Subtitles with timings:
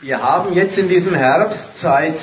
[0.00, 2.18] Wir haben jetzt in diesem Herbst seit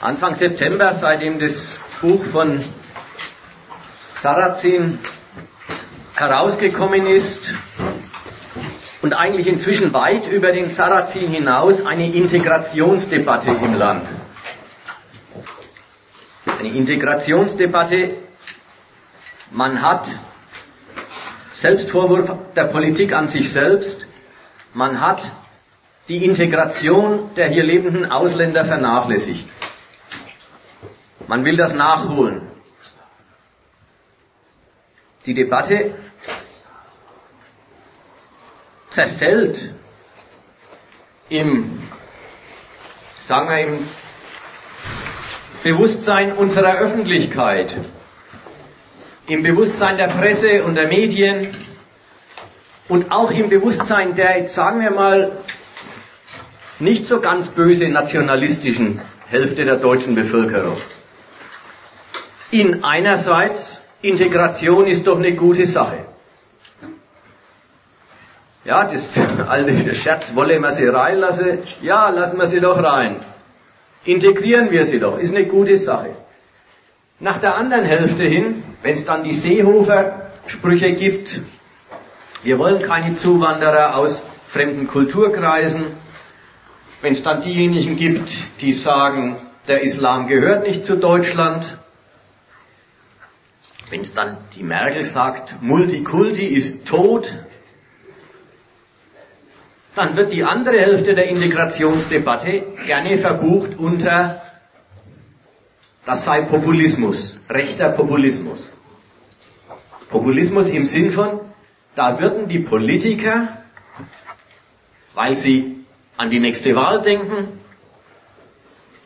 [0.00, 2.64] Anfang September, seitdem das Buch von
[4.14, 5.00] Sarrazin
[6.14, 7.52] herausgekommen ist
[9.02, 14.06] und eigentlich inzwischen weit über den Sarrazin hinaus eine Integrationsdebatte im Land.
[16.58, 18.14] Eine Integrationsdebatte,
[19.50, 20.06] man hat
[21.52, 24.08] Selbstvorwurf der Politik an sich selbst,
[24.72, 25.20] man hat
[26.12, 29.48] die Integration der hier lebenden Ausländer vernachlässigt.
[31.26, 32.42] Man will das nachholen.
[35.24, 35.94] Die Debatte
[38.90, 39.72] zerfällt
[41.30, 41.82] im,
[43.22, 43.78] sagen wir, im
[45.62, 47.74] Bewusstsein unserer Öffentlichkeit,
[49.28, 51.56] im Bewusstsein der Presse und der Medien
[52.90, 55.38] und auch im Bewusstsein der, sagen wir mal,
[56.82, 60.78] nicht so ganz böse nationalistischen Hälfte der deutschen Bevölkerung.
[62.50, 65.98] In einerseits, Integration ist doch eine gute Sache.
[68.64, 69.14] Ja, das
[69.48, 71.58] alte Scherz, wolle man sie reinlassen?
[71.80, 73.16] Ja, lassen wir sie doch rein.
[74.04, 76.10] Integrieren wir sie doch, ist eine gute Sache.
[77.20, 81.40] Nach der anderen Hälfte hin, wenn es dann die Seehofer-Sprüche gibt,
[82.42, 86.02] wir wollen keine Zuwanderer aus fremden Kulturkreisen,
[87.02, 89.36] wenn es dann diejenigen gibt, die sagen,
[89.66, 91.78] der Islam gehört nicht zu Deutschland,
[93.90, 97.30] wenn es dann die Merkel sagt, Multikulti ist tot,
[99.94, 104.40] dann wird die andere Hälfte der Integrationsdebatte gerne verbucht unter,
[106.06, 108.72] das sei Populismus, rechter Populismus.
[110.08, 111.40] Populismus im Sinn von,
[111.94, 113.58] da würden die Politiker,
[115.14, 115.81] weil sie
[116.22, 117.58] an die nächste Wahl denken,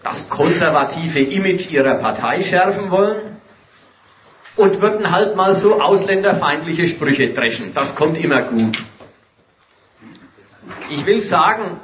[0.03, 3.41] das konservative Image ihrer Partei schärfen wollen
[4.55, 7.73] und würden halt mal so ausländerfeindliche Sprüche dreschen.
[7.73, 8.85] Das kommt immer gut.
[10.91, 11.81] Ich will sagen,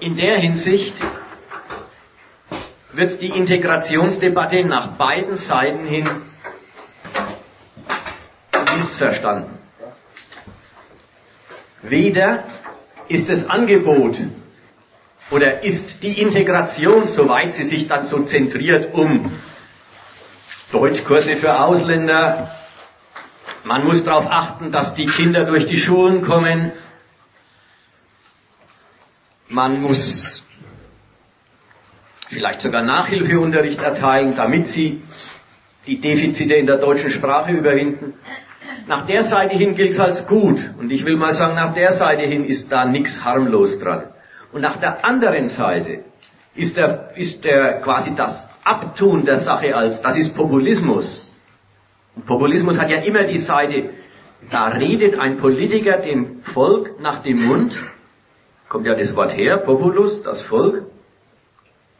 [0.00, 0.94] in der Hinsicht
[2.92, 6.06] wird die Integrationsdebatte nach beiden Seiten hin
[8.76, 9.58] missverstanden.
[11.82, 12.44] Weder
[13.08, 14.16] ist das Angebot
[15.30, 19.32] oder ist die Integration, soweit sie sich dann so zentriert um
[20.72, 22.50] Deutschkurse für Ausländer,
[23.64, 26.72] man muss darauf achten, dass die Kinder durch die Schulen kommen.
[29.48, 30.46] Man muss
[32.28, 35.02] vielleicht sogar Nachhilfeunterricht erteilen, damit sie
[35.86, 38.14] die Defizite in der deutschen Sprache überwinden.
[38.86, 40.58] Nach der Seite hin gilt es als gut.
[40.78, 44.04] Und ich will mal sagen, nach der Seite hin ist da nichts harmlos dran.
[44.52, 46.04] Und nach der anderen Seite
[46.54, 51.26] ist der, ist der quasi das Abtun der Sache als, das ist Populismus.
[52.26, 53.90] Populismus hat ja immer die Seite,
[54.50, 57.76] da redet ein Politiker dem Volk nach dem Mund,
[58.68, 60.82] kommt ja das Wort her, Populus, das Volk,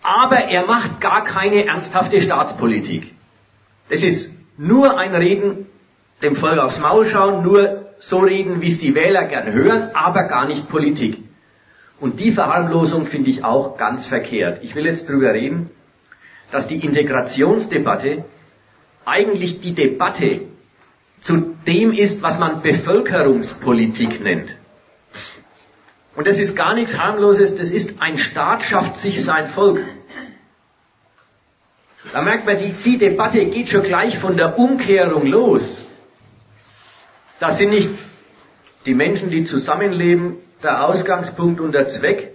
[0.02, 3.14] aber er macht gar keine ernsthafte Staatspolitik.
[3.88, 5.66] Das ist nur ein Reden,
[6.22, 10.24] dem Volk aufs Maul schauen, nur so reden, wie es die Wähler gern hören, aber
[10.24, 11.22] gar nicht Politik.
[12.00, 14.62] Und die Verharmlosung finde ich auch ganz verkehrt.
[14.62, 15.70] Ich will jetzt drüber reden,
[16.52, 18.24] dass die Integrationsdebatte
[19.04, 20.42] eigentlich die Debatte
[21.20, 24.56] zu dem ist, was man Bevölkerungspolitik nennt.
[26.14, 29.84] Und das ist gar nichts harmloses, das ist ein Staat schafft sich sein Volk.
[32.12, 35.84] Da merkt man, die, die Debatte geht schon gleich von der Umkehrung los.
[37.40, 37.90] Das sind nicht
[38.86, 42.32] die Menschen, die zusammenleben, der Ausgangspunkt und der Zweck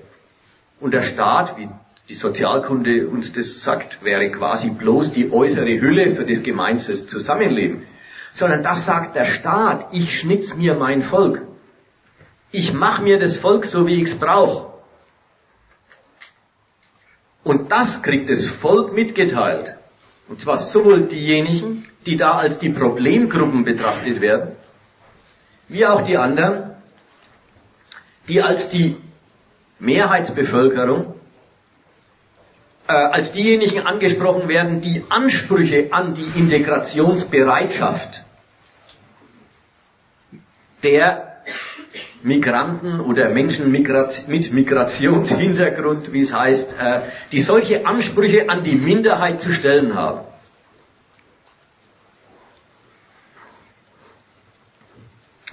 [0.80, 1.68] und der Staat, wie
[2.10, 7.84] die Sozialkunde uns das sagt, wäre quasi bloß die äußere Hülle für das gemeinstes Zusammenleben.
[8.34, 11.42] Sondern das sagt der Staat, ich schnitz mir mein Volk.
[12.52, 14.74] Ich mach mir das Volk so, wie ich's brauche.
[17.44, 19.76] Und das kriegt das Volk mitgeteilt.
[20.30, 24.56] Und zwar sowohl diejenigen, die da als die Problemgruppen betrachtet werden,
[25.74, 26.76] wie auch die anderen,
[28.28, 28.96] die als die
[29.80, 31.16] Mehrheitsbevölkerung
[32.88, 38.24] äh, als diejenigen angesprochen werden, die Ansprüche an die Integrationsbereitschaft
[40.84, 41.38] der
[42.22, 47.00] Migranten oder Menschen mit Migrationshintergrund, wie es heißt, äh,
[47.32, 50.33] die solche Ansprüche an die Minderheit zu stellen haben.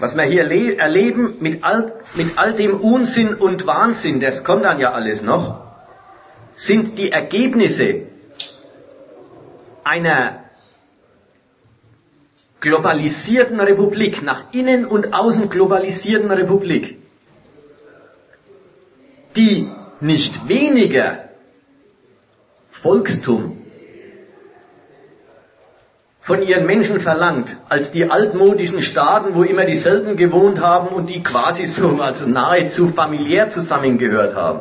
[0.01, 4.81] Was wir hier erleben mit all, mit all dem Unsinn und Wahnsinn, das kommt dann
[4.81, 5.61] ja alles noch,
[6.57, 8.07] sind die Ergebnisse
[9.85, 10.45] einer
[12.61, 16.97] globalisierten Republik, nach innen und außen globalisierten Republik,
[19.37, 19.71] die
[20.01, 21.29] nicht weniger
[22.71, 23.60] Volkstum
[26.31, 31.25] von ihren Menschen verlangt, als die altmodischen Staaten, wo immer dieselben gewohnt haben und die
[31.25, 34.61] quasi so, also nahezu familiär zusammengehört haben.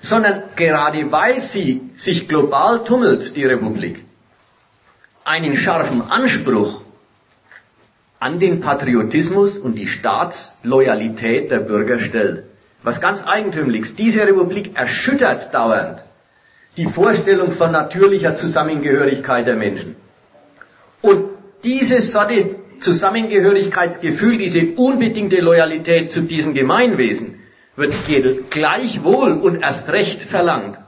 [0.00, 4.02] Sondern gerade weil sie sich global tummelt, die Republik,
[5.26, 6.80] einen scharfen Anspruch
[8.18, 12.44] an den Patriotismus und die Staatsloyalität der Bürger stellt.
[12.82, 13.94] Was ganz eigentümliches.
[13.94, 16.00] Diese Republik erschüttert dauernd
[16.78, 19.96] die Vorstellung von natürlicher Zusammengehörigkeit der Menschen.
[21.02, 21.30] Und
[21.64, 27.40] diese Sorte Zusammengehörigkeitsgefühl, diese unbedingte Loyalität zu diesem Gemeinwesen
[27.76, 27.94] wird
[28.50, 30.78] gleichwohl und erst recht verlangt.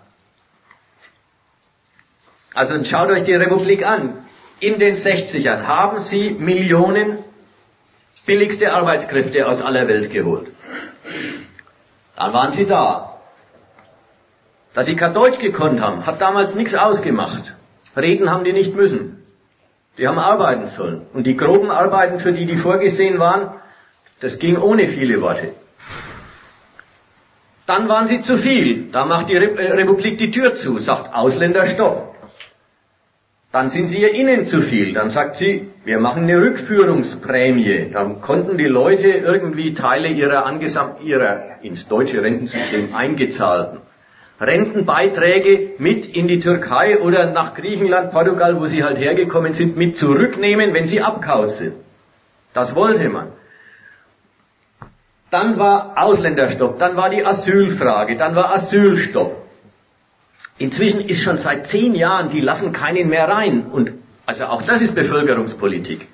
[2.54, 4.26] Also schaut euch die Republik an.
[4.60, 7.18] In den 60ern haben sie Millionen
[8.26, 10.48] billigste Arbeitskräfte aus aller Welt geholt.
[12.16, 13.20] Dann waren sie da.
[14.74, 17.54] Dass sie kein Deutsch gekonnt haben, hat damals nichts ausgemacht.
[17.96, 19.21] Reden haben die nicht müssen.
[19.98, 21.02] Die haben arbeiten sollen.
[21.12, 23.50] Und die groben Arbeiten, für die die vorgesehen waren,
[24.20, 25.54] das ging ohne viele Worte.
[27.66, 28.90] Dann waren sie zu viel.
[28.90, 32.14] Da macht die äh, Republik die Tür zu, sagt Ausländer Stopp.
[33.52, 34.94] Dann sind sie ihr innen zu viel.
[34.94, 37.90] Dann sagt sie, wir machen eine Rückführungsprämie.
[37.92, 43.80] Dann konnten die Leute irgendwie Teile ihrer angesamt, ihrer ins deutsche Rentensystem eingezahlten
[44.40, 49.96] Rentenbeiträge mit in die Türkei oder nach Griechenland, Portugal, wo sie halt hergekommen sind, mit
[49.96, 51.74] zurücknehmen, wenn sie abkaut sind.
[52.52, 53.28] Das wollte man.
[55.30, 59.42] Dann war Ausländerstopp, dann war die Asylfrage, dann war Asylstopp.
[60.58, 63.66] Inzwischen ist schon seit zehn Jahren, die lassen keinen mehr rein.
[63.66, 63.92] Und
[64.26, 66.06] also auch das ist Bevölkerungspolitik.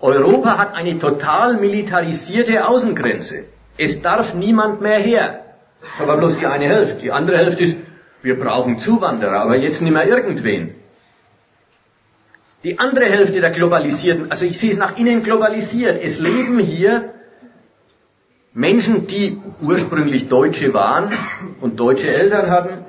[0.00, 3.44] Europa hat eine total militarisierte Außengrenze.
[3.78, 5.41] Es darf niemand mehr her.
[5.98, 7.02] Aber bloß die eine Hälfte.
[7.02, 7.76] Die andere Hälfte ist,
[8.22, 10.76] wir brauchen Zuwanderer, aber jetzt nicht mehr irgendwen.
[12.62, 16.00] Die andere Hälfte der Globalisierten, also ich sehe es nach innen globalisiert.
[16.00, 17.12] Es leben hier
[18.54, 21.12] Menschen, die ursprünglich Deutsche waren
[21.60, 22.84] und deutsche Eltern hatten,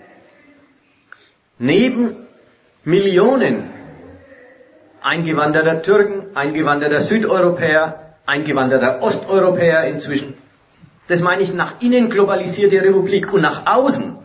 [1.57, 2.15] neben
[2.83, 3.69] Millionen
[5.01, 10.35] eingewanderter Türken, eingewanderter Südeuropäer, eingewanderter Osteuropäer inzwischen.
[11.07, 14.17] Das meine ich nach innen globalisierte Republik und nach außen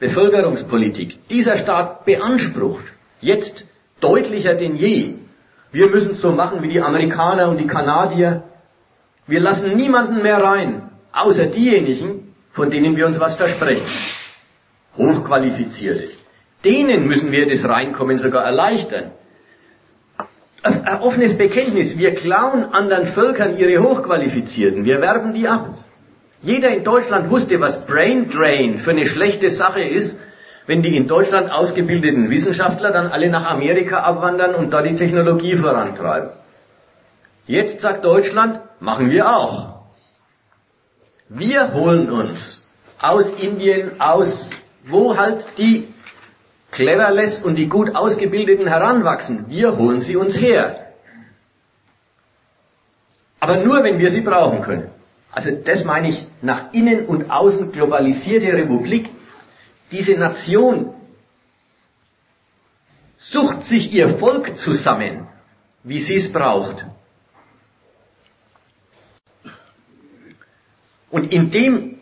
[0.00, 1.28] Bevölkerungspolitik.
[1.28, 2.84] Dieser Staat beansprucht
[3.20, 3.66] jetzt
[4.00, 5.14] deutlicher denn je,
[5.72, 8.44] wir müssen es so machen wie die Amerikaner und die Kanadier,
[9.26, 13.86] wir lassen niemanden mehr rein, außer diejenigen, von denen wir uns was versprechen.
[14.96, 16.08] Hochqualifizierte.
[16.64, 19.12] Denen müssen wir das Reinkommen sogar erleichtern.
[20.62, 21.98] Ein offenes Bekenntnis.
[21.98, 24.84] Wir klauen anderen Völkern ihre Hochqualifizierten.
[24.84, 25.68] Wir werben die ab.
[26.40, 30.16] Jeder in Deutschland wusste, was Brain Drain für eine schlechte Sache ist,
[30.66, 35.56] wenn die in Deutschland ausgebildeten Wissenschaftler dann alle nach Amerika abwandern und da die Technologie
[35.56, 36.30] vorantreiben.
[37.46, 39.78] Jetzt sagt Deutschland, machen wir auch.
[41.28, 42.68] Wir holen uns
[43.00, 44.50] aus Indien, aus
[44.84, 45.88] wo halt die
[46.70, 49.46] Cleverless und die gut ausgebildeten heranwachsen.
[49.48, 50.92] Wir holen sie uns her.
[53.40, 54.90] Aber nur, wenn wir sie brauchen können.
[55.30, 59.10] Also das meine ich, nach innen und außen globalisierte Republik.
[59.92, 60.94] Diese Nation
[63.18, 65.26] sucht sich ihr Volk zusammen,
[65.82, 66.86] wie sie es braucht.
[71.10, 71.98] Und in dem,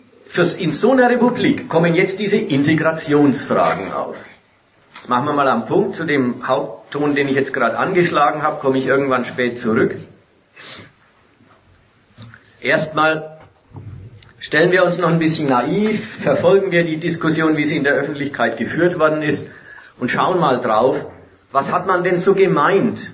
[0.59, 4.17] in so einer Republik kommen jetzt diese Integrationsfragen auf.
[4.97, 8.61] Jetzt machen wir mal am Punkt zu dem Hauptton, den ich jetzt gerade angeschlagen habe,
[8.61, 9.97] komme ich irgendwann spät zurück.
[12.61, 13.39] Erstmal
[14.39, 17.95] stellen wir uns noch ein bisschen naiv, verfolgen wir die Diskussion, wie sie in der
[17.95, 19.49] Öffentlichkeit geführt worden ist
[19.99, 21.05] und schauen mal drauf,
[21.53, 23.13] was hat man denn so gemeint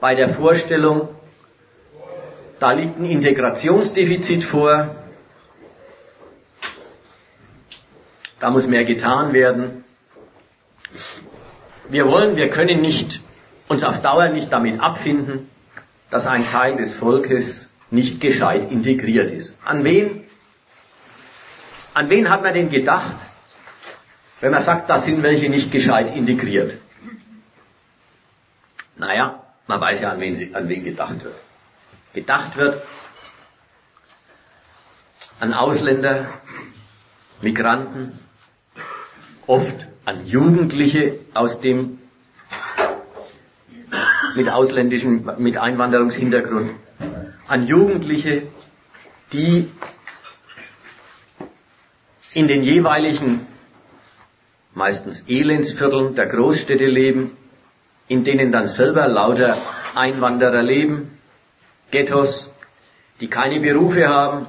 [0.00, 1.08] bei der Vorstellung,
[2.58, 4.96] da liegt ein Integrationsdefizit vor,
[8.38, 9.84] Da muss mehr getan werden.
[11.88, 13.20] Wir wollen, wir können nicht,
[13.68, 15.50] uns auf Dauer nicht damit abfinden,
[16.10, 19.58] dass ein Teil des Volkes nicht gescheit integriert ist.
[19.64, 20.24] An wen?
[21.94, 23.14] An wen hat man denn gedacht,
[24.40, 26.78] wenn man sagt, da sind welche nicht gescheit integriert?
[28.96, 31.36] Naja, man weiß ja, an wen, an wen gedacht wird.
[32.16, 32.82] gedacht wird
[35.38, 36.26] an Ausländer,
[37.42, 38.18] Migranten,
[39.46, 41.98] oft an Jugendliche aus dem
[44.34, 46.70] mit ausländischem, mit Einwanderungshintergrund,
[47.48, 48.48] an Jugendliche,
[49.32, 49.70] die
[52.34, 53.46] in den jeweiligen
[54.74, 57.36] meistens Elendsvierteln der Großstädte leben,
[58.08, 59.56] in denen dann selber lauter
[59.94, 61.18] Einwanderer leben,
[61.90, 62.52] Ghettos,
[63.20, 64.46] die keine Berufe haben,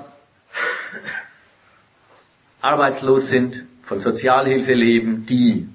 [2.61, 5.69] arbeitslos sind, von Sozialhilfe leben, die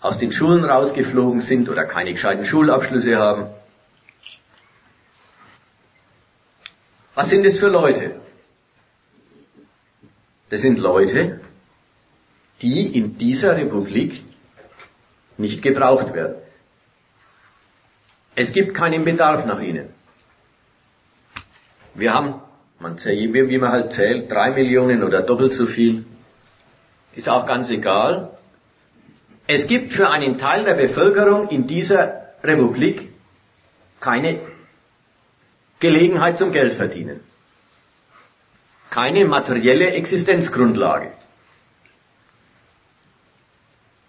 [0.00, 3.48] aus den Schulen rausgeflogen sind oder keine gescheiten Schulabschlüsse haben.
[7.16, 8.20] Was sind es für Leute?
[10.50, 11.40] Das sind Leute,
[12.60, 14.22] die in dieser Republik
[15.38, 16.36] nicht gebraucht werden.
[18.34, 19.88] Es gibt keinen Bedarf nach ihnen.
[21.94, 22.34] Wir haben,
[22.80, 26.04] man zählt, wie man halt zählt, drei Millionen oder doppelt so viel.
[27.14, 28.36] Ist auch ganz egal.
[29.46, 33.08] Es gibt für einen Teil der Bevölkerung in dieser Republik
[34.00, 34.40] keine
[35.80, 37.20] Gelegenheit zum Geldverdienen.
[38.90, 41.10] Keine materielle Existenzgrundlage.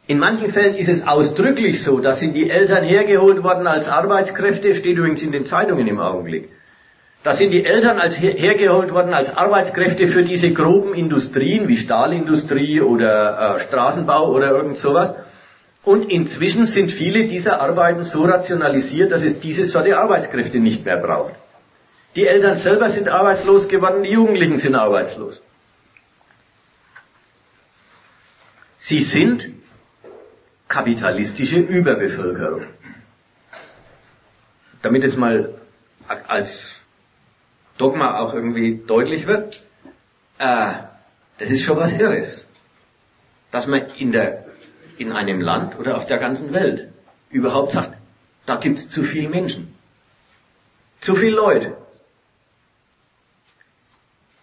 [0.08, 4.74] In manchen Fällen ist es ausdrücklich so, dass sind die Eltern hergeholt worden als Arbeitskräfte,
[4.76, 6.48] steht übrigens in den Zeitungen im Augenblick.
[7.24, 12.80] Da sind die Eltern als hergeholt worden als Arbeitskräfte für diese groben Industrien wie Stahlindustrie
[12.80, 15.14] oder äh, Straßenbau oder irgend sowas.
[15.84, 20.98] Und inzwischen sind viele dieser Arbeiten so rationalisiert, dass es diese Sorte Arbeitskräfte nicht mehr
[20.98, 21.36] braucht.
[22.18, 25.40] Die Eltern selber sind arbeitslos geworden, die Jugendlichen sind arbeitslos.
[28.80, 29.54] Sie sind
[30.68, 32.64] kapitalistische Überbevölkerung.
[34.82, 35.54] Damit es mal
[36.08, 36.76] als
[37.78, 39.62] Dogma auch irgendwie deutlich wird,
[40.40, 40.74] äh,
[41.38, 42.48] das ist schon was Irres.
[43.52, 44.46] Dass man in der
[44.98, 46.92] in einem Land oder auf der ganzen Welt
[47.30, 47.96] überhaupt sagt,
[48.48, 49.76] da gibt's zu viele Menschen.
[51.00, 51.78] Zu viele Leute.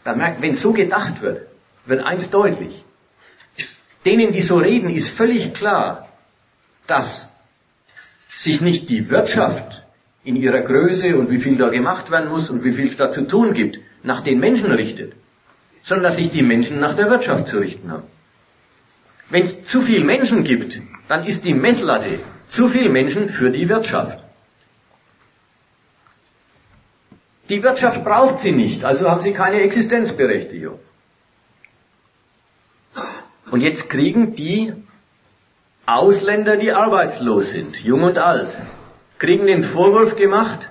[0.05, 1.49] Da merkt, wenn so gedacht wird,
[1.87, 2.85] wird eins deutlich.
[4.05, 6.09] Denen, die so reden, ist völlig klar,
[6.87, 7.33] dass
[8.37, 9.83] sich nicht die Wirtschaft
[10.25, 13.11] in ihrer Größe und wie viel da gemacht werden muss und wie viel es da
[13.11, 15.15] zu tun gibt, nach den Menschen richtet,
[15.83, 18.05] sondern dass sich die Menschen nach der Wirtschaft zu richten haben.
[19.31, 23.69] Wenn es zu viel Menschen gibt, dann ist die Messlatte zu viel Menschen für die
[23.69, 24.24] Wirtschaft.
[27.49, 30.79] Die Wirtschaft braucht sie nicht, also haben sie keine Existenzberechtigung.
[33.51, 34.73] Und jetzt kriegen die
[35.87, 38.57] Ausländer, die arbeitslos sind, jung und alt,
[39.19, 40.71] kriegen den Vorwurf gemacht,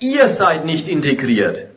[0.00, 1.70] ihr seid nicht integriert.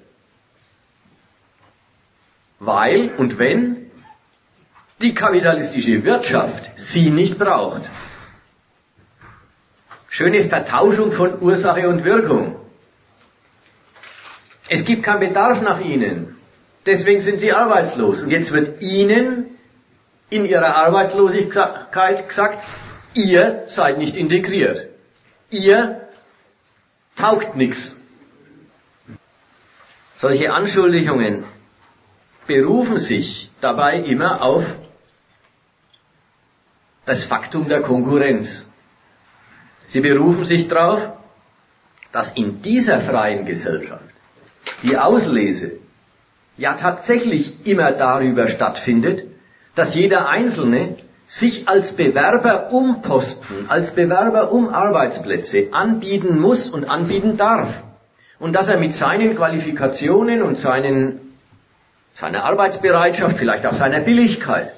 [2.59, 3.91] Weil und wenn
[5.01, 7.83] die kapitalistische Wirtschaft sie nicht braucht.
[10.09, 12.60] Schöne Vertauschung von Ursache und Wirkung.
[14.73, 16.37] Es gibt keinen Bedarf nach ihnen.
[16.85, 18.21] Deswegen sind sie arbeitslos.
[18.21, 19.57] Und jetzt wird ihnen
[20.29, 22.63] in ihrer Arbeitslosigkeit gesagt,
[23.13, 24.87] ihr seid nicht integriert.
[25.49, 26.07] Ihr
[27.17, 28.01] taugt nichts.
[30.19, 31.43] Solche Anschuldigungen
[32.47, 34.63] berufen sich dabei immer auf
[37.05, 38.71] das Faktum der Konkurrenz.
[39.89, 41.11] Sie berufen sich darauf,
[42.13, 44.10] dass in dieser freien Gesellschaft
[44.83, 45.73] die Auslese
[46.57, 49.27] ja tatsächlich immer darüber stattfindet,
[49.75, 56.89] dass jeder Einzelne sich als Bewerber um Posten, als Bewerber um Arbeitsplätze anbieten muss und
[56.89, 57.81] anbieten darf.
[58.37, 61.19] Und dass er mit seinen Qualifikationen und seinen,
[62.15, 64.73] seiner Arbeitsbereitschaft, vielleicht auch seiner Billigkeit,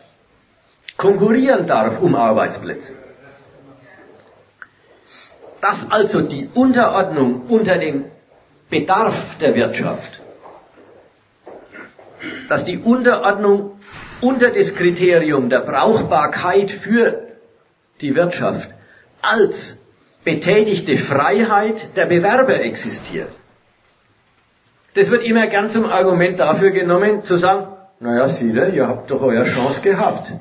[0.97, 2.93] konkurrieren darf um Arbeitsplätze.
[5.59, 8.05] Dass also die Unterordnung unter den
[8.69, 10.21] Bedarf der Wirtschaft,
[12.49, 13.79] dass die Unterordnung
[14.21, 17.27] unter das Kriterium der Brauchbarkeit für
[18.01, 18.69] die Wirtschaft
[19.21, 19.79] als
[20.23, 23.31] betätigte Freiheit der Bewerber existiert.
[24.93, 27.67] Das wird immer gern zum Argument dafür genommen, zu sagen,
[27.99, 30.31] naja, seht ihr, ihr habt doch eure Chance gehabt.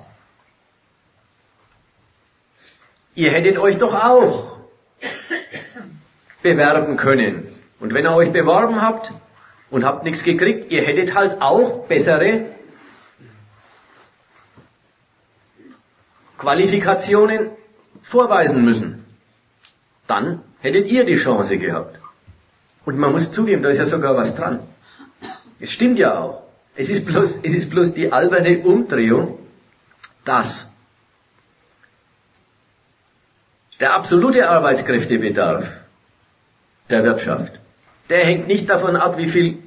[3.14, 4.58] Ihr hättet euch doch auch
[6.42, 7.51] bewerben können.
[7.82, 9.12] Und wenn ihr euch beworben habt
[9.68, 12.44] und habt nichts gekriegt, ihr hättet halt auch bessere
[22.84, 24.60] Und man muss zugeben, da ist ja sogar was dran.
[25.58, 26.44] Es stimmt ja auch.
[26.76, 29.40] Es ist bloß, es ist bloß die alberne Umdrehung,
[30.24, 30.70] dass
[33.80, 35.66] der absolute Arbeitskräftebedarf
[36.88, 37.61] der Wirtschaft,
[38.12, 39.58] der hängt nicht davon ab, wie viel,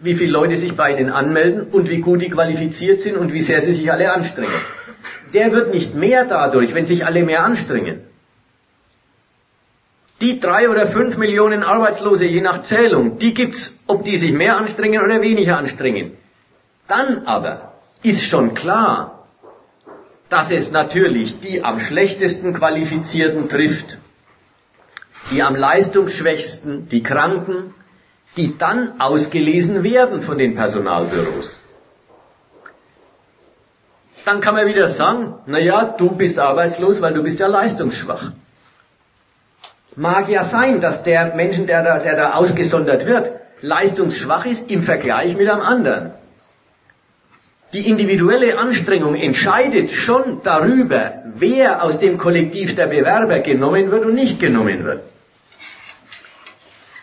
[0.00, 3.42] wie viele Leute sich bei Ihnen anmelden und wie gut die qualifiziert sind und wie
[3.42, 4.60] sehr sie sich alle anstrengen.
[5.34, 8.00] Der wird nicht mehr dadurch, wenn sich alle mehr anstrengen.
[10.22, 14.56] Die drei oder fünf Millionen Arbeitslose je nach Zählung, die gibt's, ob die sich mehr
[14.56, 16.12] anstrengen oder weniger anstrengen.
[16.88, 19.26] Dann aber ist schon klar,
[20.30, 23.98] dass es natürlich die am schlechtesten Qualifizierten trifft,
[25.30, 27.74] die am leistungsschwächsten, die Kranken,
[28.36, 31.56] die dann ausgelesen werden von den Personalbüros.
[34.24, 38.32] Dann kann man wieder sagen, na ja, du bist arbeitslos, weil du bist ja leistungsschwach.
[39.94, 43.30] Mag ja sein, dass der Menschen, der da, der da ausgesondert wird,
[43.60, 46.12] leistungsschwach ist im Vergleich mit einem anderen.
[47.72, 54.14] Die individuelle Anstrengung entscheidet schon darüber, wer aus dem Kollektiv der Bewerber genommen wird und
[54.14, 55.02] nicht genommen wird.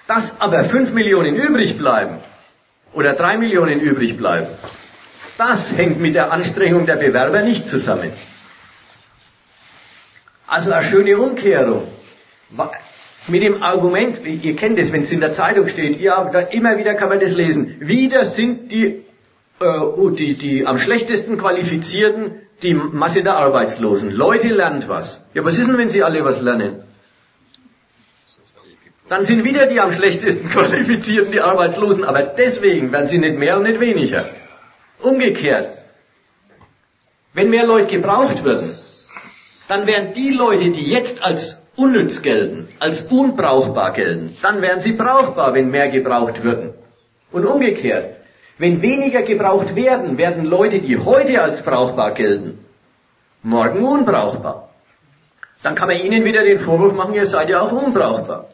[0.07, 2.19] Dass aber fünf Millionen übrig bleiben
[2.93, 4.47] oder drei Millionen übrig bleiben,
[5.37, 8.11] das hängt mit der Anstrengung der Bewerber nicht zusammen.
[10.45, 11.87] Also eine schöne Umkehrung.
[13.27, 16.93] Mit dem Argument, ihr kennt es, wenn es in der Zeitung steht, ja, immer wieder
[16.95, 19.05] kann man das lesen, wieder sind die,
[19.59, 24.11] äh, die, die am schlechtesten qualifizierten die Masse der Arbeitslosen.
[24.11, 25.25] Leute lernt was.
[25.33, 26.83] Ja, was ist denn, wenn sie alle was lernen?
[29.09, 33.57] Dann sind wieder die am schlechtesten qualifizierten die Arbeitslosen, aber deswegen werden sie nicht mehr
[33.57, 34.25] und nicht weniger.
[35.01, 35.67] Umgekehrt,
[37.33, 38.73] wenn mehr Leute gebraucht würden,
[39.67, 44.93] dann wären die Leute, die jetzt als unnütz gelten, als unbrauchbar gelten, dann wären sie
[44.93, 46.73] brauchbar, wenn mehr gebraucht würden.
[47.31, 48.17] Und umgekehrt,
[48.59, 52.63] wenn weniger gebraucht werden, werden Leute, die heute als brauchbar gelten,
[53.41, 54.69] morgen unbrauchbar.
[55.63, 58.49] Dann kann man ihnen wieder den Vorwurf machen, ihr seid ja auch unbrauchbar.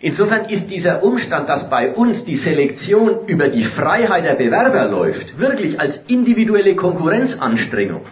[0.00, 5.38] Insofern ist dieser Umstand, dass bei uns die Selektion über die Freiheit der Bewerber läuft,
[5.38, 8.06] wirklich als individuelle Konkurrenzanstrengung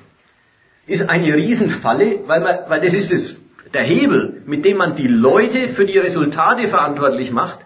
[0.89, 3.41] ist eine Riesenfalle, weil, man, weil das ist es,
[3.73, 7.59] der Hebel, mit dem man die Leute für die Resultate verantwortlich macht,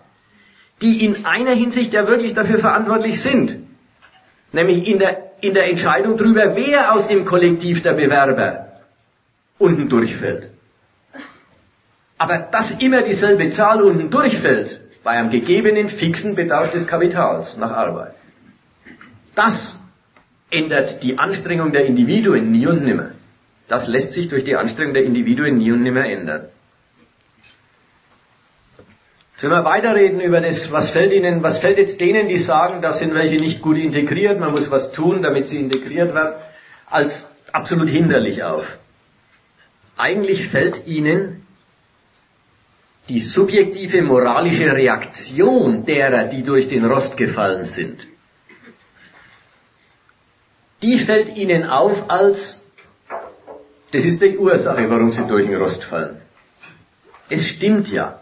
[0.80, 3.58] die in einer Hinsicht ja wirklich dafür verantwortlich sind.
[4.52, 8.66] Nämlich in der, in der Entscheidung darüber, wer aus dem Kollektiv der Bewerber
[9.58, 10.51] unten durchfällt.
[12.22, 17.72] Aber dass immer dieselbe Zahl unten durchfällt, bei einem gegebenen fixen Bedarf des Kapitals nach
[17.72, 18.14] Arbeit.
[19.34, 19.76] Das
[20.48, 23.08] ändert die Anstrengung der Individuen nie und nimmer.
[23.66, 26.46] Das lässt sich durch die Anstrengung der Individuen nie und nimmer ändern.
[29.32, 32.92] Jetzt wir weiterreden über das, was fällt Ihnen, was fällt jetzt denen, die sagen, da
[32.92, 36.36] sind welche nicht gut integriert, man muss was tun, damit sie integriert werden,
[36.86, 38.78] als absolut hinderlich auf.
[39.96, 41.41] Eigentlich fällt Ihnen
[43.12, 48.06] die subjektive moralische Reaktion derer, die durch den Rost gefallen sind,
[50.80, 52.66] die fällt ihnen auf als,
[53.90, 56.22] das ist die Ursache, warum sie durch den Rost fallen.
[57.28, 58.18] Es stimmt ja,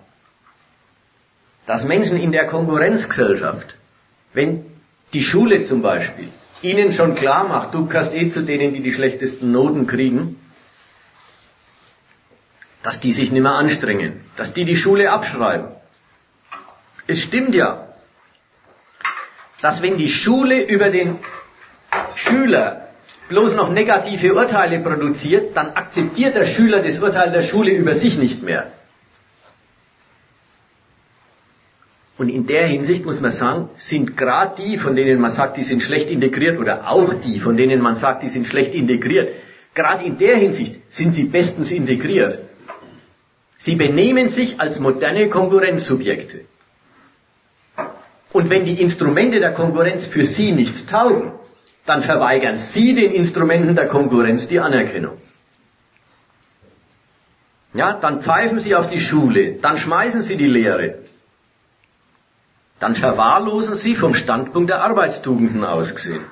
[1.66, 3.76] dass Menschen in der Konkurrenzgesellschaft,
[4.33, 4.64] wenn
[5.12, 6.31] die Schule zum Beispiel
[6.62, 10.37] ihnen schon klar macht, du kannst eh zu denen, die die schlechtesten Noten kriegen,
[12.82, 15.68] dass die sich nicht mehr anstrengen, dass die die Schule abschreiben.
[17.06, 17.88] Es stimmt ja,
[19.60, 21.18] dass wenn die Schule über den
[22.14, 22.88] Schüler
[23.28, 28.18] bloß noch negative Urteile produziert, dann akzeptiert der Schüler das Urteil der Schule über sich
[28.18, 28.72] nicht mehr.
[32.18, 35.62] Und in der Hinsicht muss man sagen, sind gerade die, von denen man sagt, die
[35.62, 39.30] sind schlecht integriert, oder auch die, von denen man sagt, die sind schlecht integriert,
[39.74, 42.49] gerade in der Hinsicht sind sie bestens integriert.
[43.61, 46.46] Sie benehmen sich als moderne Konkurrenzsubjekte.
[48.33, 51.33] Und wenn die Instrumente der Konkurrenz für sie nichts taugen,
[51.85, 55.18] dann verweigern Sie den Instrumenten der Konkurrenz die Anerkennung.
[57.75, 60.99] Ja, dann pfeifen Sie auf die Schule, dann schmeißen Sie die Lehre,
[62.79, 66.25] dann verwahrlosen Sie vom Standpunkt der Arbeitstugenden aus gesehen.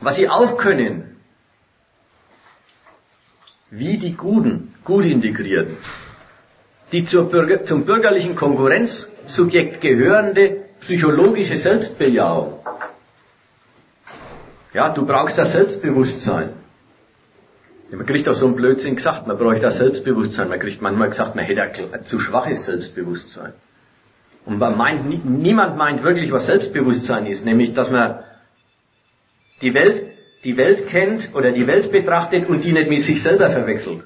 [0.00, 1.16] Was Sie auch können,
[3.70, 5.76] wie die Guten, gut integrierten,
[6.92, 12.58] die Bürger, zum bürgerlichen Konkurrenzsubjekt gehörende psychologische Selbstbejahung,
[14.74, 16.50] ja, du brauchst das Selbstbewusstsein.
[17.90, 20.48] Man kriegt auch so ein Blödsinn gesagt, man bräuchte das Selbstbewusstsein.
[20.48, 23.52] Man kriegt manchmal gesagt, man hätte ein zu schwaches Selbstbewusstsein.
[24.46, 28.20] Und man meint, niemand meint wirklich, was Selbstbewusstsein ist, nämlich, dass man
[29.60, 30.04] die Welt,
[30.42, 34.04] die Welt kennt oder die Welt betrachtet und die nicht mit sich selber verwechselt.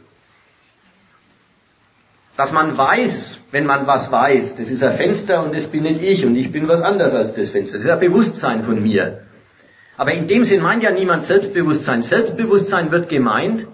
[2.37, 6.03] Dass man weiß, wenn man was weiß, das ist ein Fenster und das bin nicht
[6.03, 7.79] ich und ich bin was anderes als das Fenster.
[7.79, 9.23] Das ist ein Bewusstsein von mir.
[9.97, 12.03] Aber in dem Sinn meint ja niemand Selbstbewusstsein.
[12.03, 13.67] Selbstbewusstsein wird gemeint,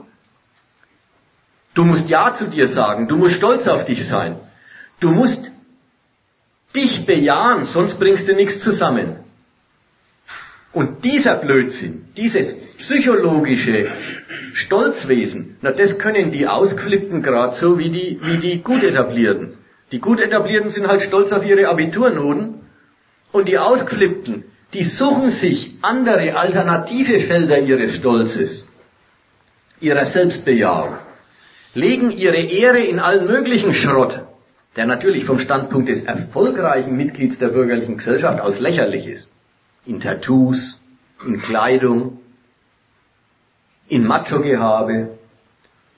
[1.74, 4.36] du musst Ja zu dir sagen, du musst stolz auf dich sein.
[5.00, 5.50] Du musst
[6.76, 9.21] dich bejahen, sonst bringst du nichts zusammen.
[10.72, 13.90] Und dieser Blödsinn, dieses psychologische
[14.54, 19.58] Stolzwesen, na das können die Ausgeflippten gerade so wie die, wie die gut etablierten.
[19.92, 22.60] Die gut etablierten sind halt stolz auf ihre Abiturnoten
[23.32, 28.64] und die Ausgeflippten, die suchen sich andere alternative Felder ihres Stolzes,
[29.80, 30.96] ihrer Selbstbejahung,
[31.74, 34.20] legen ihre Ehre in allen möglichen Schrott,
[34.76, 39.32] der natürlich vom Standpunkt des erfolgreichen Mitglieds der bürgerlichen Gesellschaft aus lächerlich ist.
[39.84, 40.80] In Tattoos,
[41.26, 42.18] in Kleidung,
[43.88, 45.18] in Macho-Gehabe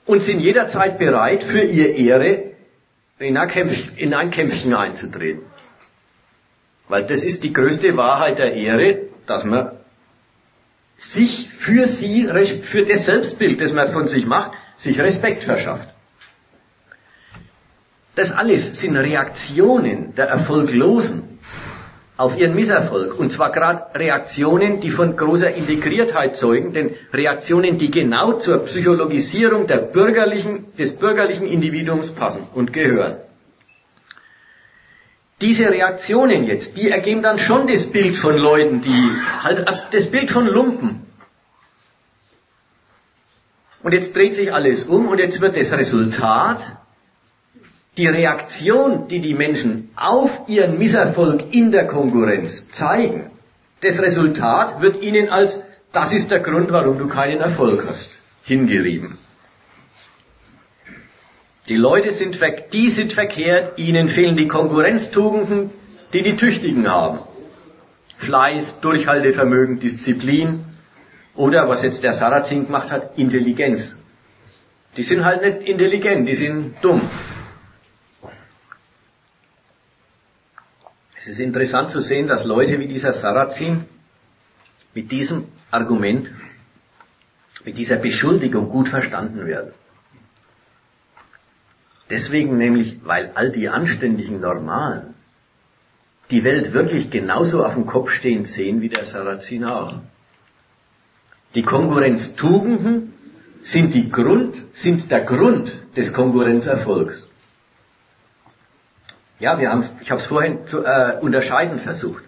[0.05, 2.51] und sind jederzeit bereit, für ihr Ehre
[3.19, 3.49] in ein,
[3.95, 5.43] in ein Kämpfchen einzutreten.
[6.87, 9.71] Weil das ist die größte Wahrheit der Ehre, dass man
[10.97, 12.27] sich für sie,
[12.63, 15.89] für das Selbstbild, das man von sich macht, sich Respekt verschafft.
[18.15, 21.39] Das alles sind Reaktionen der Erfolglosen
[22.17, 23.19] auf ihren Misserfolg.
[23.19, 29.67] Und zwar gerade Reaktionen, die von großer Integriertheit zeugen, denn Reaktionen, die genau zur Psychologisierung
[29.67, 33.17] der bürgerlichen, des bürgerlichen Individuums passen und gehören.
[35.41, 39.11] Diese Reaktionen jetzt, die ergeben dann schon das Bild von Leuten, die
[39.43, 41.01] halt das Bild von Lumpen.
[43.83, 46.77] Und jetzt dreht sich alles um und jetzt wird das Resultat
[47.97, 53.31] die Reaktion, die die Menschen auf ihren Misserfolg in der Konkurrenz zeigen,
[53.81, 58.11] das Resultat wird ihnen als, das ist der Grund, warum du keinen Erfolg hast,
[58.43, 59.17] hingerieben.
[61.67, 62.39] Die Leute sind,
[62.73, 65.71] die sind verkehrt, ihnen fehlen die Konkurrenztugenden,
[66.13, 67.19] die die Tüchtigen haben.
[68.17, 70.65] Fleiß, Durchhaltevermögen, Disziplin
[71.35, 73.97] oder, was jetzt der Sarrazin gemacht hat, Intelligenz.
[74.95, 77.01] Die sind halt nicht intelligent, die sind dumm.
[81.25, 83.85] Es ist interessant zu sehen, dass Leute wie dieser Sarrazin
[84.93, 86.29] mit diesem Argument,
[87.65, 89.71] mit dieser Beschuldigung gut verstanden werden.
[92.11, 95.15] Deswegen nämlich, weil all die anständigen Normalen
[96.29, 99.95] die Welt wirklich genauso auf dem Kopf stehen sehen wie der Sarrazin auch.
[101.55, 103.13] Die Konkurrenztugenden
[103.63, 107.24] sind die Grund, sind der Grund des Konkurrenzerfolgs.
[109.39, 112.23] Ja, wir haben, ich habe es vorhin zu äh, unterscheiden versucht.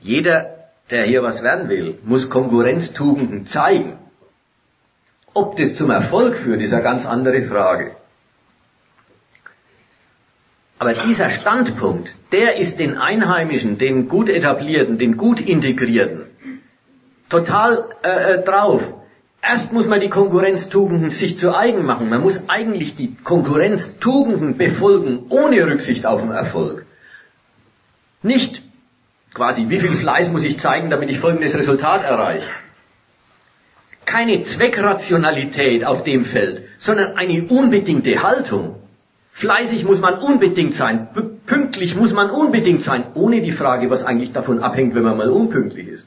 [0.00, 3.98] Jeder, der hier was werden will, muss Konkurrenztugenden zeigen.
[5.32, 7.96] Ob das zum Erfolg führt, ist eine ganz andere Frage.
[10.78, 16.26] Aber dieser Standpunkt, der ist den Einheimischen, den gut etablierten, den gut integrierten,
[17.28, 18.94] total äh, äh drauf.
[19.46, 22.08] Erst muss man die Konkurrenztugenden sich zu eigen machen.
[22.08, 26.86] Man muss eigentlich die Konkurrenztugenden befolgen, ohne Rücksicht auf den Erfolg.
[28.22, 28.62] Nicht
[29.34, 32.48] quasi, wie viel Fleiß muss ich zeigen, damit ich folgendes Resultat erreiche.
[34.06, 38.76] Keine Zweckrationalität auf dem Feld, sondern eine unbedingte Haltung.
[39.32, 41.08] Fleißig muss man unbedingt sein,
[41.46, 45.28] pünktlich muss man unbedingt sein, ohne die Frage, was eigentlich davon abhängt, wenn man mal
[45.28, 46.06] unpünktlich ist.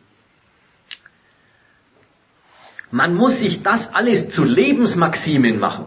[2.91, 5.85] Man muss sich das alles zu Lebensmaximen machen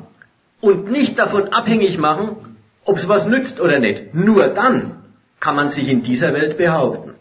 [0.61, 2.37] und nicht davon abhängig machen,
[2.85, 4.15] ob es was nützt oder nicht.
[4.15, 5.03] Nur dann
[5.39, 7.15] kann man sich in dieser Welt behaupten.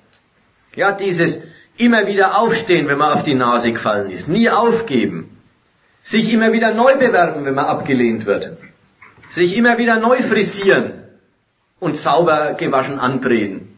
[0.76, 1.44] Ja, dieses
[1.78, 5.38] immer wieder aufstehen, wenn man auf die Nase gefallen ist, nie aufgeben,
[6.04, 8.58] sich immer wieder neu bewerben, wenn man abgelehnt wird,
[9.32, 10.94] sich immer wieder neu frisieren
[11.80, 13.78] und sauber gewaschen antreten,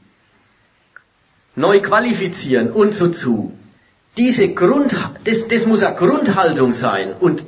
[1.56, 3.58] neu qualifizieren und so zu.
[4.17, 7.45] Diese Grund, das, das muss eine Grundhaltung sein und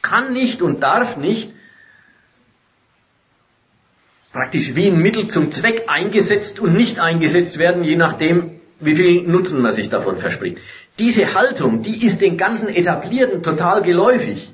[0.00, 1.52] kann nicht und darf nicht
[4.32, 9.22] praktisch wie ein Mittel zum Zweck eingesetzt und nicht eingesetzt werden, je nachdem, wie viel
[9.22, 10.58] Nutzen man sich davon verspricht.
[10.98, 14.50] Diese Haltung, die ist den ganzen Etablierten total geläufig.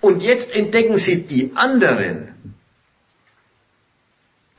[0.00, 2.34] Und jetzt entdecken sie die anderen.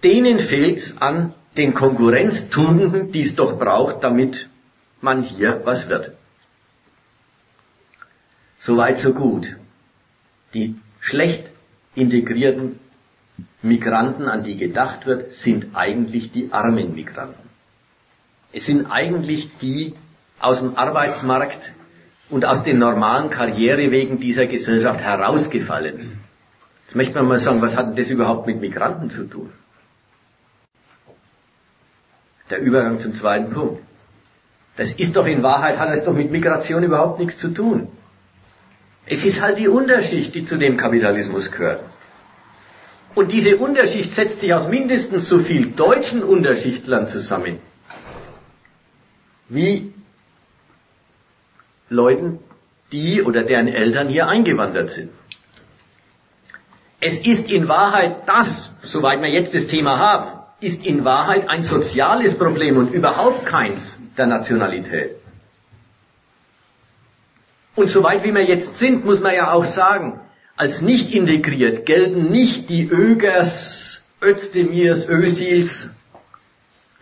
[0.03, 4.47] Denen fehlt's an den Konkurrenztugenden, die es doch braucht, damit
[5.01, 6.11] man hier was wird.
[8.59, 9.55] So weit, so gut.
[10.53, 11.49] Die schlecht
[11.95, 12.79] integrierten
[13.61, 17.47] Migranten, an die gedacht wird, sind eigentlich die armen Migranten.
[18.51, 19.93] Es sind eigentlich die
[20.39, 21.73] aus dem Arbeitsmarkt
[22.29, 26.19] und aus den normalen Karrierewegen dieser Gesellschaft herausgefallen.
[26.85, 29.51] Jetzt möchte man mal sagen, was hat denn das überhaupt mit Migranten zu tun?
[32.49, 33.83] Der Übergang zum zweiten Punkt.
[34.77, 37.89] Das ist doch in Wahrheit, hat es doch mit Migration überhaupt nichts zu tun.
[39.05, 41.83] Es ist halt die Unterschicht, die zu dem Kapitalismus gehört.
[43.15, 47.59] Und diese Unterschicht setzt sich aus mindestens so viel deutschen Unterschichtlern zusammen,
[49.49, 49.93] wie
[51.89, 52.39] Leuten,
[52.91, 55.09] die oder deren Eltern hier eingewandert sind.
[56.99, 61.63] Es ist in Wahrheit das, soweit wir jetzt das Thema haben, ist in Wahrheit ein
[61.63, 65.17] soziales Problem und überhaupt keins der Nationalität.
[67.75, 70.19] Und soweit wie wir jetzt sind, muss man ja auch sagen,
[70.55, 75.91] als nicht integriert gelten nicht die Ögers, Özdemirs, Ösils,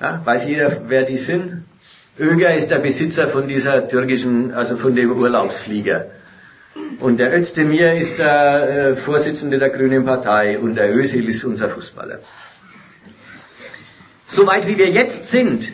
[0.01, 1.63] ja, weiß jeder, wer die sind?
[2.19, 6.07] Öger ist der Besitzer von dieser türkischen, also von dem Urlaubsflieger.
[6.99, 11.69] Und der Özdemir ist der äh, Vorsitzende der Grünen Partei und der Özil ist unser
[11.69, 12.19] Fußballer.
[14.27, 15.67] Soweit wie wir jetzt sind,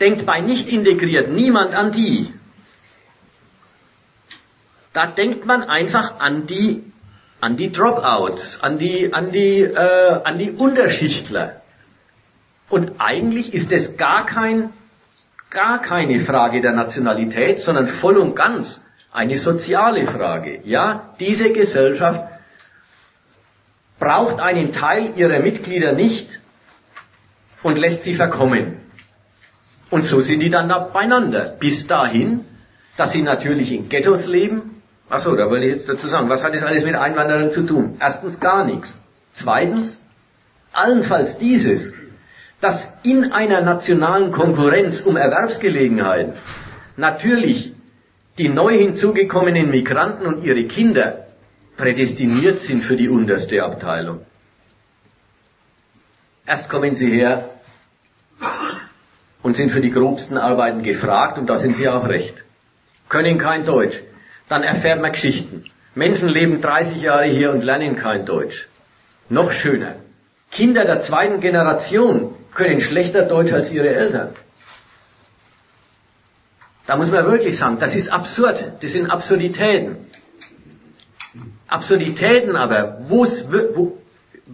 [0.00, 2.32] denkt bei nicht integriert niemand an die.
[4.92, 6.84] Da denkt man einfach an die,
[7.40, 11.62] an die Dropouts, an die, an die, äh, an die Unterschichtler.
[12.68, 14.72] Und eigentlich ist es gar kein
[15.54, 20.60] gar keine Frage der Nationalität, sondern voll und ganz eine soziale Frage.
[20.64, 22.20] Ja, diese Gesellschaft
[24.00, 26.28] braucht einen Teil ihrer Mitglieder nicht
[27.64, 28.76] und lässt sie verkommen.
[29.90, 31.56] Und so sind die dann da beieinander.
[31.58, 32.44] Bis dahin,
[32.96, 34.82] dass sie natürlich in Ghettos leben.
[35.08, 37.96] Achso, da wollte ich jetzt dazu sagen, was hat das alles mit Einwanderern zu tun?
[38.00, 39.02] Erstens gar nichts.
[39.32, 40.00] Zweitens,
[40.72, 41.92] allenfalls dieses,
[42.60, 46.34] dass in einer nationalen Konkurrenz um Erwerbsgelegenheiten
[46.96, 47.74] natürlich
[48.38, 51.26] die neu hinzugekommenen Migranten und ihre Kinder
[51.76, 54.20] prädestiniert sind für die unterste Abteilung.
[56.46, 57.48] Erst kommen sie her
[59.42, 62.34] und sind für die grobsten Arbeiten gefragt und da sind sie auch recht.
[63.08, 63.96] Können kein Deutsch.
[64.48, 65.64] Dann erfährt man Geschichten.
[65.94, 68.68] Menschen leben 30 Jahre hier und lernen kein Deutsch.
[69.28, 69.96] Noch schöner.
[70.50, 74.30] Kinder der zweiten Generation können schlechter Deutsch als ihre Eltern.
[76.86, 78.74] Da muss man wirklich sagen, das ist absurd.
[78.80, 79.96] Das sind Absurditäten.
[81.68, 83.24] Absurditäten aber, wo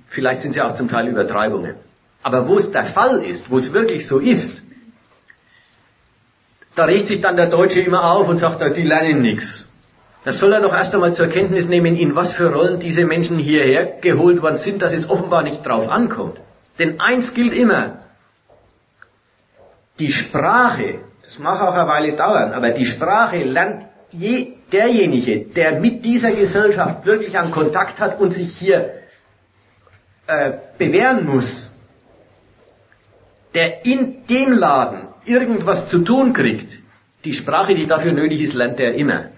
[0.09, 1.75] vielleicht sind sie auch zum Teil Übertreibungen,
[2.23, 4.63] aber wo es der Fall ist, wo es wirklich so ist,
[6.75, 9.67] da regt sich dann der Deutsche immer auf und sagt, die lernen nichts.
[10.25, 13.39] Da soll er doch erst einmal zur Kenntnis nehmen, in was für Rollen diese Menschen
[13.39, 16.39] hierher geholt worden sind, dass es offenbar nicht drauf ankommt.
[16.79, 18.01] Denn eins gilt immer.
[19.99, 25.81] Die Sprache, das mag auch eine Weile dauern, aber die Sprache lernt je, derjenige, der
[25.81, 29.00] mit dieser Gesellschaft wirklich einen Kontakt hat und sich hier
[30.31, 31.75] äh, bewähren muss,
[33.55, 36.79] der in dem Laden irgendwas zu tun kriegt,
[37.25, 39.31] die Sprache, die dafür nötig ist, lernt er immer.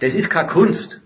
[0.00, 1.00] Das ist keine Kunst.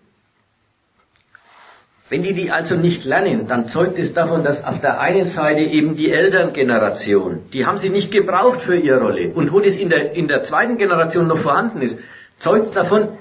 [2.08, 5.60] Wenn die die also nicht lernen, dann zeugt es davon, dass auf der einen Seite
[5.60, 9.32] eben die Elterngeneration, die haben sie nicht gebraucht für ihre Rolle.
[9.32, 11.98] Und wo das in der, in der zweiten Generation noch vorhanden ist,
[12.38, 13.18] zeugt davon,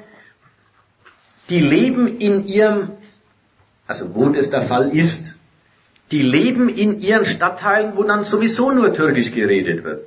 [1.49, 2.91] die leben in ihrem,
[3.87, 5.40] also wo das der Fall ist,
[6.11, 10.05] die leben in ihren Stadtteilen, wo dann sowieso nur Türkisch geredet wird.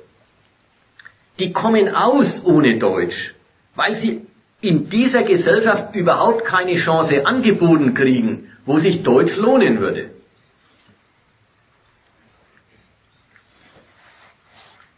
[1.39, 3.33] Die kommen aus ohne Deutsch,
[3.75, 4.25] weil sie
[4.61, 10.11] in dieser Gesellschaft überhaupt keine Chance angeboten kriegen, wo sich Deutsch lohnen würde.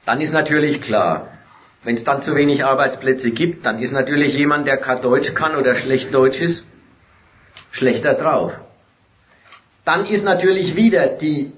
[0.05, 1.37] Dann ist natürlich klar,
[1.83, 5.55] wenn es dann zu wenig Arbeitsplätze gibt, dann ist natürlich jemand, der kein Deutsch kann
[5.55, 6.65] oder schlecht Deutsch ist,
[7.71, 8.53] schlechter drauf.
[9.87, 11.53] Dann ist natürlich wieder die,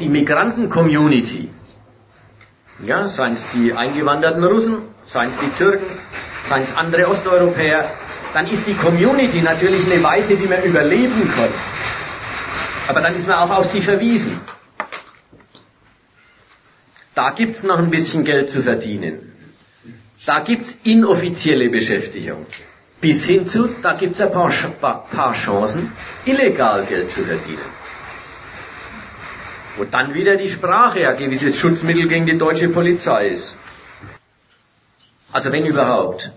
[0.00, 1.50] die Migranten-Community,
[2.82, 5.98] ja, seien es die eingewanderten Russen, seien es die Türken,
[6.48, 7.92] seien es andere Osteuropäer,
[8.32, 11.52] dann ist die Community natürlich eine Weise, wie man überleben kann.
[12.88, 14.40] Aber dann ist man auch auf sie verwiesen.
[17.14, 19.34] Da gibt's noch ein bisschen Geld zu verdienen.
[20.24, 22.46] Da gibt's inoffizielle Beschäftigung.
[23.00, 24.50] Bis hin zu, da gibt's ein paar,
[25.10, 25.92] paar Chancen,
[26.26, 27.70] illegal Geld zu verdienen.
[29.78, 33.54] Und dann wieder die Sprache ein gewisses Schutzmittel gegen die deutsche Polizei ist.
[35.32, 36.32] Also wenn überhaupt.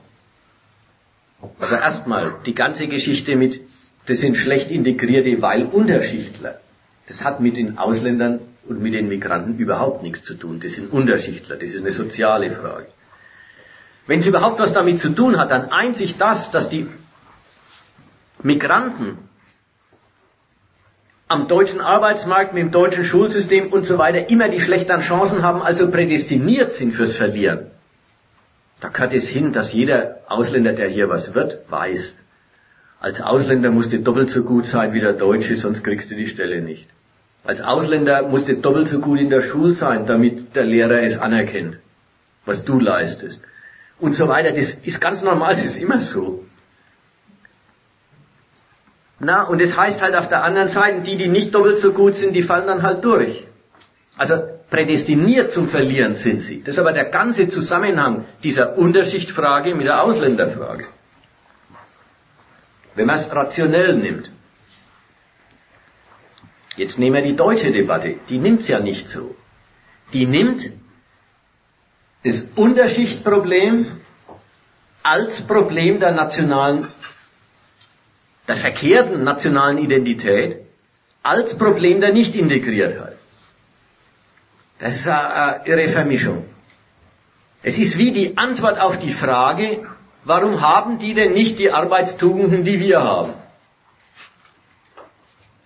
[1.60, 3.62] Also erstmal die ganze Geschichte mit,
[4.06, 6.62] das sind schlecht integrierte, weil Unterschichtler.
[7.08, 10.62] Das hat mit den Ausländern und mit den Migranten überhaupt nichts zu tun.
[10.62, 12.88] Das sind Unterschichtler, das ist eine soziale Frage.
[14.06, 16.88] Wenn es überhaupt was damit zu tun hat, dann einzig das, dass die
[18.42, 19.18] Migranten
[21.30, 25.62] am deutschen Arbeitsmarkt, mit dem deutschen Schulsystem und so weiter immer die schlechteren Chancen haben,
[25.62, 27.72] also prädestiniert sind fürs Verlieren.
[28.82, 32.20] Da gehört es hin, dass jeder Ausländer, der hier was wird, weiß,
[33.00, 36.28] als Ausländer musst du doppelt so gut sein wie der Deutsche, sonst kriegst du die
[36.28, 36.88] Stelle nicht.
[37.44, 41.18] Als Ausländer musst du doppelt so gut in der Schule sein, damit der Lehrer es
[41.18, 41.80] anerkennt,
[42.46, 43.42] was du leistest.
[44.04, 44.52] Und so weiter.
[44.52, 46.44] Das ist ganz normal, das ist immer so.
[49.20, 52.18] Na, und das heißt halt auf der anderen Seite, die, die nicht doppelt so gut
[52.18, 53.48] sind, die fallen dann halt durch.
[54.18, 54.34] Also
[54.70, 56.62] prädestiniert zum Verlieren sind sie.
[56.62, 60.84] Das ist aber der ganze Zusammenhang dieser Unterschichtfrage mit der Ausländerfrage.
[62.96, 64.32] Wenn man es rationell nimmt.
[66.76, 68.16] Jetzt nehmen wir die deutsche Debatte.
[68.28, 69.34] Die nimmt's ja nicht so.
[70.12, 70.74] Die nimmt
[72.24, 74.00] das Unterschichtproblem
[75.04, 76.88] als Problem der nationalen
[78.48, 80.62] der verkehrten nationalen Identität
[81.22, 83.18] als Problem der Nichtintegriertheit.
[84.80, 86.46] Das ist eine irre Vermischung.
[87.62, 89.88] Es ist wie die Antwort auf die Frage,
[90.26, 93.34] warum haben die denn nicht die Arbeitstugenden, die wir haben?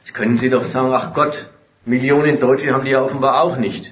[0.04, 1.50] Jetzt können Sie doch sagen, ach Gott,
[1.86, 3.92] Millionen Deutsche haben die ja offenbar auch nicht.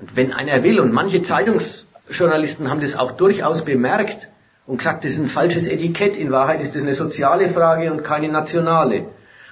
[0.00, 4.28] Und wenn einer will, und manche Zeitungsjournalisten haben das auch durchaus bemerkt,
[4.66, 6.16] und gesagt, das ist ein falsches Etikett.
[6.16, 9.06] In Wahrheit ist das eine soziale Frage und keine nationale.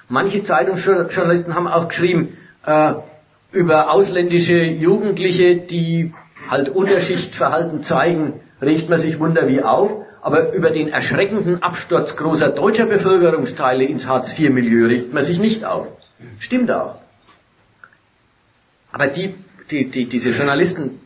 [0.09, 2.95] Manche Zeitungsjournalisten haben auch geschrieben äh,
[3.53, 6.13] über ausländische Jugendliche, die
[6.51, 10.05] halt Unterschichtverhalten zeigen, regt man sich wunder wie auf.
[10.21, 15.87] Aber über den erschreckenden Absturz großer deutscher Bevölkerungsteile ins Hartz-IV-Milieu regt man sich nicht auf.
[16.39, 17.01] Stimmt auch.
[18.91, 19.35] Aber die,
[19.71, 21.01] die, die, diese Journalisten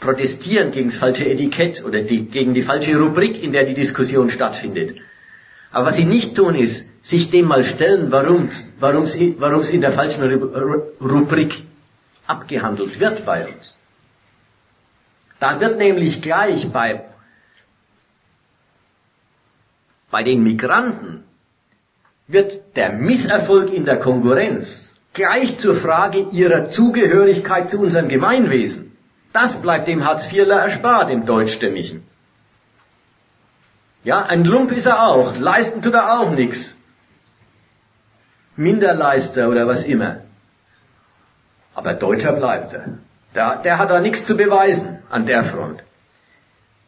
[0.00, 4.30] protestieren gegen das falsche Etikett oder die, gegen die falsche Rubrik, in der die Diskussion
[4.30, 5.00] stattfindet.
[5.70, 9.06] Aber was sie nicht tun ist, sich dem mal stellen, warum warum
[9.38, 10.22] warum es in der falschen
[11.00, 11.62] Rubrik
[12.26, 13.74] abgehandelt wird bei uns.
[15.38, 17.06] Da wird nämlich gleich bei,
[20.10, 21.24] bei den Migranten
[22.26, 28.96] wird der Misserfolg in der Konkurrenz gleich zur Frage ihrer Zugehörigkeit zu unserem Gemeinwesen.
[29.32, 32.02] Das bleibt dem Hartz-IVler erspart, dem Deutschstämmigen.
[34.02, 35.36] Ja, ein Lump ist er auch.
[35.38, 36.76] Leisten tut er auch nichts.
[38.56, 40.22] Minderleister oder was immer.
[41.74, 42.98] Aber Deutscher bleibt er.
[43.34, 45.82] Der, der hat da nichts zu beweisen an der Front.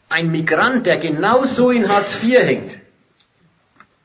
[0.09, 2.82] Ein Migrant, der genauso in Hartz IV hängt,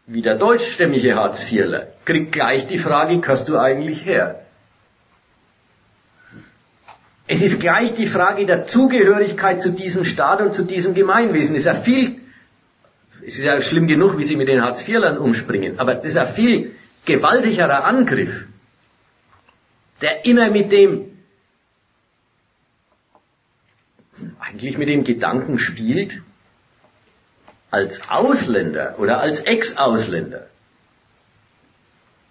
[0.07, 4.41] wie der deutschstämmige Hartz-IVler, kriegt gleich die Frage, kannst du eigentlich her?
[7.27, 11.55] Es ist gleich die Frage der Zugehörigkeit zu diesem Staat und zu diesem Gemeinwesen.
[11.55, 12.21] Es ist ja viel,
[13.19, 16.33] es ist ja schlimm genug, wie sie mit den Hartz-IVlern umspringen, aber das ist ein
[16.33, 18.45] viel gewaltigerer Angriff,
[20.01, 21.17] der immer mit dem,
[24.39, 26.21] eigentlich mit dem Gedanken spielt,
[27.71, 30.47] als Ausländer oder als Ex-Ausländer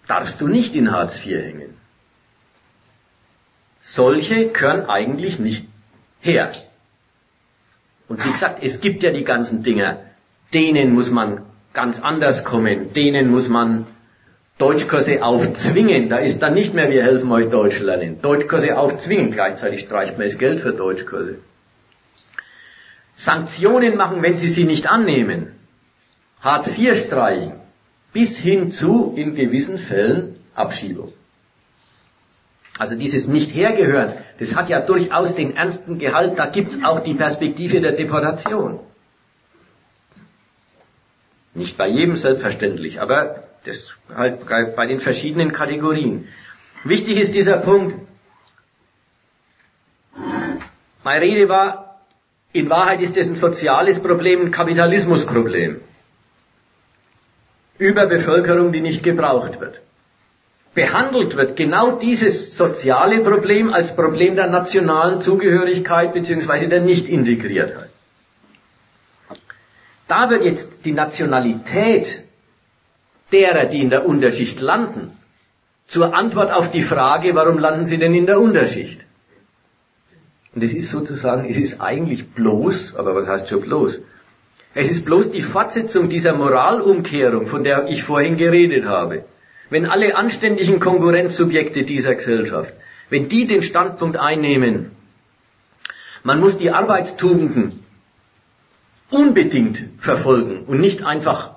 [0.06, 1.74] darfst du nicht in Hartz IV hängen.
[3.82, 5.66] Solche können eigentlich nicht
[6.20, 6.52] her.
[8.08, 10.00] Und wie gesagt, es gibt ja die ganzen Dinger,
[10.52, 13.86] denen muss man ganz anders kommen, denen muss man
[14.58, 16.08] Deutschkurse aufzwingen.
[16.08, 18.22] Da ist dann nicht mehr, wir helfen euch Deutsch lernen.
[18.22, 21.38] Deutschkurse aufzwingen, gleichzeitig streicht man das Geld für Deutschkurse.
[23.16, 25.54] Sanktionen machen, wenn sie sie nicht annehmen.
[26.40, 27.54] Hartz IV streichen.
[28.12, 31.12] Bis hin zu, in gewissen Fällen, Abschiebung.
[32.78, 37.80] Also dieses Nicht-Hergehören, das hat ja durchaus den ernsten Gehalt, da gibt's auch die Perspektive
[37.80, 38.80] der Deportation.
[41.54, 46.28] Nicht bei jedem selbstverständlich, aber das halt bei den verschiedenen Kategorien.
[46.84, 48.06] Wichtig ist dieser Punkt.
[51.02, 51.85] Meine Rede war,
[52.56, 55.80] in Wahrheit ist es ein soziales Problem, ein Kapitalismusproblem.
[57.78, 59.80] Überbevölkerung, die nicht gebraucht wird
[60.76, 66.66] behandelt wird, genau dieses soziale Problem als Problem der nationalen Zugehörigkeit bzw.
[66.66, 67.88] der Nichtintegriertheit.
[70.06, 72.22] Da wird jetzt die Nationalität
[73.32, 75.16] derer, die in der Unterschicht landen,
[75.86, 79.00] zur Antwort auf die Frage, warum landen sie denn in der Unterschicht?
[80.56, 84.00] Und es ist sozusagen, es ist eigentlich bloß, aber was heißt schon bloß?
[84.72, 89.26] Es ist bloß die Fortsetzung dieser Moralumkehrung, von der ich vorhin geredet habe.
[89.68, 92.72] Wenn alle anständigen Konkurrenzsubjekte dieser Gesellschaft,
[93.10, 94.92] wenn die den Standpunkt einnehmen,
[96.22, 97.84] man muss die Arbeitstugenden
[99.10, 101.50] unbedingt verfolgen und nicht einfach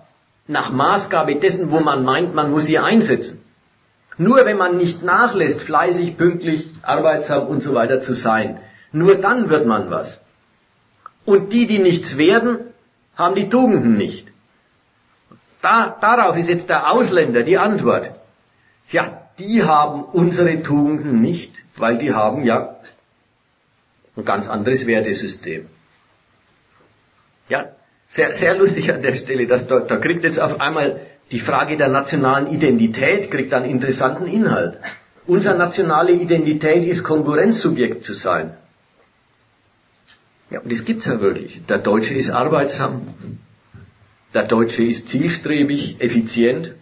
[0.48, 3.42] nach Maßgabe dessen, wo man meint, man muss sie einsetzen.
[4.18, 8.60] Nur wenn man nicht nachlässt, fleißig, pünktlich, arbeitsam und so weiter zu sein,
[8.92, 10.22] nur dann wird man was.
[11.26, 12.60] Und die, die nichts werden,
[13.16, 14.28] haben die Tugenden nicht.
[15.62, 18.12] Da, darauf ist jetzt der Ausländer die Antwort.
[18.90, 22.76] Ja, die haben unsere Tugenden nicht, weil die haben ja
[24.16, 25.68] ein ganz anderes Wertesystem.
[27.50, 27.70] Ja,
[28.08, 31.78] sehr, sehr lustig an der Stelle, dass da, da kriegt jetzt auf einmal die Frage
[31.78, 34.80] der nationalen Identität kriegt einen interessanten Inhalt.
[35.28, 38.54] Unsere nationale Identität ist Konkurrenzsubjekt zu sein.
[40.50, 41.62] Ja, und das gibt's ja wirklich.
[41.68, 43.16] Der Deutsche ist arbeitsam.
[44.34, 46.74] Der Deutsche ist zielstrebig, effizient.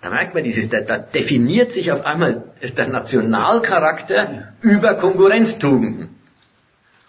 [0.00, 6.10] Da merkt man dieses, da, da definiert sich auf einmal der Nationalcharakter über Konkurrenztugenden.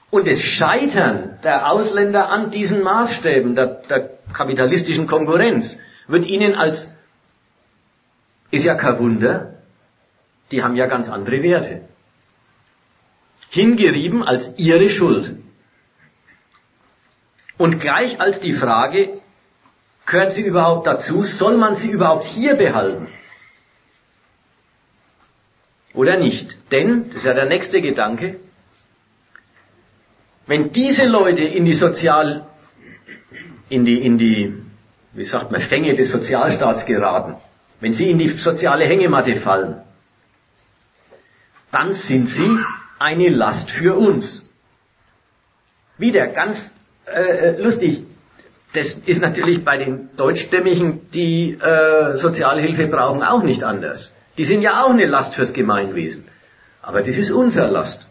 [0.10, 6.88] Und das Scheitern der Ausländer an diesen Maßstäben der, der kapitalistischen Konkurrenz wird ihnen als,
[8.52, 9.56] ist ja kein Wunder,
[10.52, 11.82] die haben ja ganz andere Werte
[13.56, 15.38] hingerieben als ihre Schuld.
[17.58, 19.22] Und gleich als die Frage,
[20.06, 23.08] gehört sie überhaupt dazu, soll man sie überhaupt hier behalten?
[25.94, 26.58] Oder nicht?
[26.74, 28.36] Denn, das ist ja der nächste Gedanke,
[30.48, 32.46] wenn diese Leute in die Sozial,
[33.70, 34.54] in die, in die,
[35.14, 37.38] wie sagt man, Fänge des Sozialstaats geraten,
[37.80, 39.82] wenn sie in die soziale Hängematte fallen,
[41.72, 42.58] dann sind sie
[43.00, 44.48] eine Last für uns.
[45.98, 46.74] Wieder ganz
[47.06, 48.04] äh, äh, lustig.
[48.74, 54.12] Das ist natürlich bei den Deutschstämmigen, die äh, Sozialhilfe brauchen, auch nicht anders.
[54.38, 56.26] Die sind ja auch eine Last fürs Gemeinwesen.
[56.82, 58.06] Aber das ist unser Last.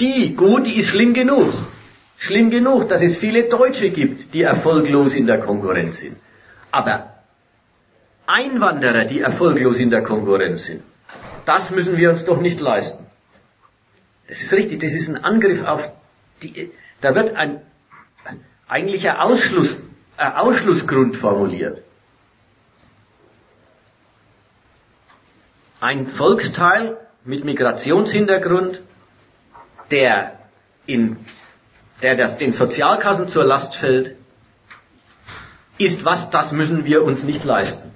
[0.00, 1.52] Die, gut, die ist schlimm genug.
[2.18, 6.16] Schlimm genug, dass es viele Deutsche gibt, die erfolglos in der Konkurrenz sind.
[6.72, 7.13] Aber
[8.26, 10.82] Einwanderer, die erfolglos in der Konkurrenz sind.
[11.44, 13.06] Das müssen wir uns doch nicht leisten.
[14.28, 15.92] Das ist richtig, das ist ein Angriff auf
[16.42, 17.60] die, da wird ein,
[18.24, 19.76] ein eigentlicher Ausschluss,
[20.16, 21.82] ein Ausschlussgrund formuliert.
[25.80, 28.80] Ein Volksteil mit Migrationshintergrund,
[29.90, 30.38] der
[30.86, 31.18] in,
[32.00, 34.16] der das, den Sozialkassen zur Last fällt,
[35.76, 37.93] ist was, das müssen wir uns nicht leisten.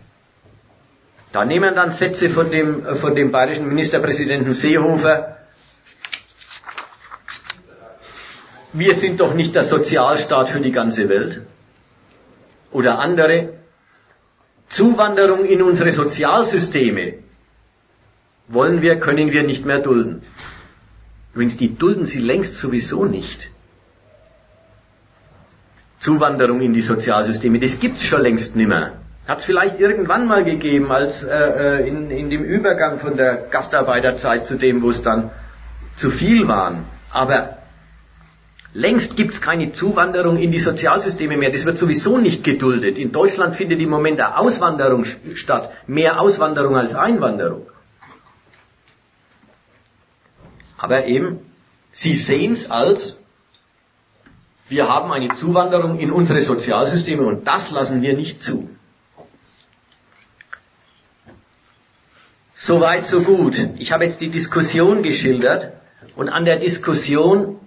[1.33, 5.37] Da nehmen dann Sätze von dem, äh, von dem bayerischen Ministerpräsidenten Seehofer.
[8.73, 11.43] Wir sind doch nicht der Sozialstaat für die ganze Welt.
[12.71, 13.55] Oder andere.
[14.69, 17.15] Zuwanderung in unsere Sozialsysteme
[18.49, 20.23] wollen wir, können wir nicht mehr dulden.
[21.33, 23.51] Übrigens, die dulden sie längst sowieso nicht.
[26.01, 28.98] Zuwanderung in die Sozialsysteme, das gibt's schon längst nimmer.
[29.29, 33.49] Hat es vielleicht irgendwann mal gegeben, als äh, äh, in, in dem Übergang von der
[33.51, 35.31] Gastarbeiterzeit zu dem, wo es dann
[35.97, 36.87] zu viel waren.
[37.11, 37.59] Aber
[38.73, 41.51] längst gibt es keine Zuwanderung in die Sozialsysteme mehr.
[41.53, 42.97] Das wird sowieso nicht geduldet.
[42.97, 45.05] In Deutschland findet im Moment eine Auswanderung
[45.35, 45.73] statt.
[45.87, 47.67] Mehr Auswanderung als Einwanderung.
[50.79, 51.41] Aber eben,
[51.93, 53.23] Sie sehen es als,
[54.71, 58.71] wir haben eine Zuwanderung in unsere Sozialsysteme und das lassen wir nicht zu.
[62.61, 63.55] Soweit, so gut.
[63.79, 65.75] Ich habe jetzt die Diskussion geschildert
[66.17, 67.61] und an der Diskussion,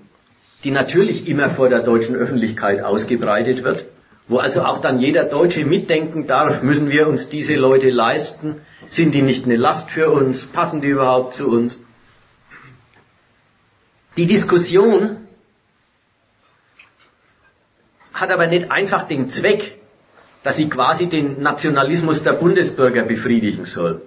[0.66, 3.86] die natürlich immer vor der deutschen Öffentlichkeit ausgebreitet wird,
[4.28, 8.58] wo also auch dann jeder Deutsche mitdenken darf, müssen wir uns diese Leute leisten?
[8.90, 10.46] Sind die nicht eine Last für uns?
[10.46, 11.80] Passen die überhaupt zu uns?
[14.18, 15.26] Die Diskussion
[18.14, 19.80] hat aber nicht einfach den Zweck,
[20.44, 24.02] dass sie quasi den Nationalismus der Bundesbürger befriedigen soll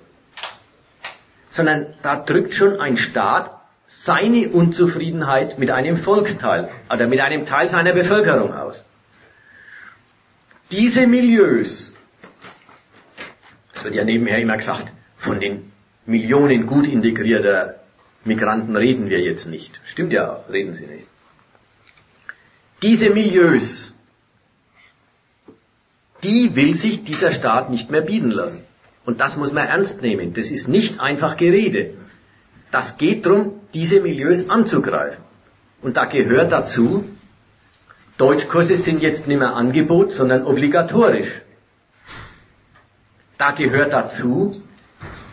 [1.54, 3.48] sondern da drückt schon ein Staat
[3.86, 8.84] seine Unzufriedenheit mit einem Volksteil oder mit einem Teil seiner Bevölkerung aus.
[10.72, 11.94] Diese Milieus,
[13.72, 15.70] es wird ja nebenher immer gesagt, von den
[16.06, 17.76] Millionen gut integrierter
[18.24, 19.80] Migranten reden wir jetzt nicht.
[19.84, 21.06] Stimmt ja reden sie nicht.
[22.82, 23.94] Diese Milieus,
[26.24, 28.63] die will sich dieser Staat nicht mehr bieten lassen.
[29.06, 30.32] Und das muss man ernst nehmen.
[30.34, 31.94] Das ist nicht einfach Gerede.
[32.70, 35.22] Das geht darum, diese Milieus anzugreifen.
[35.82, 37.04] Und da gehört dazu,
[38.16, 41.28] Deutschkurse sind jetzt nicht mehr Angebot, sondern obligatorisch.
[43.38, 44.62] Da gehört dazu,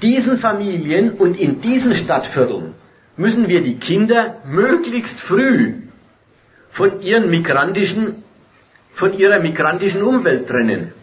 [0.02, 2.74] diesen Familien und in diesen Stadtvierteln
[3.18, 5.76] müssen wir die Kinder möglichst früh
[6.72, 8.24] von ihren migrantischen,
[8.94, 10.94] von ihrer migrantischen Umwelt trennen.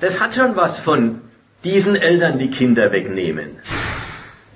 [0.00, 1.22] Das hat schon was von
[1.64, 3.58] diesen Eltern die Kinder wegnehmen.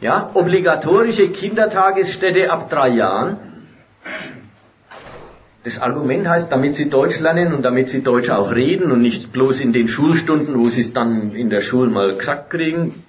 [0.01, 3.39] Ja, obligatorische Kindertagesstätte ab drei Jahren.
[5.63, 9.31] Das Argument heißt, damit sie Deutsch lernen und damit sie Deutsch auch reden und nicht
[9.31, 13.03] bloß in den Schulstunden, wo sie es dann in der Schule mal gesagt kriegen.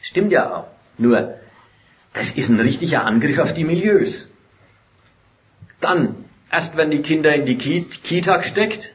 [0.00, 0.66] Stimmt ja auch.
[0.98, 1.34] Nur,
[2.14, 4.28] das ist ein richtiger Angriff auf die Milieus.
[5.80, 6.16] Dann,
[6.50, 8.90] erst wenn die Kinder in die Kita gesteckt,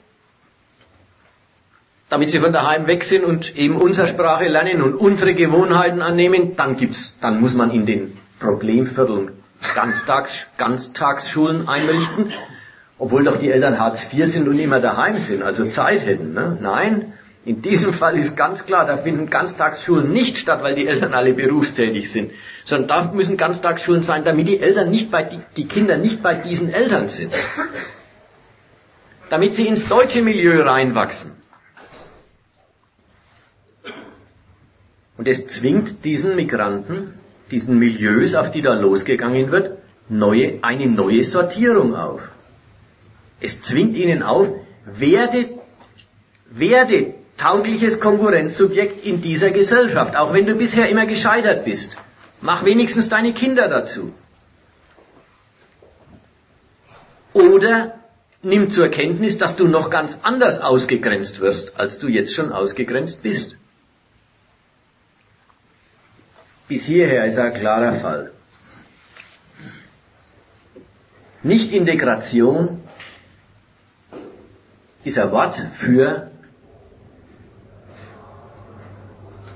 [2.12, 6.57] damit sie von daheim weg sind und eben unsere Sprache lernen und unsere Gewohnheiten annehmen,
[6.57, 9.32] dann gibt's, dann muss man in den Problemvierteln
[9.74, 12.34] Ganztags, Ganztagsschulen einrichten,
[12.99, 16.34] obwohl doch die Eltern Hartz IV sind und immer daheim sind, also Zeit hätten.
[16.34, 16.57] Ne?
[16.59, 17.14] Nein,
[17.45, 21.34] in diesem Fall ist ganz klar, da finden Ganztagsschulen nicht statt, weil die Eltern alle
[21.34, 22.32] berufstätig sind,
[22.66, 26.34] sondern da müssen Ganztagsschulen sein, damit die Eltern nicht bei, die, die Kinder nicht bei
[26.34, 27.34] diesen Eltern sind.
[29.30, 31.31] Damit sie ins deutsche Milieu reinwachsen.
[35.22, 37.13] Und es zwingt diesen Migranten,
[37.51, 39.78] diesen Milieus, auf die da losgegangen wird,
[40.09, 42.22] neue, eine neue Sortierung auf.
[43.39, 44.49] Es zwingt ihnen auf,
[44.84, 45.47] werde,
[46.49, 51.97] werde taugliches Konkurrenzsubjekt in dieser Gesellschaft, auch wenn du bisher immer gescheitert bist.
[52.41, 54.11] Mach wenigstens deine Kinder dazu.
[57.34, 57.93] Oder
[58.41, 63.22] nimm zur Kenntnis, dass du noch ganz anders ausgegrenzt wirst, als du jetzt schon ausgegrenzt
[63.22, 63.61] bist.
[66.72, 68.32] Bis hierher ist ein klarer Fall.
[71.43, 72.80] Nicht-Integration
[75.03, 76.32] ist ein Wort für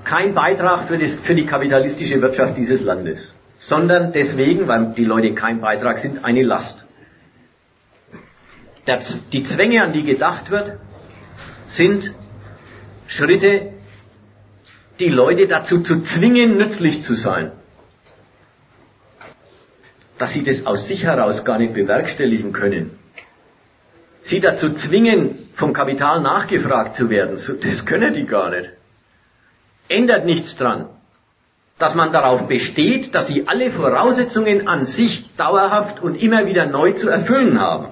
[0.04, 5.34] kein Beitrag für, das, für die kapitalistische Wirtschaft dieses Landes, sondern deswegen, weil die Leute
[5.34, 6.84] kein Beitrag sind, eine Last.
[9.32, 10.78] Die Zwänge, an die gedacht wird,
[11.64, 12.12] sind
[13.08, 13.72] Schritte
[14.98, 17.52] die Leute dazu zu zwingen, nützlich zu sein.
[20.18, 22.98] Dass sie das aus sich heraus gar nicht bewerkstelligen können.
[24.22, 28.70] Sie dazu zwingen, vom Kapital nachgefragt zu werden, das können die gar nicht.
[29.88, 30.88] Ändert nichts dran,
[31.78, 36.92] dass man darauf besteht, dass sie alle Voraussetzungen an sich dauerhaft und immer wieder neu
[36.92, 37.88] zu erfüllen haben,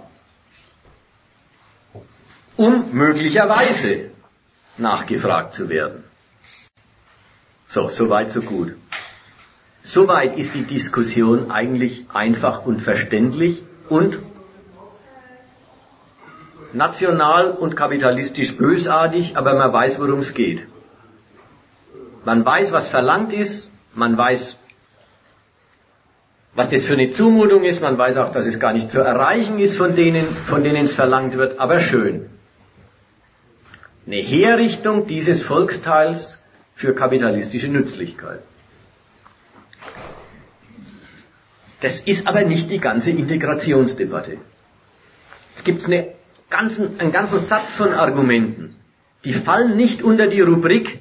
[2.57, 4.11] um möglicherweise
[4.77, 6.04] nachgefragt zu werden.
[7.75, 8.77] So, soweit, so gut.
[9.83, 14.19] Soweit ist die Diskussion eigentlich einfach und verständlich und
[16.73, 20.69] national und kapitalistisch bösartig, aber man weiß, worum es geht.
[22.25, 24.57] Man weiß, was verlangt ist, man weiß,
[26.55, 29.59] was das für eine Zumutung ist, man weiß auch, dass es gar nicht zu erreichen
[29.59, 32.31] ist von denen, von denen es verlangt wird, aber schön.
[34.07, 36.39] Eine Herrichtung dieses Volksteils
[36.75, 38.41] für kapitalistische Nützlichkeit.
[41.81, 44.39] Das ist aber nicht die ganze Integrationsdebatte.
[45.57, 46.15] Es gibt eine
[46.51, 48.75] ganzen, einen ganzen Satz von Argumenten,
[49.25, 51.01] die fallen nicht unter die Rubrik,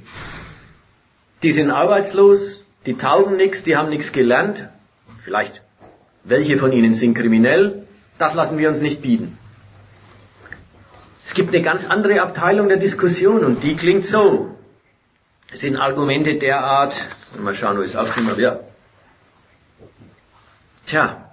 [1.42, 4.68] die sind arbeitslos, die taugen nichts, die haben nichts gelernt,
[5.24, 5.62] vielleicht
[6.24, 7.84] welche von ihnen sind kriminell,
[8.18, 9.38] das lassen wir uns nicht bieten.
[11.26, 14.53] Es gibt eine ganz andere Abteilung der Diskussion und die klingt so
[15.54, 16.94] sind Argumente der Art,
[17.38, 18.60] mal schauen, wo ich es aufgeschrieben habe, ja.
[20.86, 21.30] Tja,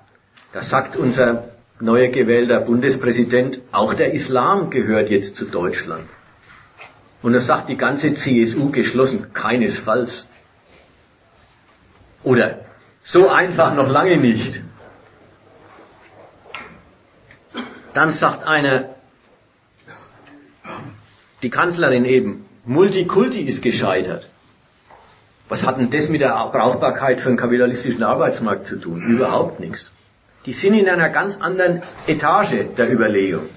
[0.52, 1.50] da sagt unser
[1.80, 6.08] neuer gewählter Bundespräsident, auch der Islam gehört jetzt zu Deutschland.
[7.22, 10.28] Und da sagt die ganze CSU geschlossen, keinesfalls.
[12.22, 12.60] Oder
[13.02, 14.60] so einfach noch lange nicht.
[17.94, 18.94] Dann sagt einer,
[21.42, 24.28] die Kanzlerin eben, Multikulti ist gescheitert.
[25.48, 29.02] Was hat denn das mit der Brauchbarkeit für einen kapitalistischen Arbeitsmarkt zu tun?
[29.02, 29.92] Überhaupt nichts.
[30.46, 33.48] Die sind in einer ganz anderen Etage der Überlegung.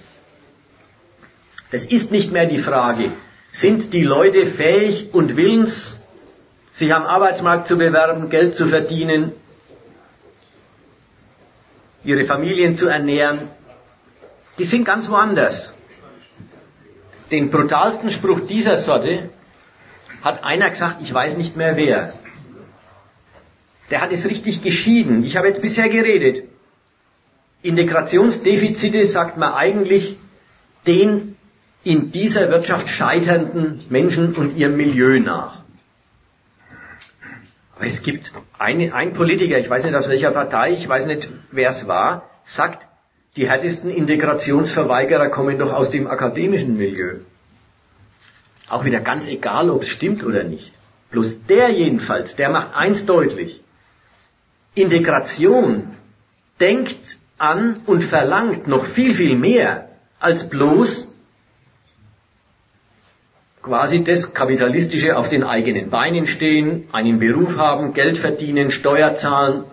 [1.71, 3.11] Es ist nicht mehr die Frage,
[3.51, 6.01] sind die Leute fähig und willens,
[6.71, 9.31] sich am Arbeitsmarkt zu bewerben, Geld zu verdienen,
[12.03, 13.49] ihre Familien zu ernähren.
[14.57, 15.73] Die sind ganz woanders
[17.33, 19.29] den brutalsten Spruch dieser Sorte
[20.21, 22.13] hat einer gesagt, ich weiß nicht mehr wer.
[23.89, 25.25] Der hat es richtig geschieden.
[25.25, 26.47] Ich habe jetzt bisher geredet
[27.63, 30.17] Integrationsdefizite sagt man eigentlich
[30.85, 31.37] den
[31.83, 35.63] in dieser Wirtschaft scheiternden Menschen und ihrem Milieu nach.
[37.75, 41.27] Aber es gibt eine, ein Politiker, ich weiß nicht aus welcher Partei, ich weiß nicht
[41.51, 42.85] wer es war, sagt,
[43.35, 47.19] die härtesten Integrationsverweigerer kommen doch aus dem akademischen Milieu.
[48.69, 50.71] Auch wieder ganz egal, ob es stimmt oder nicht.
[51.11, 53.61] Bloß der jedenfalls, der macht eins deutlich.
[54.75, 55.95] Integration
[56.59, 61.13] denkt an und verlangt noch viel, viel mehr als bloß
[63.61, 69.65] quasi das Kapitalistische auf den eigenen Beinen stehen, einen Beruf haben, Geld verdienen, Steuer zahlen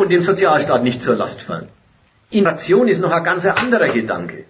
[0.00, 1.68] und dem Sozialstaat nicht zur Last fallen.
[2.30, 4.44] Innovation ist noch ein ganz anderer Gedanke.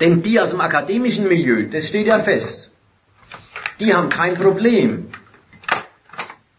[0.00, 2.70] Denn die aus dem akademischen Milieu, das steht ja fest,
[3.80, 5.08] die haben kein Problem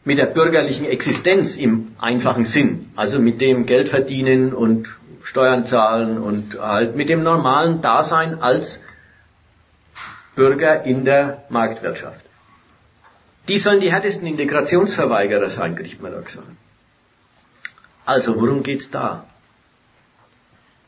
[0.04, 4.90] mit der bürgerlichen Existenz im einfachen Sinn, also mit dem Geld verdienen und
[5.24, 8.84] Steuern zahlen und halt mit dem normalen Dasein als
[10.36, 12.29] Bürger in der Marktwirtschaft.
[13.50, 16.48] Die sollen die härtesten Integrationsverweigerer sein, kriegt man da gesagt.
[18.06, 19.26] Also, worum geht's da?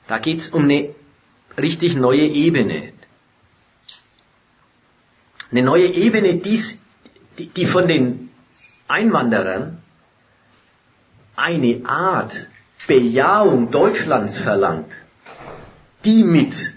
[0.07, 0.93] Da geht's um eine
[1.57, 2.93] richtig neue Ebene.
[5.49, 6.61] Eine neue Ebene, die,
[7.47, 8.29] die von den
[8.87, 9.81] Einwanderern
[11.35, 12.47] eine Art
[12.85, 14.91] Bejahung Deutschlands verlangt,
[16.05, 16.75] die mit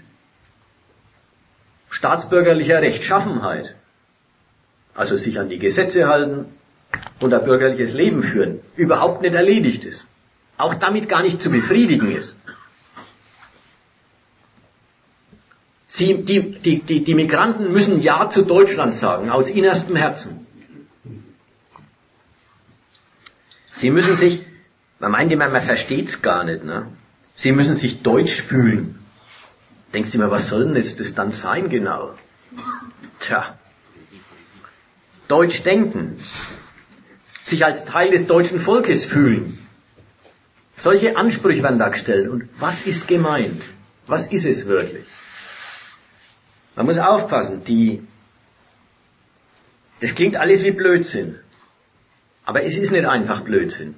[1.91, 3.75] staatsbürgerlicher Rechtschaffenheit,
[4.95, 6.45] also sich an die Gesetze halten
[7.19, 10.05] und ein bürgerliches Leben führen, überhaupt nicht erledigt ist.
[10.57, 12.35] Auch damit gar nicht zu befriedigen ist.
[15.87, 20.47] Sie, die, die, die, die Migranten müssen Ja zu Deutschland sagen, aus innerstem Herzen.
[23.77, 24.45] Sie müssen sich
[24.99, 26.63] man meint immer, man versteht's gar nicht.
[26.63, 26.87] Ne?
[27.35, 28.99] Sie müssen sich deutsch fühlen.
[29.93, 32.13] Denkst du immer, was soll denn jetzt das dann sein genau?
[33.19, 33.57] Tja.
[35.27, 36.17] Deutsch denken.
[37.45, 39.57] Sich als Teil des deutschen Volkes fühlen.
[40.75, 42.27] Solche Ansprüche werden da gestellt.
[42.27, 43.61] Und was ist gemeint?
[44.07, 45.05] Was ist es wirklich?
[46.75, 48.05] Man muss aufpassen, die,
[50.01, 51.39] das klingt alles wie Blödsinn.
[52.43, 53.95] Aber es ist nicht einfach Blödsinn.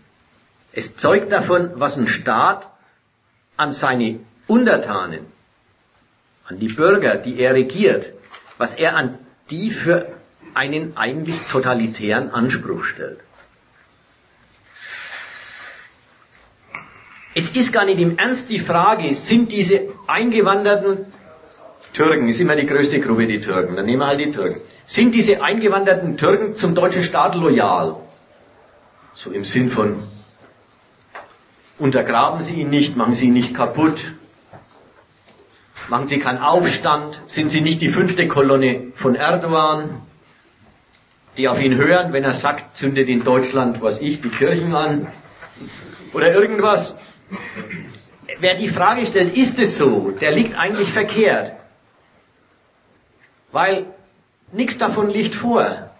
[0.71, 2.71] Es zeugt davon, was ein Staat
[3.57, 5.25] an seine Untertanen,
[6.45, 8.13] an die Bürger, die er regiert,
[8.57, 9.17] was er an
[9.49, 10.16] die für
[10.58, 13.20] einen eigentlich totalitären Anspruch stellt.
[17.36, 21.05] Es ist gar nicht im Ernst die Frage, sind diese eingewanderten
[21.93, 24.62] Türken, ist immer die größte Gruppe die Türken, dann nehmen wir halt die Türken.
[24.88, 27.97] Sind diese eingewanderten Türken zum deutschen Staat loyal?
[29.14, 29.99] So im Sinn von,
[31.80, 33.99] Untergraben Sie ihn nicht, machen Sie ihn nicht kaputt.
[35.89, 37.20] Machen Sie keinen Aufstand.
[37.28, 40.01] Sind Sie nicht die fünfte Kolonne von Erdogan,
[41.38, 45.08] die auf ihn hören, wenn er sagt, zündet in Deutschland, was ich, die Kirchen an.
[46.14, 46.98] Oder irgendwas.
[48.40, 51.54] Wer die Frage stellt, ist es so, der liegt eigentlich verkehrt.
[53.52, 53.88] Weil
[54.52, 55.92] nichts davon liegt vor.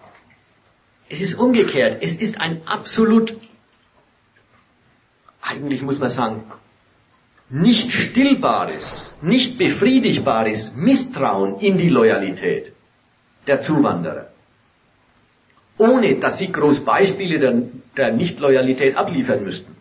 [1.08, 2.02] Es ist umgekehrt.
[2.02, 3.36] Es ist ein absolut
[5.48, 6.44] eigentlich muss man sagen,
[7.48, 12.72] nicht stillbares, nicht befriedigbares Misstrauen in die Loyalität
[13.46, 14.28] der Zuwanderer.
[15.78, 17.62] Ohne dass sie groß Beispiele der,
[17.96, 19.76] der Nichtloyalität abliefern müssten.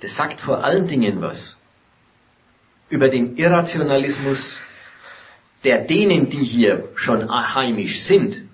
[0.00, 1.56] Das sagt vor allen Dingen was
[2.90, 4.52] über den Irrationalismus
[5.64, 8.48] der denen, die hier schon heimisch sind,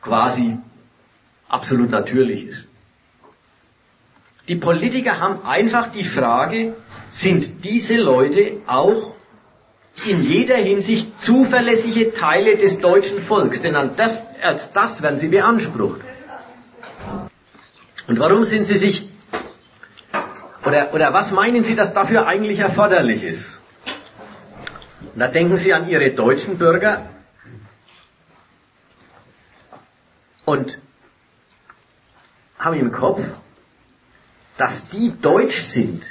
[0.00, 0.58] quasi
[1.48, 2.68] absolut natürlich ist.
[4.48, 6.76] Die Politiker haben einfach die Frage,
[7.10, 9.15] sind diese Leute auch
[10.04, 13.62] in jeder Hinsicht zuverlässige Teile des deutschen Volks?
[13.62, 16.00] Denn an das, als das werden sie beansprucht.
[18.06, 19.08] Und warum sind sie sich,
[20.64, 23.58] oder, oder was meinen sie, dass dafür eigentlich erforderlich ist?
[25.14, 27.08] Und da denken sie an ihre deutschen Bürger
[30.44, 30.78] und
[32.58, 33.22] haben im Kopf,
[34.56, 36.02] dass die deutsch sind,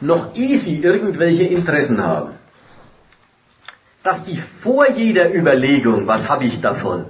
[0.00, 2.39] noch ehe sie irgendwelche Interessen haben.
[4.02, 7.06] Dass die vor jeder Überlegung, was habe ich davon,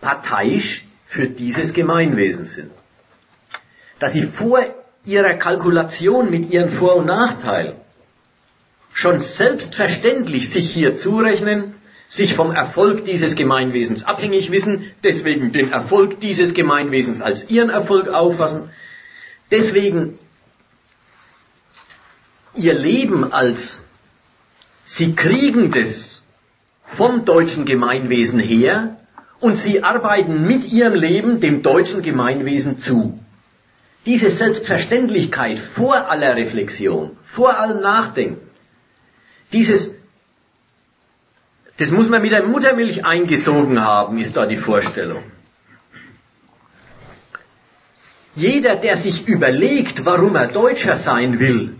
[0.00, 2.70] parteiisch für dieses Gemeinwesen sind.
[3.98, 4.60] Dass sie vor
[5.04, 7.76] ihrer Kalkulation mit ihren Vor- und Nachteilen
[8.94, 11.74] schon selbstverständlich sich hier zurechnen,
[12.08, 18.08] sich vom Erfolg dieses Gemeinwesens abhängig wissen, deswegen den Erfolg dieses Gemeinwesens als ihren Erfolg
[18.08, 18.68] auffassen,
[19.50, 20.18] deswegen
[22.54, 23.82] ihr Leben als
[24.96, 26.22] sie kriegen das
[26.84, 28.98] vom deutschen Gemeinwesen her
[29.40, 33.18] und sie arbeiten mit ihrem Leben dem deutschen Gemeinwesen zu.
[34.04, 38.50] Diese Selbstverständlichkeit vor aller Reflexion, vor allem Nachdenken,
[39.52, 39.94] dieses,
[41.78, 45.22] das muss man mit der Muttermilch eingesogen haben, ist da die Vorstellung.
[48.34, 51.76] Jeder, der sich überlegt, warum er Deutscher sein will,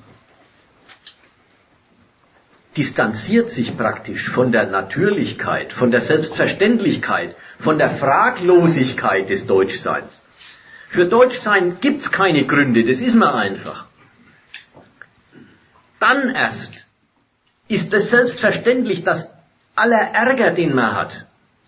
[2.76, 10.08] distanziert sich praktisch von der Natürlichkeit, von der Selbstverständlichkeit, von der Fraglosigkeit des Deutschseins.
[10.88, 13.86] Für Deutschsein gibt's keine Gründe, das ist man einfach.
[16.00, 16.84] Dann erst
[17.68, 19.30] ist es selbstverständlich, dass
[19.74, 21.26] aller Ärger, den man hat,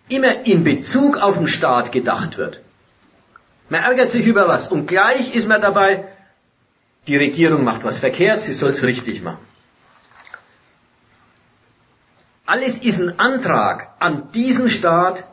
[0.09, 2.61] immer in Bezug auf den Staat gedacht wird.
[3.69, 6.05] Man ärgert sich über was und gleich ist man dabei,
[7.07, 9.54] die Regierung macht was verkehrt, sie soll es richtig machen.
[12.47, 15.25] Alles ist ein Antrag an diesen Staat,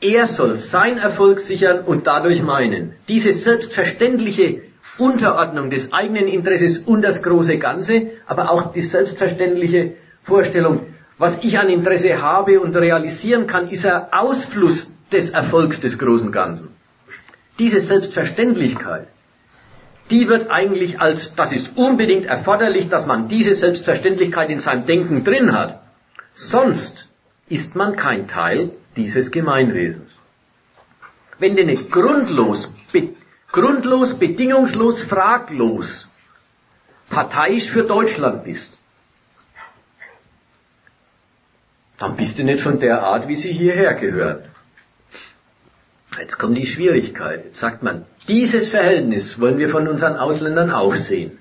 [0.00, 2.94] er soll sein Erfolg sichern und dadurch meinen.
[3.06, 4.62] Diese selbstverständliche
[4.98, 9.92] Unterordnung des eigenen Interesses und das große Ganze, aber auch die selbstverständliche
[10.24, 10.80] Vorstellung,
[11.18, 16.32] was ich an Interesse habe und realisieren kann, ist ein Ausfluss des Erfolgs des großen
[16.32, 16.70] Ganzen.
[17.60, 19.06] Diese Selbstverständlichkeit,
[20.10, 25.22] die wird eigentlich als, das ist unbedingt erforderlich, dass man diese Selbstverständlichkeit in seinem Denken
[25.22, 25.81] drin hat.
[26.34, 27.08] Sonst
[27.48, 30.10] ist man kein Teil dieses Gemeinwesens.
[31.38, 33.10] Wenn du nicht grundlos, be,
[33.50, 36.08] grundlos, bedingungslos, fraglos
[37.12, 38.72] parteiisch für Deutschland bist,
[41.98, 44.46] dann bist du nicht von der Art, wie sie hierher gehört.
[46.18, 47.44] Jetzt kommt die Schwierigkeit.
[47.44, 51.38] Jetzt sagt man, dieses Verhältnis wollen wir von unseren Ausländern auch sehen.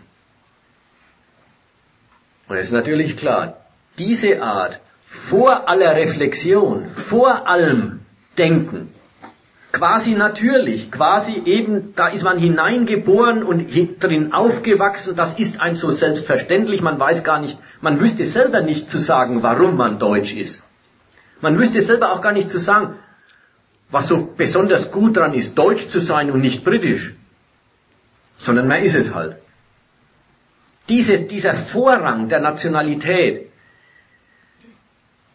[2.48, 3.58] Und es ist natürlich klar,
[3.98, 8.00] diese Art vor aller Reflexion, vor allem
[8.38, 8.89] Denken,
[9.72, 13.68] quasi natürlich, quasi eben, da ist man hineingeboren und
[14.02, 18.89] drin aufgewachsen, das ist ein so selbstverständlich, man weiß gar nicht, man wüsste selber nicht
[18.89, 20.66] zu sagen, warum man deutsch ist.
[21.42, 22.96] Man wüsste selber auch gar nicht zu sagen,
[23.89, 27.14] was so besonders gut dran ist, deutsch zu sein und nicht britisch,
[28.38, 29.38] sondern man ist es halt.
[30.89, 33.51] Dieses, dieser Vorrang der Nationalität,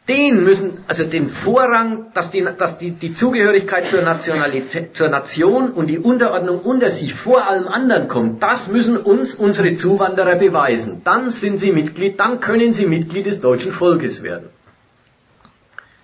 [0.09, 5.73] den müssen, also den Vorrang, dass die, dass die, die Zugehörigkeit zur Nationalität, zur Nation
[5.73, 11.03] und die Unterordnung unter sich vor allem anderen kommt, das müssen uns unsere Zuwanderer beweisen.
[11.03, 14.49] Dann sind sie Mitglied, dann können sie Mitglied des deutschen Volkes werden.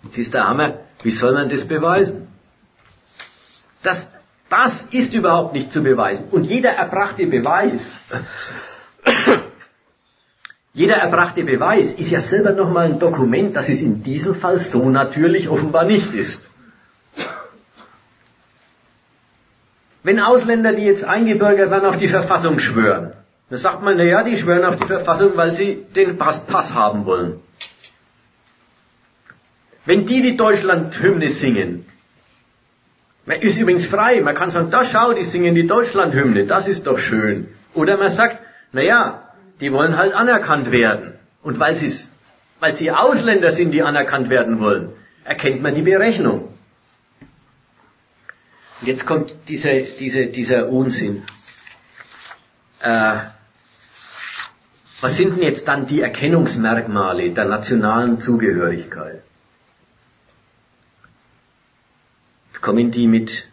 [0.02, 2.26] Jetzt ist der Hammer, wie soll man das beweisen?
[3.84, 4.10] Das,
[4.48, 6.26] das ist überhaupt nicht zu beweisen.
[6.32, 8.00] Und jeder erbrachte Beweis
[10.74, 14.88] jeder erbrachte Beweis ist ja selber nochmal ein Dokument, dass es in diesem Fall so
[14.88, 16.48] natürlich offenbar nicht ist.
[20.02, 23.12] Wenn Ausländer, die jetzt eingebürgert werden, auf die Verfassung schwören,
[23.50, 26.74] dann sagt man, na ja, die schwören auf die Verfassung, weil sie den Pass, Pass
[26.74, 27.40] haben wollen.
[29.84, 31.86] Wenn die die Deutschlandhymne singen,
[33.26, 36.86] man ist übrigens frei, man kann sagen, da schau, die singen die Deutschlandhymne, das ist
[36.86, 37.48] doch schön.
[37.74, 38.38] Oder man sagt,
[38.72, 39.21] na ja,
[39.62, 41.14] die wollen halt anerkannt werden.
[41.40, 42.12] Und weil, sie's,
[42.58, 44.92] weil sie Ausländer sind, die anerkannt werden wollen,
[45.24, 46.52] erkennt man die Berechnung.
[48.80, 51.22] Und jetzt kommt diese, diese, dieser Unsinn.
[52.80, 53.18] Äh,
[55.00, 59.22] was sind denn jetzt dann die Erkennungsmerkmale der nationalen Zugehörigkeit?
[62.52, 63.46] Jetzt kommen die mit,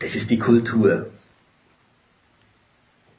[0.00, 1.10] das ist die Kultur.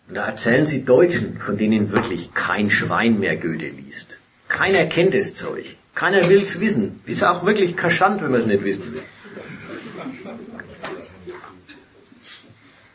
[0.08, 4.18] Und da erzählen sie Deutschen, von denen wirklich kein Schwein mehr Goethe liest.
[4.48, 5.66] Keiner kennt das Zeug.
[5.96, 7.02] Keiner will's wissen.
[7.06, 9.02] Ist auch wirklich kaschant, wenn man es nicht wissen will.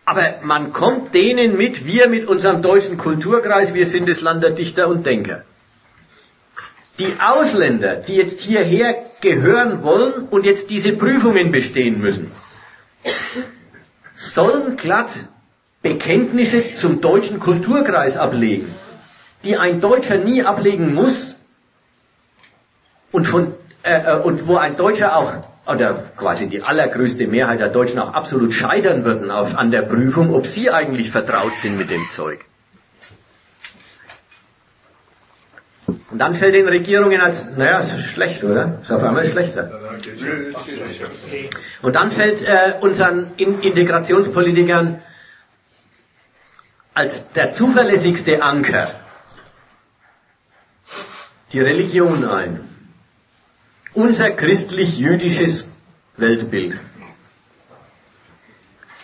[0.05, 4.51] Aber man kommt denen mit, wir mit unserem deutschen Kulturkreis, wir sind das Land der
[4.51, 5.45] Dichter und Denker.
[6.99, 12.31] Die Ausländer, die jetzt hierher gehören wollen und jetzt diese Prüfungen bestehen müssen,
[14.15, 15.11] sollen glatt
[15.83, 18.73] Bekenntnisse zum deutschen Kulturkreis ablegen,
[19.45, 21.41] die ein Deutscher nie ablegen muss
[23.11, 25.33] und, von, äh, äh, und wo ein Deutscher auch,
[25.67, 30.33] oder quasi die allergrößte Mehrheit der Deutschen auch absolut scheitern würden auf, an der Prüfung,
[30.35, 32.45] ob sie eigentlich vertraut sind mit dem Zeug.
[35.87, 38.79] Und dann fällt den Regierungen als, naja, ist schlecht, oder?
[38.83, 39.71] Ist auf einmal schlechter.
[41.83, 45.01] Und dann fällt äh, unseren Integrationspolitikern
[46.95, 48.95] als der zuverlässigste Anker
[51.53, 52.69] die Religion ein.
[53.95, 55.71] Unser christlich-jüdisches
[56.17, 56.81] Weltbild.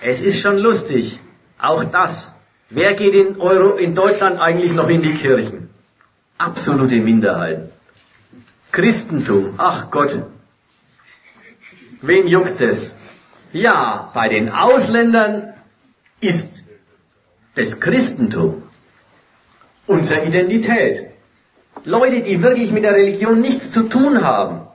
[0.00, 1.18] Es ist schon lustig,
[1.58, 2.32] auch das.
[2.70, 5.70] Wer geht in, Euro, in Deutschland eigentlich noch in die Kirchen?
[6.38, 7.70] Absolute Minderheiten.
[8.72, 10.22] Christentum, ach Gott.
[12.00, 12.94] Wen juckt es?
[13.52, 15.54] Ja, bei den Ausländern
[16.20, 16.54] ist
[17.58, 18.62] das Christentum
[19.86, 21.10] unsere Identität.
[21.84, 24.66] Leute, die wirklich mit der Religion nichts zu tun haben,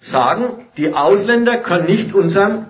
[0.00, 2.66] sagen, die Ausländer können nicht unserem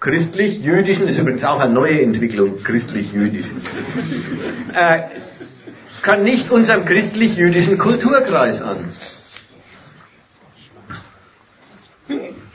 [0.00, 3.46] christlich-jüdischen, ist übrigens auch eine neue Entwicklung, christlich-jüdisch,
[4.74, 5.00] äh,
[6.02, 8.92] kann nicht unserem christlich-jüdischen Kulturkreis an.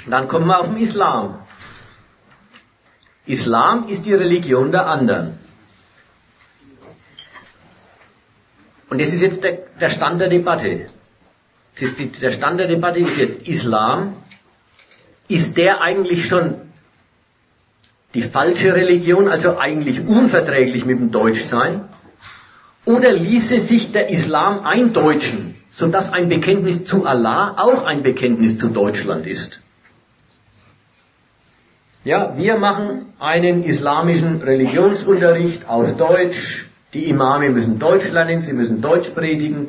[0.10, 1.40] Dann kommen wir auf den Islam.
[3.26, 5.43] Islam ist die Religion der anderen.
[8.94, 10.86] Und das ist jetzt der, der Stand der Debatte.
[11.80, 14.18] Die, der Stand der Debatte ist jetzt Islam.
[15.28, 16.58] Ist der eigentlich schon
[18.14, 21.90] die falsche Religion, also eigentlich unverträglich mit dem Deutschsein?
[22.86, 28.70] Oder ließe sich der Islam eindeutschen, sodass ein Bekenntnis zu Allah auch ein Bekenntnis zu
[28.70, 29.60] Deutschland ist?
[32.04, 38.82] Ja, wir machen einen islamischen Religionsunterricht auf Deutsch, die Imame müssen Deutsch lernen, sie müssen
[38.82, 39.68] Deutsch predigen,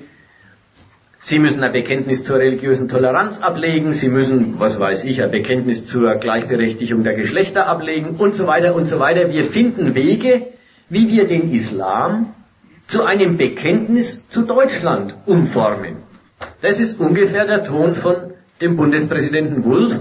[1.20, 5.86] sie müssen ein Bekenntnis zur religiösen Toleranz ablegen, sie müssen, was weiß ich, ein Bekenntnis
[5.86, 9.32] zur Gleichberechtigung der Geschlechter ablegen und so weiter und so weiter.
[9.32, 10.48] Wir finden Wege,
[10.90, 12.34] wie wir den Islam
[12.88, 15.96] zu einem Bekenntnis zu Deutschland umformen.
[16.60, 18.16] Das ist ungefähr der Ton von
[18.60, 19.96] dem Bundespräsidenten Wulff.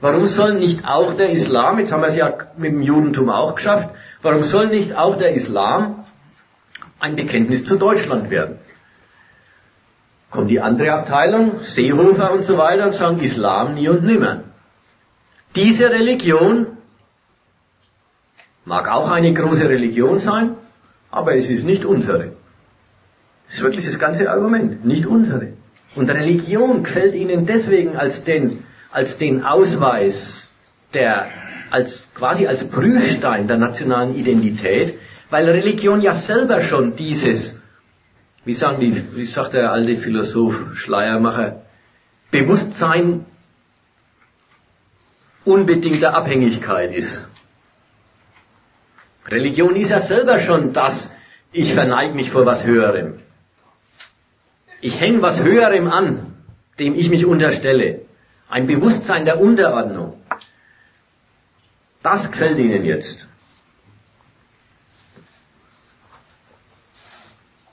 [0.00, 3.56] Warum soll nicht auch der Islam, jetzt haben wir es ja mit dem Judentum auch
[3.56, 3.90] geschafft,
[4.22, 6.04] warum soll nicht auch der Islam
[7.00, 8.58] ein Bekenntnis zu Deutschland werden.
[10.30, 14.44] Kommt die andere Abteilung, Seehofer und so weiter und sagen Islam nie und nimmer.
[15.54, 16.66] Diese Religion
[18.64, 20.56] mag auch eine große Religion sein,
[21.10, 22.32] aber es ist nicht unsere.
[23.46, 25.54] Das ist wirklich das ganze Argument, nicht unsere.
[25.94, 30.50] Und Religion gefällt ihnen deswegen als den, als den Ausweis
[30.92, 31.28] der,
[31.70, 34.98] als, quasi als Prüfstein der nationalen Identität,
[35.30, 37.60] weil Religion ja selber schon dieses,
[38.44, 41.62] wie sagen die, wie sagt der alte Philosoph Schleiermacher,
[42.30, 43.26] Bewusstsein
[45.44, 47.26] unbedingter Abhängigkeit ist.
[49.26, 51.12] Religion ist ja selber schon das,
[51.52, 53.14] ich verneige mich vor was Höherem.
[54.80, 56.34] Ich hänge was Höherem an,
[56.78, 58.02] dem ich mich unterstelle.
[58.48, 60.22] Ein Bewusstsein der Unterordnung.
[62.02, 63.28] Das gefällt Ihnen jetzt.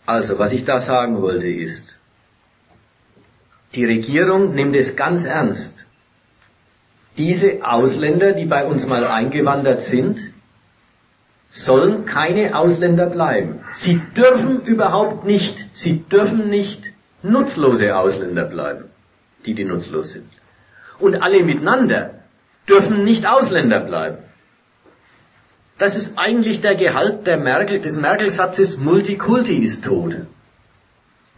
[0.06, 1.96] Also, was ich da sagen wollte ist,
[3.74, 5.86] die Regierung nimmt es ganz ernst.
[7.18, 10.20] Diese Ausländer, die bei uns mal eingewandert sind,
[11.50, 13.62] sollen keine Ausländer bleiben.
[13.74, 16.84] Sie dürfen überhaupt nicht, sie dürfen nicht
[17.24, 18.86] nutzlose Ausländer bleiben,
[19.46, 20.30] die die nutzlos sind.
[21.00, 22.24] Und alle miteinander
[22.68, 24.18] dürfen nicht Ausländer bleiben.
[25.78, 30.16] Das ist eigentlich der Gehalt der Merkel, des Merkel-Satzes Multikulti ist tot.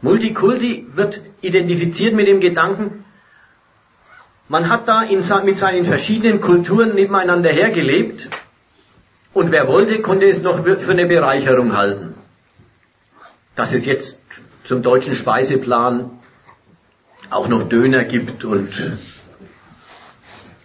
[0.01, 3.03] Multikulti wird identifiziert mit dem Gedanken,
[4.49, 8.29] man hat da in, mit seinen verschiedenen Kulturen nebeneinander hergelebt
[9.33, 12.13] und wer wollte, konnte es noch für eine Bereicherung halten.
[13.55, 14.23] Dass es jetzt
[14.63, 16.11] zum deutschen Speiseplan
[17.29, 18.69] auch noch Döner gibt und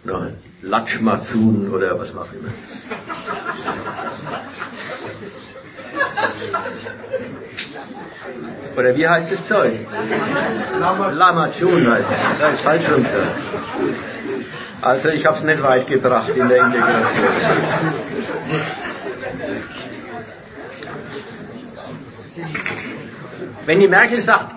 [0.05, 0.27] noch
[0.61, 2.49] Latschmazun oder was auch immer.
[8.75, 9.73] Oder wie heißt das Zeug?
[10.79, 12.39] Lamachun heißt es.
[12.39, 13.05] Das ist falsch rum.
[14.81, 17.25] Also ich habe es nicht weit gebracht in der Integration.
[23.65, 24.55] Wenn die Merkel sagt,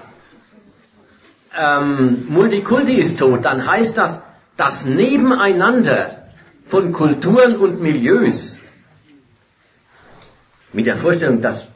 [1.56, 4.20] ähm, Multikulti ist tot, dann heißt das,
[4.56, 6.28] das Nebeneinander
[6.66, 8.58] von Kulturen und Milieus
[10.72, 11.68] mit der Vorstellung, dass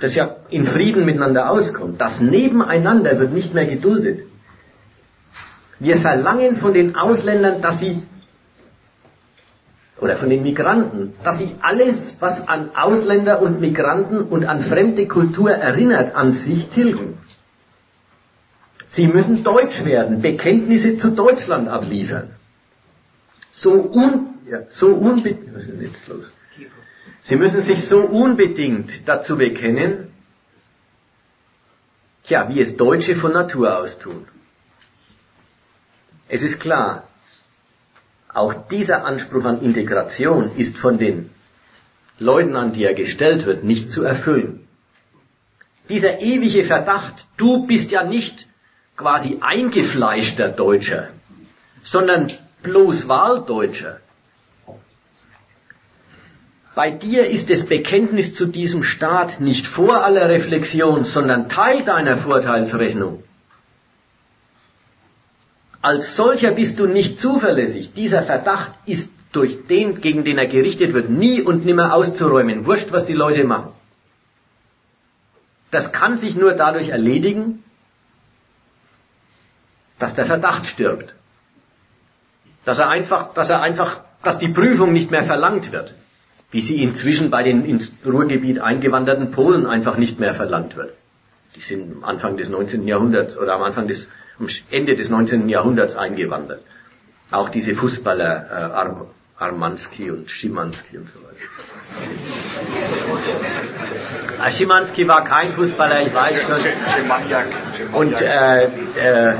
[0.00, 4.26] das ja in Frieden miteinander auskommt, das Nebeneinander wird nicht mehr geduldet.
[5.78, 8.02] Wir verlangen von den Ausländern, dass sie
[10.00, 15.06] oder von den Migranten, dass sie alles, was an Ausländer und Migranten und an fremde
[15.06, 17.18] Kultur erinnert, an sich tilgen.
[18.96, 22.28] Sie müssen deutsch werden, Bekenntnisse zu Deutschland abliefern.
[23.50, 23.72] So
[24.02, 24.10] un,
[24.68, 26.32] so unbedingt, was ist jetzt los?
[27.24, 30.12] Sie müssen sich so unbedingt dazu bekennen,
[32.22, 34.28] tja, wie es Deutsche von Natur aus tun.
[36.28, 37.08] Es ist klar,
[38.32, 41.30] auch dieser Anspruch an Integration ist von den
[42.20, 44.68] Leuten, an die er gestellt wird, nicht zu erfüllen.
[45.88, 48.46] Dieser ewige Verdacht, du bist ja nicht
[48.96, 51.08] quasi eingefleischter Deutscher,
[51.82, 52.30] sondern
[52.62, 54.00] bloß Wahldeutscher.
[56.74, 62.18] Bei dir ist das Bekenntnis zu diesem Staat nicht vor aller Reflexion, sondern Teil deiner
[62.18, 63.22] Vorteilsrechnung.
[65.82, 67.92] Als solcher bist du nicht zuverlässig.
[67.94, 72.66] Dieser Verdacht ist durch den, gegen den er gerichtet wird, nie und nimmer auszuräumen.
[72.66, 73.72] Wurscht, was die Leute machen.
[75.70, 77.63] Das kann sich nur dadurch erledigen,
[80.04, 81.14] dass der Verdacht stirbt.
[82.66, 85.94] Dass er einfach, dass er einfach, dass die Prüfung nicht mehr verlangt wird.
[86.50, 90.92] Wie sie inzwischen bei den ins Ruhrgebiet eingewanderten Polen einfach nicht mehr verlangt wird.
[91.56, 92.86] Die sind am Anfang des 19.
[92.86, 95.48] Jahrhunderts oder am Anfang des, am Ende des 19.
[95.48, 96.60] Jahrhunderts eingewandert.
[97.30, 101.34] Auch diese Fußballer, äh, Ar Armanski und Schimanski und so weiter.
[104.38, 107.94] Ah, Schimanski war kein Fußballer, ich weiß schon.
[107.94, 109.34] Und äh, äh,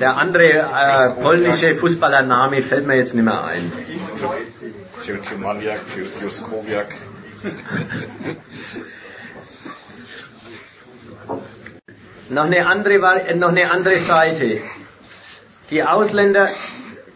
[0.00, 3.72] der andere äh, polnische Fußballername fällt mir jetzt nicht mehr ein.
[12.28, 14.60] noch, eine andere, noch eine andere Seite.
[15.70, 16.48] Die Ausländer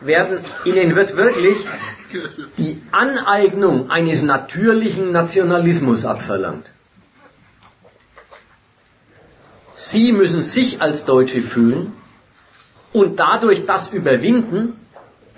[0.00, 1.58] werden, ihnen wird wirklich
[2.56, 6.66] die Aneignung eines natürlichen Nationalismus abverlangt.
[9.74, 11.92] Sie müssen sich als Deutsche fühlen
[12.92, 14.78] und dadurch das überwinden,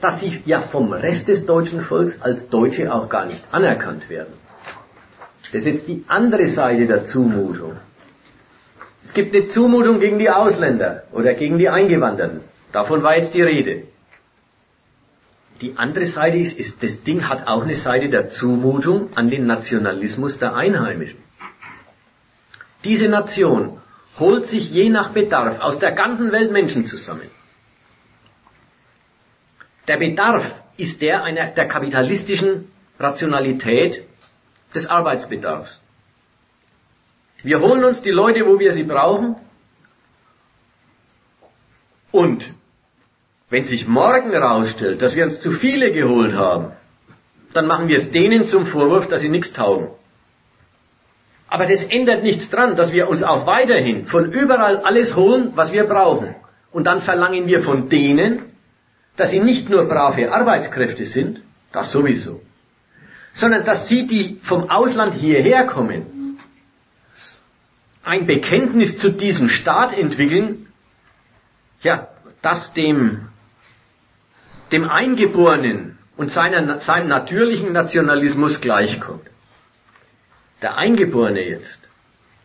[0.00, 4.34] dass sie ja vom Rest des deutschen Volks als Deutsche auch gar nicht anerkannt werden.
[5.52, 7.76] Das ist jetzt die andere Seite der Zumutung.
[9.02, 12.40] Es gibt eine Zumutung gegen die Ausländer oder gegen die Eingewanderten.
[12.72, 13.82] Davon war jetzt die Rede.
[15.60, 19.46] Die andere Seite ist, ist, das Ding hat auch eine Seite der Zumutung an den
[19.46, 21.18] Nationalismus der Einheimischen.
[22.84, 23.78] Diese Nation
[24.18, 27.28] holt sich je nach Bedarf aus der ganzen Welt Menschen zusammen.
[29.90, 32.70] Der Bedarf ist der einer, der kapitalistischen
[33.00, 34.04] Rationalität
[34.72, 35.80] des Arbeitsbedarfs.
[37.42, 39.34] Wir holen uns die Leute, wo wir sie brauchen.
[42.12, 42.54] Und
[43.48, 46.70] wenn sich morgen herausstellt, dass wir uns zu viele geholt haben,
[47.52, 49.88] dann machen wir es denen zum Vorwurf, dass sie nichts taugen.
[51.48, 55.72] Aber das ändert nichts dran, dass wir uns auch weiterhin von überall alles holen, was
[55.72, 56.36] wir brauchen.
[56.70, 58.49] Und dann verlangen wir von denen,
[59.20, 61.42] dass sie nicht nur brave Arbeitskräfte sind,
[61.72, 62.40] das sowieso,
[63.34, 66.38] sondern dass sie, die vom Ausland hierher kommen,
[68.02, 70.66] ein Bekenntnis zu diesem Staat entwickeln,
[71.82, 72.08] ja,
[72.40, 73.28] das dem,
[74.72, 79.28] dem Eingeborenen und seiner, seinem natürlichen Nationalismus gleichkommt.
[80.62, 81.90] Der Eingeborene jetzt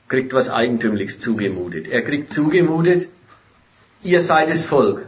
[0.10, 1.88] kriegt was Eigentümliches zugemutet.
[1.88, 3.08] Er kriegt zugemutet,
[4.04, 5.08] ihr seid das Volk.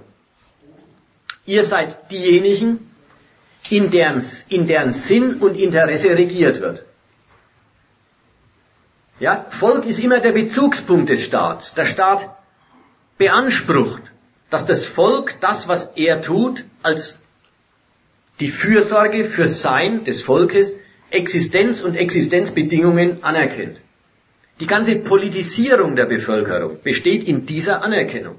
[1.47, 2.91] Ihr seid diejenigen,
[3.69, 6.83] in deren, in deren Sinn und Interesse regiert wird.
[9.19, 11.73] Ja, Volk ist immer der Bezugspunkt des Staats.
[11.73, 12.29] Der Staat
[13.17, 14.03] beansprucht,
[14.49, 17.21] dass das Volk das, was er tut, als
[18.41, 20.75] die Fürsorge für Sein des Volkes,
[21.09, 23.77] Existenz und Existenzbedingungen anerkennt.
[24.59, 28.37] Die ganze Politisierung der Bevölkerung besteht in dieser Anerkennung.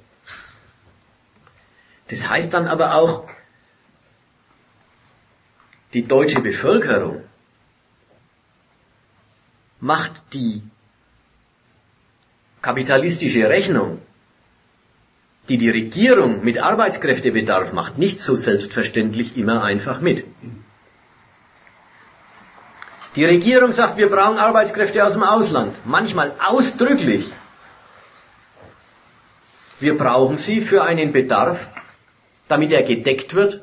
[2.09, 3.29] Das heißt dann aber auch,
[5.93, 7.23] die deutsche Bevölkerung
[9.81, 10.63] macht die
[12.61, 14.01] kapitalistische Rechnung,
[15.49, 20.27] die die Regierung mit Arbeitskräftebedarf macht, nicht so selbstverständlich immer einfach mit.
[23.17, 27.27] Die Regierung sagt, wir brauchen Arbeitskräfte aus dem Ausland, manchmal ausdrücklich.
[29.81, 31.71] Wir brauchen sie für einen Bedarf,
[32.49, 33.61] damit er gedeckt wird,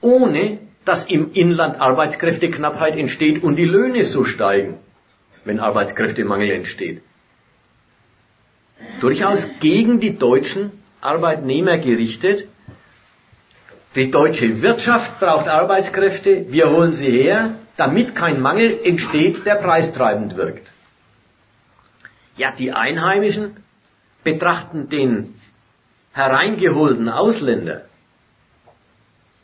[0.00, 4.78] ohne dass im Inland Arbeitskräfteknappheit entsteht und die Löhne so steigen,
[5.44, 7.02] wenn Arbeitskräftemangel entsteht.
[9.00, 10.70] Durchaus gegen die deutschen
[11.00, 12.48] Arbeitnehmer gerichtet.
[13.94, 20.36] Die deutsche Wirtschaft braucht Arbeitskräfte, wir holen sie her, damit kein Mangel entsteht, der preistreibend
[20.36, 20.70] wirkt.
[22.36, 23.56] Ja, die Einheimischen
[24.22, 25.34] betrachten den
[26.12, 27.86] hereingeholten Ausländer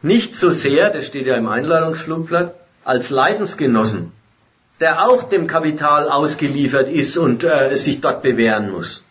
[0.02, 4.12] nicht so sehr, das steht ja im Einladungsflugblatt, als Leidensgenossen,
[4.80, 9.04] der auch dem Kapital ausgeliefert ist und äh, sich dort bewähren muss.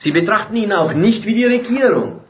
[0.00, 2.20] Sie betrachten ihn auch nicht wie die Regierung,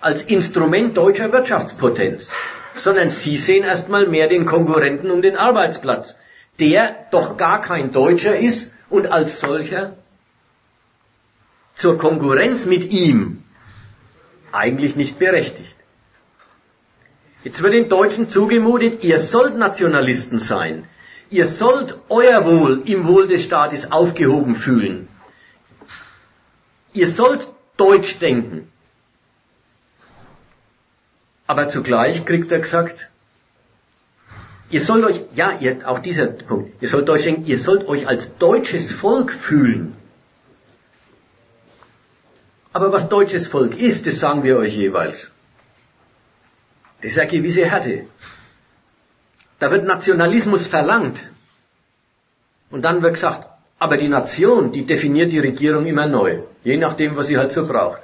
[0.00, 2.30] als Instrument deutscher Wirtschaftspotenz,
[2.76, 6.16] sondern sie sehen erstmal mehr den Konkurrenten um den Arbeitsplatz,
[6.58, 9.96] der doch gar kein Deutscher ist und als solcher
[11.74, 13.42] zur Konkurrenz mit ihm
[14.52, 15.74] eigentlich nicht berechtigt.
[17.42, 20.84] Jetzt wird den Deutschen zugemutet, ihr sollt Nationalisten sein.
[21.30, 25.08] Ihr sollt euer Wohl im Wohl des Staates aufgehoben fühlen.
[26.92, 28.70] Ihr sollt Deutsch denken.
[31.46, 33.08] Aber zugleich kriegt er gesagt,
[34.70, 38.06] ihr sollt euch, ja, ihr, auch dieser Punkt, ihr sollt euch denken, ihr sollt euch
[38.06, 39.96] als deutsches Volk fühlen.
[42.72, 45.32] Aber was deutsches Volk ist, das sagen wir euch jeweils.
[47.02, 48.06] Das ist eine gewisse Härte.
[49.58, 51.18] Da wird Nationalismus verlangt.
[52.70, 53.46] Und dann wird gesagt,
[53.78, 56.42] aber die Nation, die definiert die Regierung immer neu.
[56.62, 58.02] Je nachdem, was sie halt so braucht.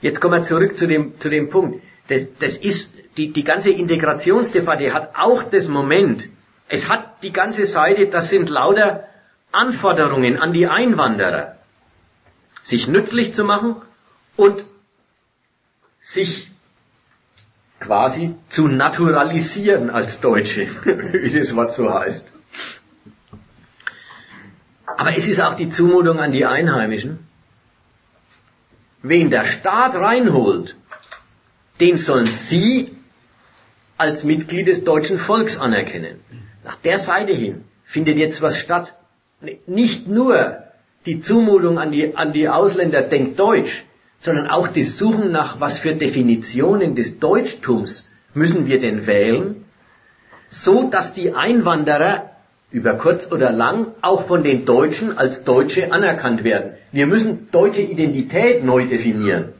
[0.00, 1.82] Jetzt kommen wir zurück zu dem, zu dem Punkt.
[2.08, 6.28] Das, das ist, die, die ganze Integrationsdebatte hat auch das Moment,
[6.68, 9.08] es hat die ganze Seite, das sind lauter
[9.52, 11.56] Anforderungen an die Einwanderer,
[12.62, 13.76] sich nützlich zu machen
[14.36, 14.64] und
[16.00, 16.50] sich
[17.80, 22.26] quasi zu naturalisieren als Deutsche, wie das Wort so heißt.
[24.96, 27.26] Aber es ist auch die Zumutung an die Einheimischen.
[29.02, 30.74] Wen der Staat reinholt,
[31.80, 32.96] den sollen Sie
[33.98, 36.20] als Mitglied des deutschen Volks anerkennen.
[36.64, 38.98] Nach der Seite hin findet jetzt was statt.
[39.66, 40.62] Nicht nur
[41.04, 43.84] die Zumutung an die, an die Ausländer, denkt Deutsch,
[44.26, 49.64] sondern auch das Suchen nach, was für Definitionen des Deutschtums müssen wir denn wählen,
[50.48, 52.32] so dass die Einwanderer
[52.72, 56.72] über kurz oder lang auch von den Deutschen als Deutsche anerkannt werden.
[56.90, 59.52] Wir müssen deutsche Identität neu definieren.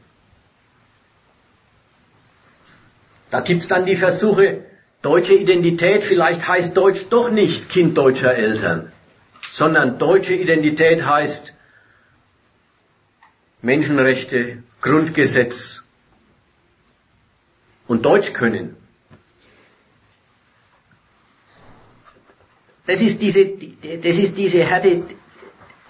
[3.31, 4.65] Da gibt's dann die Versuche,
[5.01, 8.91] deutsche Identität vielleicht heißt Deutsch doch nicht Kind deutscher Eltern,
[9.53, 11.53] sondern deutsche Identität heißt
[13.61, 15.83] Menschenrechte, Grundgesetz
[17.87, 18.75] und Deutsch können.
[22.85, 25.03] Das ist diese, das ist diese Härte,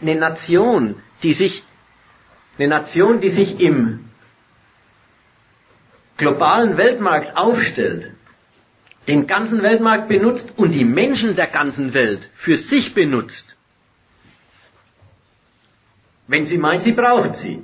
[0.02, 1.64] eine Nation, die sich,
[2.58, 4.06] eine Nation, die sich im
[6.18, 8.14] globalen Weltmarkt aufstellt,
[9.08, 13.57] den ganzen Weltmarkt benutzt und die Menschen der ganzen Welt für sich benutzt,
[16.28, 17.64] wenn sie meint, sie braucht sie.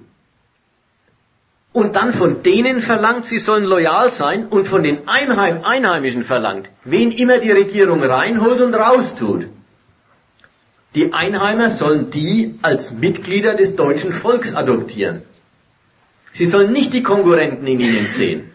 [1.73, 6.69] Und dann von denen verlangt, sie sollen loyal sein und von den Einheim Einheimischen verlangt,
[6.83, 9.47] wen immer die Regierung reinholt und raustut.
[10.93, 15.23] Die Einheimer sollen die als Mitglieder des deutschen Volks adoptieren.
[16.33, 18.51] Sie sollen nicht die Konkurrenten in ihnen sehen.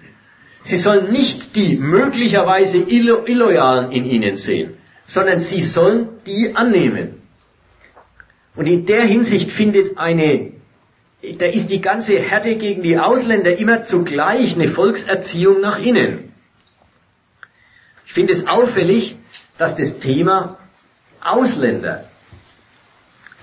[0.63, 4.75] Sie sollen nicht die möglicherweise illo Illoyalen in ihnen sehen,
[5.07, 7.18] sondern sie sollen die annehmen.
[8.59, 10.51] Und in der Hinsicht findet eine,
[11.23, 16.33] da ist die ganze Härte gegen die Ausländer immer zugleich eine Volkserziehung nach innen.
[18.05, 19.15] Ich finde es auffällig,
[19.59, 20.59] dass das Thema
[21.21, 22.11] Ausländer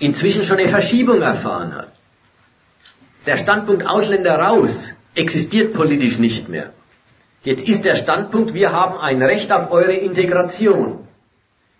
[0.00, 1.92] inzwischen schon eine Verschiebung erfahren hat.
[3.24, 6.74] Der Standpunkt Ausländer raus existiert politisch nicht mehr.
[7.42, 11.05] Jetzt ist der Standpunkt, wir haben ein Recht auf eure Integration.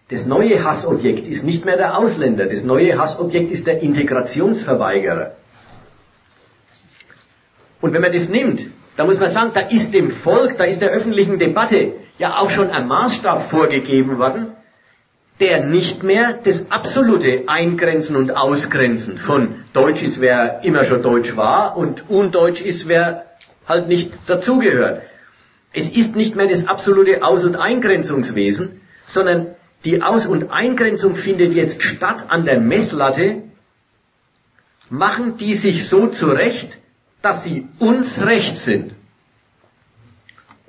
[0.09, 5.33] Das neue Hassobjekt ist nicht mehr der Ausländer, das neue Hassobjekt ist der Integrationsverweigerer.
[7.81, 8.62] Und wenn man das nimmt,
[8.97, 12.51] da muss man sagen, da ist dem Volk, da ist der öffentlichen Debatte ja auch
[12.51, 14.53] schon ein Maßstab vorgegeben worden,
[15.41, 21.37] der nicht mehr das absolute Eingrenzen und Ausgrenzen von Deutsch ist, wer immer schon Deutsch
[21.37, 23.24] war und Undeutsch ist, wer
[23.69, 25.03] halt nicht dazugehört.
[25.73, 29.56] Es ist nicht mehr das absolute Aus- und Eingrenzungswesen, sondern
[29.87, 33.45] die Aus- und Eingrenzung findet jetzt statt an der Messlatte.
[34.91, 36.79] Machen die sich so zurecht,
[37.23, 38.95] dass sie uns recht sind.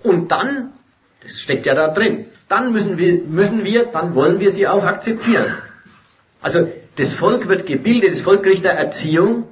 [0.03, 0.71] Und dann,
[1.23, 4.83] das steckt ja da drin, dann müssen wir, müssen wir, dann wollen wir sie auch
[4.83, 5.55] akzeptieren.
[6.39, 9.47] Also das Volk wird gebildet, das Volk kriegt eine Erziehung.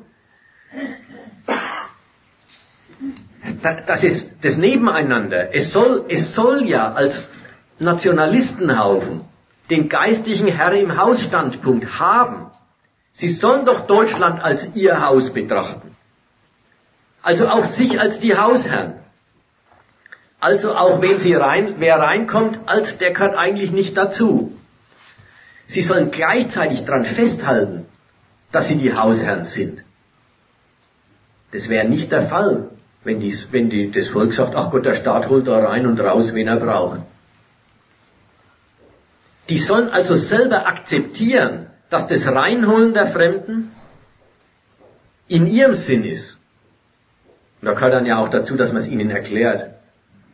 [3.88, 5.56] Das ist das Nebeneinander.
[5.56, 7.32] Es soll, es soll ja als
[7.80, 9.22] Nationalistenhaufen
[9.70, 12.48] den geistlichen Herr im Hausstandpunkt haben.
[13.14, 15.96] Sie sollen doch Deutschland als ihr Haus betrachten.
[17.22, 18.94] Also auch sich als die Hausherren.
[20.40, 24.56] Also auch wenn sie rein, wer reinkommt, als der gehört eigentlich nicht dazu.
[25.68, 27.86] Sie sollen gleichzeitig daran festhalten,
[28.52, 29.84] dass sie die Hausherren sind.
[31.52, 32.70] Das wäre nicht der Fall,
[33.04, 36.00] wenn, dies, wenn die, das Volk sagt, ach Gott, der Staat holt da rein und
[36.00, 37.00] raus, wen er braucht.
[39.49, 43.72] Die sollen also selber akzeptieren, dass das Reinholen der Fremden
[45.27, 46.39] in ihrem Sinn ist.
[47.61, 49.72] Und da gehört dann ja auch dazu, dass man es ihnen erklärt.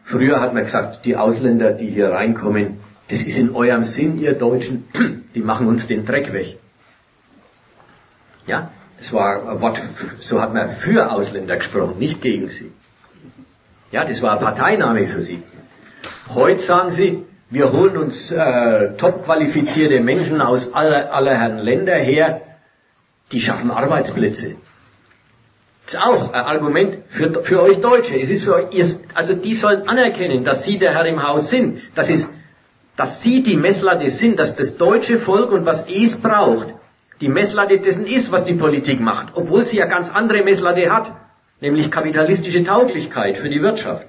[0.03, 2.79] Früher hat man gesagt, die Ausländer, die hier reinkommen,
[3.09, 4.85] das ist in eurem Sinn, ihr Deutschen,
[5.35, 6.57] die machen uns den Dreck weg.
[8.47, 9.81] Ja, das war ein Wort,
[10.19, 12.71] so hat man für Ausländer gesprochen, nicht gegen sie.
[13.91, 15.43] Ja, das war ein Parteiname für sie.
[16.33, 21.95] Heute sagen sie, wir holen uns äh, top qualifizierte Menschen aus aller, aller Herren Länder
[21.95, 22.41] her,
[23.33, 24.55] die schaffen Arbeitsplätze.
[25.85, 28.15] Das ist auch ein Argument für, für euch Deutsche.
[28.15, 31.49] Es ist für euch, ihr, also die sollen anerkennen, dass sie der Herr im Haus
[31.49, 31.81] sind.
[31.93, 32.33] Das ist,
[32.95, 36.67] dass sie die Messlatte sind, dass das deutsche Volk und was es braucht,
[37.19, 41.11] die Messlatte dessen ist, was die Politik macht, obwohl sie ja ganz andere Messlatte hat,
[41.59, 44.07] nämlich kapitalistische Tauglichkeit für die Wirtschaft.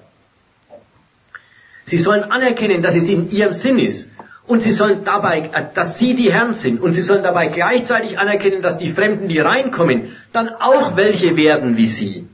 [1.92, 4.10] Sie sollen anerkennen, dass es in ihrem Sinn ist.
[4.46, 6.80] Und sie sollen dabei, äh, dass sie die Herren sind.
[6.80, 11.76] Und sie sollen dabei gleichzeitig anerkennen, dass die Fremden, die reinkommen, dann auch welche werden
[11.76, 12.28] wie sie.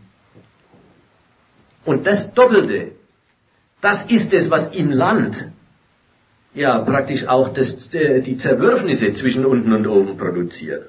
[1.84, 2.92] Und das Doppelte,
[3.80, 5.50] das ist es, was im Land
[6.54, 10.88] ja praktisch auch das, äh, die Zerwürfnisse zwischen unten und oben produziert.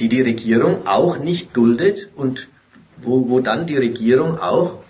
[0.00, 2.48] Die die Regierung auch nicht duldet und
[2.96, 4.83] wo, wo dann die Regierung auch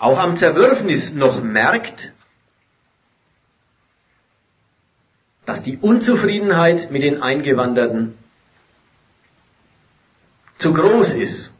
[0.00, 2.12] auch am Zerwürfnis noch merkt,
[5.46, 8.16] dass die Unzufriedenheit mit den Eingewanderten
[10.58, 11.52] zu groß ist,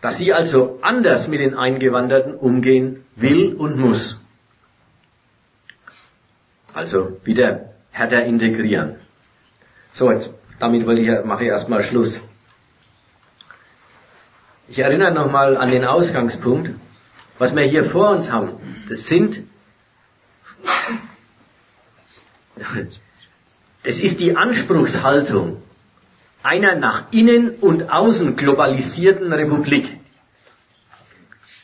[0.00, 4.18] dass sie also anders mit den Eingewanderten umgehen will und muss.
[6.72, 8.96] Also wieder härter integrieren.
[9.94, 12.20] So, jetzt, damit wollte ich, mache ich erstmal Schluss.
[14.68, 16.70] Ich erinnere nochmal an den Ausgangspunkt.
[17.38, 18.52] Was wir hier vor uns haben,
[18.88, 19.42] das sind,
[23.82, 25.62] das ist die Anspruchshaltung
[26.42, 29.98] einer nach innen und außen globalisierten Republik.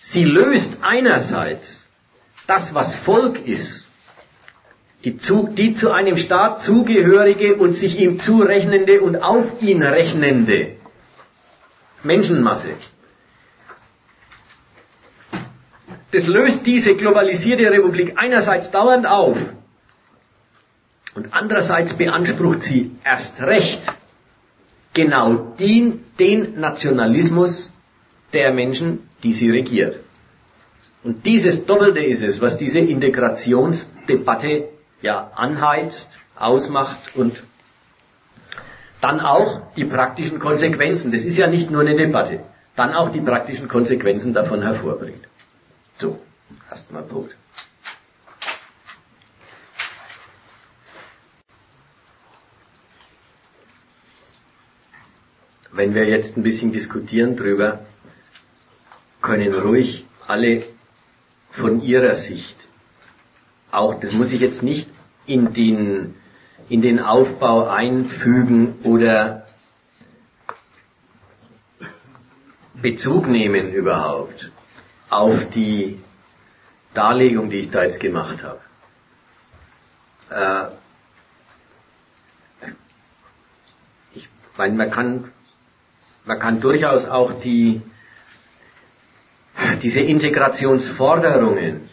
[0.02, 1.86] Sie löst einerseits
[2.46, 3.88] das, was Volk ist,
[5.04, 10.76] die zu, die zu einem Staat zugehörige und sich ihm zurechnende und auf ihn rechnende
[12.02, 12.70] Menschenmasse.
[16.12, 19.38] Das löst diese globalisierte Republik einerseits dauernd auf
[21.14, 23.82] und andererseits beansprucht sie erst recht
[24.94, 27.72] genau den, den Nationalismus
[28.32, 30.00] der Menschen, die sie regiert.
[31.02, 34.68] Und dieses Doppelte ist es, was diese Integrationsdebatte
[35.00, 37.42] ja anheizt, ausmacht und
[39.00, 41.10] dann auch die praktischen Konsequenzen.
[41.10, 42.40] Das ist ja nicht nur eine Debatte.
[42.76, 45.22] Dann auch die praktischen Konsequenzen davon hervorbringt.
[45.98, 46.18] So,
[46.70, 47.36] erstmal Punkt.
[55.70, 57.86] Wenn wir jetzt ein bisschen diskutieren drüber,
[59.22, 60.64] können ruhig alle
[61.50, 62.56] von ihrer Sicht,
[63.70, 64.90] auch das muss ich jetzt nicht
[65.26, 66.14] in den,
[66.68, 69.46] in den Aufbau einfügen oder
[72.82, 74.50] Bezug nehmen überhaupt
[75.12, 75.98] auf die
[76.94, 78.60] Darlegung, die ich da jetzt gemacht habe.
[80.30, 80.66] Äh,
[84.14, 85.30] ich meine, man kann,
[86.24, 87.82] man kann durchaus auch die,
[89.82, 91.88] diese Integrationsforderungen,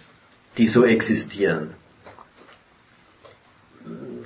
[0.58, 1.74] die so existieren,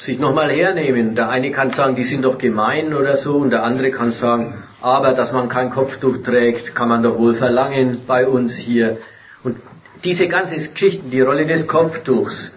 [0.03, 1.15] sich nochmal hernehmen.
[1.15, 4.63] Der eine kann sagen, die sind doch gemein oder so, und der andere kann sagen,
[4.81, 8.97] aber dass man kein Kopftuch trägt, kann man doch wohl verlangen bei uns hier.
[9.43, 9.57] Und
[10.03, 12.53] diese ganzen Geschichten, die Rolle des Kopftuchs.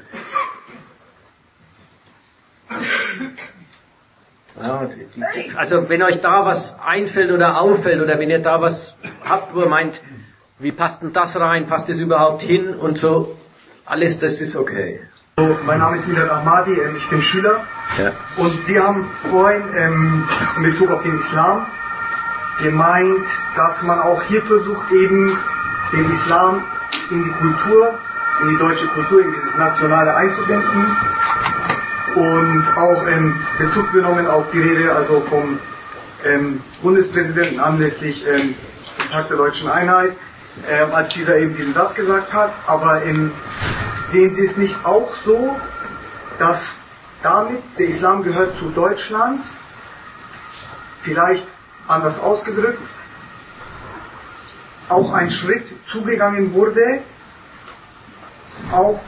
[4.60, 4.88] Ja,
[5.56, 9.60] also wenn euch da was einfällt oder auffällt oder wenn ihr da was habt, wo
[9.60, 10.00] ihr meint,
[10.58, 13.36] wie passt denn das rein, passt das überhaupt hin und so,
[13.84, 15.00] alles das ist okay.
[15.38, 17.66] So, mein Name ist Milad Ahmadi, ähm, ich bin Schüler.
[17.98, 18.12] Ja.
[18.38, 20.26] Und Sie haben vorhin ähm,
[20.56, 21.66] in Bezug auf den Islam
[22.62, 25.36] gemeint, dass man auch hier versucht, eben
[25.92, 26.64] den Islam
[27.10, 27.98] in die Kultur,
[28.40, 30.96] in die deutsche Kultur, in dieses Nationale einzubinden
[32.14, 35.58] und auch in Bezug genommen auf die Rede also vom
[36.24, 38.54] ähm, Bundespräsidenten anlässlich ähm,
[39.12, 40.16] Tag der deutschen Einheit,
[40.68, 42.52] äh, als dieser eben diesen Satz gesagt hat.
[42.66, 43.32] Aber ähm,
[44.10, 45.56] sehen Sie es nicht auch so,
[46.38, 46.60] dass
[47.22, 49.42] damit der Islam gehört zu Deutschland,
[51.02, 51.46] vielleicht
[51.88, 52.82] anders ausgedrückt,
[54.88, 57.02] auch ein Schritt zugegangen wurde
[58.70, 59.00] auf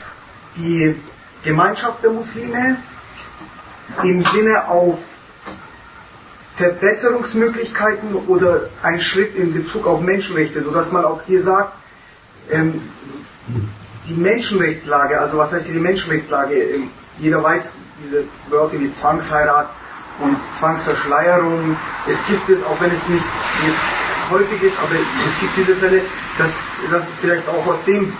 [0.55, 1.01] die
[1.43, 2.77] Gemeinschaft der Muslime
[4.03, 4.97] im Sinne auf
[6.59, 11.73] Verbesserungsmöglichkeiten oder ein Schritt in Bezug auf Menschenrechte, sodass man auch hier sagt,
[12.51, 12.81] ähm,
[14.09, 16.55] die Menschenrechtslage, also was heißt hier die Menschenrechtslage?
[16.55, 17.71] Ähm, jeder weiß
[18.03, 19.69] diese Wörter wie Zwangsheirat
[20.19, 21.77] und Zwangsverschleierung.
[22.07, 23.23] Es gibt es, auch wenn es nicht
[23.65, 26.01] jetzt häufig ist, aber es gibt diese Fälle,
[26.37, 26.53] dass,
[26.91, 28.11] dass es vielleicht auch aus dem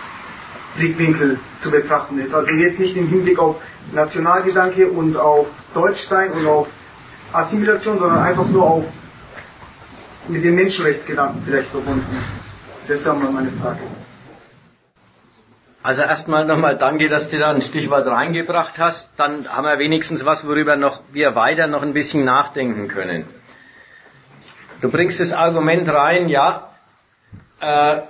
[0.77, 2.33] Blickwinkel zu betrachten ist.
[2.33, 3.57] Also jetzt nicht im Hinblick auf
[3.91, 6.67] Nationalgedanke und auf Deutschsein und auf
[7.33, 8.85] Assimilation, sondern einfach nur auf
[10.27, 12.23] mit den Menschenrechtsgedanken vielleicht verbunden.
[12.87, 13.79] Das ja mal meine Frage.
[15.81, 19.09] Also erstmal nochmal danke, dass du da ein Stichwort reingebracht hast.
[19.17, 23.25] Dann haben wir wenigstens was, worüber noch, wir weiter noch ein bisschen nachdenken können.
[24.81, 26.69] Du bringst das Argument rein, ja,
[27.59, 28.01] äh,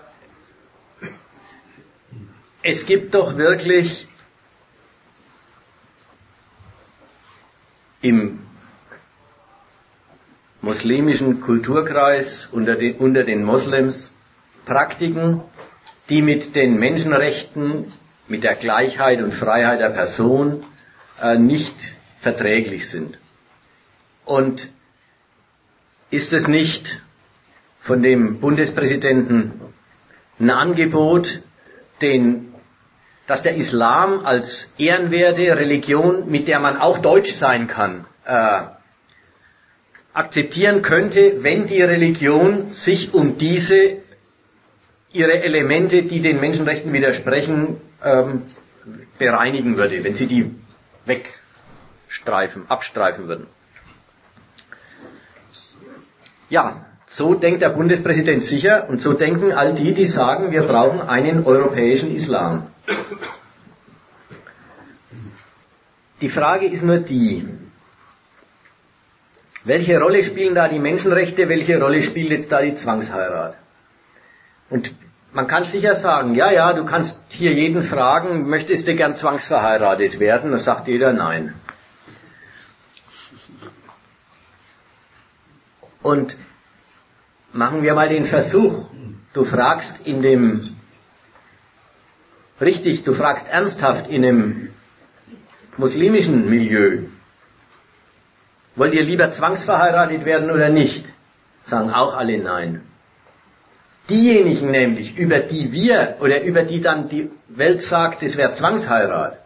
[2.62, 4.08] es gibt doch wirklich
[8.02, 8.40] im
[10.62, 14.14] muslimischen Kulturkreis unter den, unter den Moslems
[14.66, 15.42] Praktiken,
[16.10, 17.94] die mit den Menschenrechten,
[18.28, 20.64] mit der Gleichheit und Freiheit der Person
[21.22, 21.76] äh, nicht
[22.22, 23.18] verträglich sind.
[24.26, 24.72] Und
[26.12, 27.02] ist es nicht
[27.82, 29.54] von dem Bundespräsidenten
[30.40, 31.42] ein Angebot,
[32.02, 32.54] den,
[33.28, 38.62] dass der Islam als ehrenwerte Religion, mit der man auch deutsch sein kann, äh,
[40.20, 44.00] akzeptieren könnte, wenn die Religion sich um diese
[45.14, 48.42] ihre Elemente, die den Menschenrechten widersprechen, ähm,
[49.18, 50.52] bereinigen würde, wenn sie die
[51.06, 53.48] wegstreifen, abstreifen würden.
[56.50, 61.00] Ja, so denkt der Bundespräsident sicher und so denken all die, die sagen, wir brauchen
[61.02, 62.68] einen europäischen Islam.
[66.22, 67.48] Die Frage ist nur die,
[69.70, 73.56] welche Rolle spielen da die Menschenrechte, welche Rolle spielt jetzt da die Zwangsheirat?
[74.72, 74.92] Und
[75.32, 80.20] man kann sicher sagen, ja, ja, du kannst hier jeden fragen, möchtest du gern zwangsverheiratet
[80.20, 80.52] werden?
[80.52, 81.54] Da sagt jeder nein.
[86.02, 86.36] Und
[87.54, 88.86] machen wir mal den Versuch.
[89.34, 90.64] Du fragst in dem,
[92.60, 94.70] richtig, du fragst ernsthaft in einem
[95.78, 97.04] muslimischen Milieu,
[98.76, 101.06] wollt ihr lieber zwangsverheiratet werden oder nicht?
[101.64, 102.82] Sagen auch alle nein.
[104.10, 109.38] Diejenigen nämlich, über die wir oder über die dann die Welt sagt, es wäre Zwangsheirat,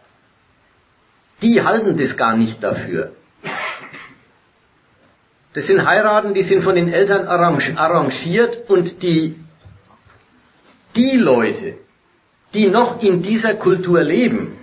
[1.42, 3.12] die halten das gar nicht dafür.
[5.52, 9.36] Das sind Heiraten, die sind von den Eltern arrangiert und die,
[10.96, 11.74] die Leute,
[12.54, 14.56] die noch in dieser Kultur leben,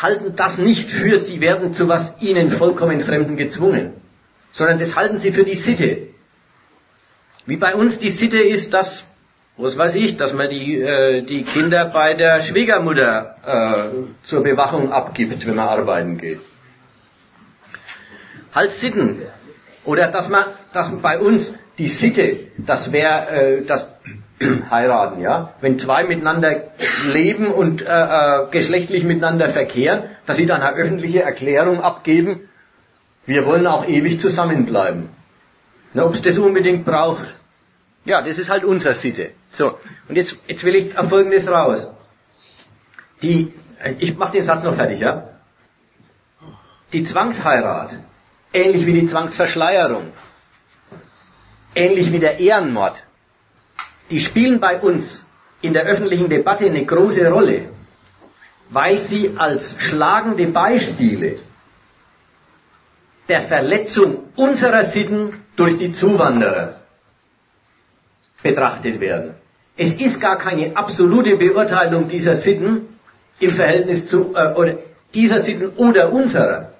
[0.00, 3.92] halten das nicht für, sie werden zu was ihnen vollkommen Fremden gezwungen,
[4.52, 6.08] sondern das halten sie für die Sitte.
[7.46, 9.06] Wie bei uns die Sitte ist, dass,
[9.56, 14.92] was weiß ich, dass man die, äh, die Kinder bei der Schwiegermutter äh, zur Bewachung
[14.92, 16.40] abgibt, wenn man arbeiten geht.
[18.54, 19.22] Halt Sitten.
[19.84, 23.89] Oder dass man, dass bei uns die Sitte, das wäre äh, das
[24.70, 26.70] heiraten, ja, wenn zwei miteinander
[27.12, 32.48] leben und äh, äh, geschlechtlich miteinander verkehren, dass sie dann eine öffentliche Erklärung abgeben,
[33.26, 35.10] wir wollen auch ewig zusammenbleiben.
[35.94, 37.26] Ob es das unbedingt braucht,
[38.04, 39.32] ja, das ist halt unsere Sitte.
[39.52, 39.78] So,
[40.08, 41.88] und jetzt, jetzt will ich auf Folgendes raus.
[43.22, 43.52] Die,
[43.98, 45.28] ich mache den Satz noch fertig, ja?
[46.92, 47.90] Die Zwangsheirat,
[48.52, 50.12] ähnlich wie die Zwangsverschleierung,
[51.74, 52.96] ähnlich wie der Ehrenmord,
[54.10, 55.26] die spielen bei uns
[55.62, 57.68] in der öffentlichen Debatte eine große Rolle,
[58.70, 61.36] weil sie als schlagende Beispiele
[63.28, 66.80] der Verletzung unserer Sitten durch die Zuwanderer
[68.42, 69.34] betrachtet werden.
[69.76, 72.88] Es ist gar keine absolute Beurteilung dieser Sitten
[73.38, 74.78] im Verhältnis zu äh, oder
[75.14, 76.72] dieser Sitten oder unserer,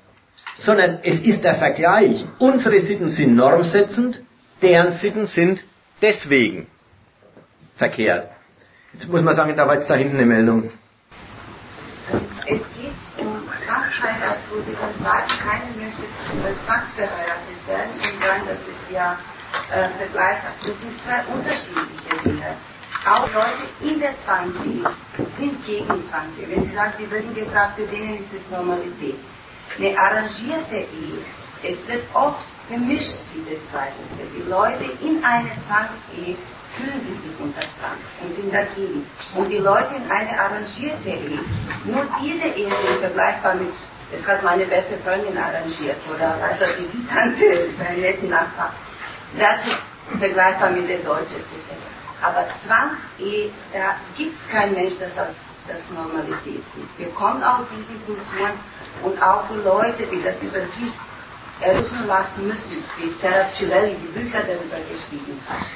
[0.57, 2.25] sondern es ist der Vergleich.
[2.39, 4.23] Unsere Sitten sind normsetzend,
[4.61, 5.65] deren Sitten sind
[6.03, 6.67] deswegen
[7.81, 8.29] verkehrt.
[8.93, 10.71] Jetzt muss man sagen, da war jetzt da hinten eine Meldung.
[12.55, 16.05] es geht um Zwangsheirat, wo Sie dann sagen, keiner möchte
[16.67, 19.19] zwangsverheiratet werden und sagen, das ist ja
[19.73, 20.53] äh, vergleichbar.
[20.67, 22.51] Das sind zwei unterschiedliche Dinge.
[23.07, 24.85] Auch Leute in der Zwangsehe
[25.39, 26.47] sind gegen Zwangsehe.
[26.51, 29.17] Wenn Sie sagen, Sie würden gefragt, für denen ist es Normalität.
[29.79, 31.25] Eine arrangierte Ehe,
[31.63, 34.29] es wird oft gemischt, diese zwei Dinge.
[34.37, 36.37] Die Leute in einer Zwangsehe
[36.77, 39.07] fühlen sie sich unter Zwang und sind dagegen.
[39.35, 41.41] Und die Leute in eine arrangierte Ehe,
[41.85, 43.73] nur diese Ehe sind vergleichbar mit,
[44.13, 48.73] es hat meine beste Freundin arrangiert oder also die Tante, meinen netten Nachbar.
[49.39, 49.83] Das ist
[50.19, 51.45] vergleichbar mit der deutschen.
[52.23, 55.35] Aber Zwangsehe, da gibt es keinen Mensch, das als
[55.69, 56.99] das Normalität sieht.
[56.99, 58.59] Wir kommen aus diesen Kulturen
[59.03, 60.93] und auch die Leute, die das über sich
[61.61, 65.67] erleben lassen müssen, wie Sarah Cilelli die Bücher darüber geschrieben hat,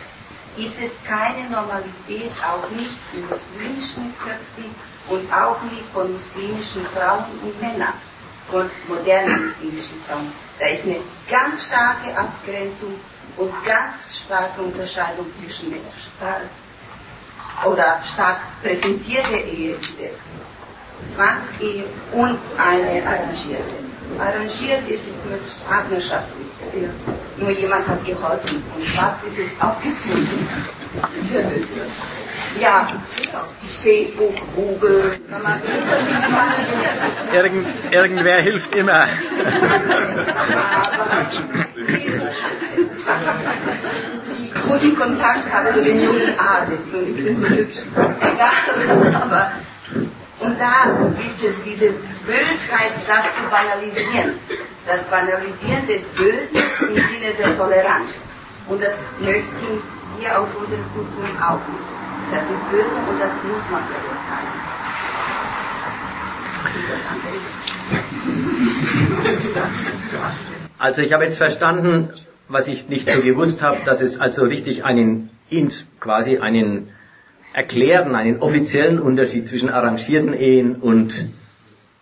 [0.57, 4.75] ist es keine Normalität, auch nicht in muslimischen Köpfen
[5.09, 7.95] und auch nicht von muslimischen Frauen und Männern,
[8.51, 10.33] von modernen muslimischen Frauen.
[10.59, 12.95] Da ist eine ganz starke Abgrenzung
[13.37, 15.81] und ganz starke Unterscheidung zwischen der
[16.17, 16.43] stark
[17.67, 19.77] oder stark präsentierte Ehe,
[21.09, 23.75] Zwangsehe und eine arrangierte.
[24.19, 26.47] Arrangiert ist es mit partnerschaftlich.
[27.37, 30.49] Nur jemand hat geholfen und Schwarz ist es aufgezogen.
[32.61, 33.03] Ja,
[33.83, 35.19] Facebook, Google,
[37.33, 39.07] Irgend, irgendwer hilft immer.
[44.67, 47.79] Wo die Kontakt hat zu den jungen Arzt und ich bin so hübsch.
[48.21, 49.53] Egal, aber
[50.45, 50.85] und da
[51.19, 51.91] ist es diese
[52.27, 54.35] Bösheit, das zu banalisieren.
[54.87, 58.11] Das Banalisieren des Bösen im Sinne der Toleranz.
[58.69, 59.83] Und das möchten
[60.19, 61.85] wir auf unseren Kulturen auch nicht.
[62.31, 64.55] Das ist böse und das muss man verurteilen.
[70.79, 72.11] Also ich habe jetzt verstanden,
[72.49, 75.31] was ich nicht so gewusst habe, dass es also richtig einen,
[76.01, 76.91] quasi einen
[77.55, 81.31] erklären, einen offiziellen Unterschied zwischen arrangierten Ehen und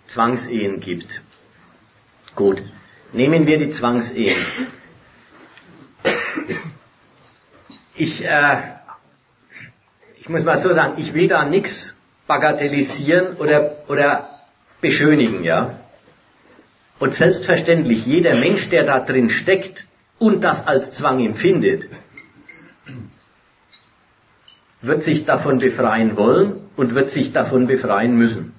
[0.06, 1.20] Zwangsehen gibt.
[2.34, 2.62] Gut,
[3.12, 4.34] nehmen wir die Zwangsehen.
[7.94, 8.56] Ich, äh,
[10.18, 14.40] ich muss mal so sagen, ich will da nichts bagatellisieren oder, oder
[14.80, 15.78] beschönigen, ja.
[16.98, 19.86] Und selbstverständlich, jeder Mensch, der da drin steckt
[20.18, 21.90] und das als Zwang empfindet,
[24.82, 28.54] wird sich davon befreien wollen und wird sich davon befreien müssen.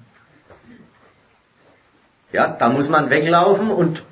[2.32, 4.02] Ja, da muss man weglaufen und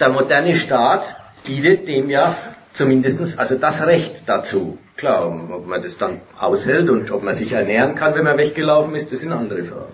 [0.00, 1.04] der moderne Staat
[1.44, 2.34] bietet dem ja
[2.72, 4.78] zumindestens also das Recht dazu.
[4.96, 8.94] Klar, ob man das dann aushält und ob man sich ernähren kann, wenn man weggelaufen
[8.94, 9.92] ist, das eine andere Frage.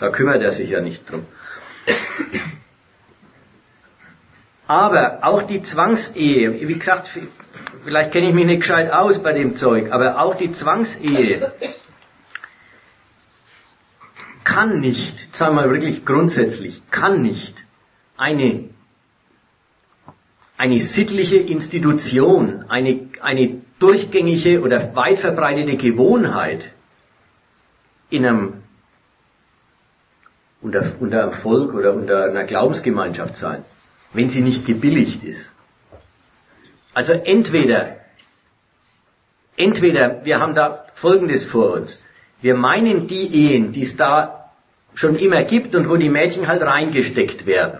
[0.00, 1.26] Da kümmert er sich ja nicht drum.
[4.66, 7.08] Aber auch die Zwangsehe, wie gesagt,
[7.84, 11.52] vielleicht kenne ich mich nicht gescheit aus bei dem Zeug, aber auch die Zwangsehe
[14.44, 17.64] kann nicht, sagen wir mal wirklich grundsätzlich, kann nicht
[18.16, 18.70] eine,
[20.56, 26.72] eine sittliche Institution, eine, eine durchgängige oder weit verbreitete Gewohnheit
[28.10, 28.54] in einem
[30.60, 33.64] unter, unter einem Volk oder unter einer Glaubensgemeinschaft sein,
[34.12, 35.52] wenn sie nicht gebilligt ist.
[36.98, 37.98] Also entweder,
[39.56, 42.02] entweder wir haben da Folgendes vor uns.
[42.40, 44.50] Wir meinen die Ehen, die es da
[44.96, 47.78] schon immer gibt und wo die Mädchen halt reingesteckt werden.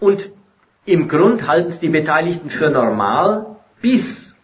[0.00, 0.30] Und
[0.86, 4.34] im Grund halten es die Beteiligten für normal, bis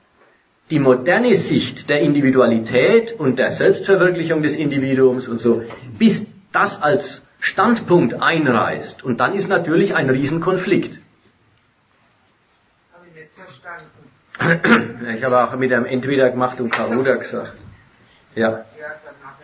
[0.69, 5.63] die moderne Sicht der Individualität und der Selbstverwirklichung des Individuums und so,
[5.99, 9.03] bis das als Standpunkt einreißt.
[9.03, 10.99] Und dann ist natürlich ein Riesenkonflikt.
[14.39, 17.53] Ich habe auch mit einem Entweder gemacht und Oder gesagt.
[18.35, 18.65] Ja.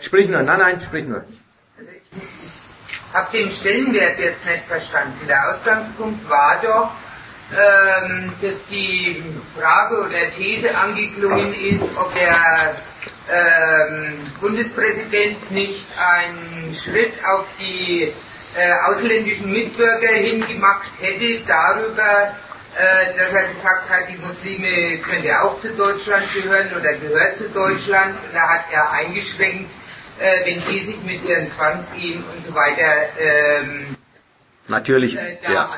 [0.01, 1.25] Sprich nur, nein, nein, sprich nur.
[1.79, 5.19] Ich habe den Stellenwert jetzt nicht verstanden.
[5.29, 6.91] Der Ausgangspunkt war doch,
[7.53, 9.23] ähm, dass die
[9.59, 12.77] Frage oder These angeklungen ist, ob der
[13.29, 18.12] ähm, Bundespräsident nicht einen Schritt auf die
[18.57, 22.35] äh, ausländischen Mitbürger hingemacht hätte darüber,
[22.77, 27.37] äh, dass er gesagt hat, die Muslime können ja auch zu Deutschland gehören oder gehört
[27.37, 28.17] zu Deutschland.
[28.33, 29.71] Da hat er eingeschränkt,
[30.19, 33.97] äh, wenn die sich mit ihren Zwangsehen und so weiter ähm,
[34.69, 35.69] Natürlich, äh, ja.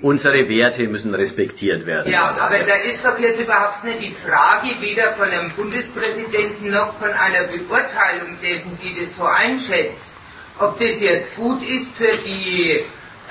[0.00, 2.10] Unsere Werte müssen respektiert werden.
[2.10, 6.98] Ja, aber da ist doch jetzt überhaupt nicht die Frage, weder von einem Bundespräsidenten noch
[6.98, 10.12] von einer Beurteilung dessen, die das so einschätzt,
[10.58, 12.80] Ob das jetzt gut ist für die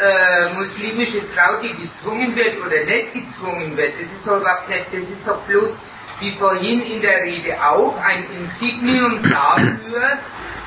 [0.02, 4.88] äh, muslimische Frau, die gezwungen wird oder nicht gezwungen wird, das ist doch überhaupt nicht,
[4.92, 5.80] das ist doch bloß,
[6.20, 10.20] wie vorhin in der Rede auch, ein Insignium dafür,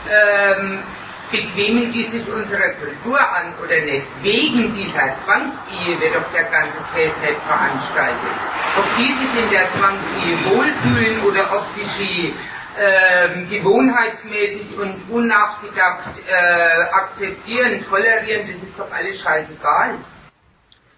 [0.09, 0.83] ähm,
[1.31, 4.07] bequemen die sich unserer Kultur an oder nicht.
[4.23, 8.35] Wegen dieser Zwangsehe wird doch der ganze Käse nicht veranstaltet.
[8.77, 12.35] Ob die sich in der Zwangsehe wohlfühlen oder ob sie sie
[12.79, 19.95] äh, gewohnheitsmäßig und unnachgedacht äh, akzeptieren, tolerieren, das ist doch alles scheißegal.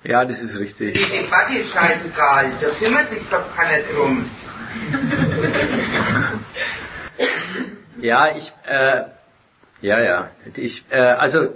[0.05, 0.95] Ja, das ist richtig.
[0.95, 4.29] Die Debatte ist scheißegal, da kümmert sich doch keiner drum.
[8.01, 9.03] ja, ich, äh,
[9.81, 11.49] ja, ja, ich, äh, also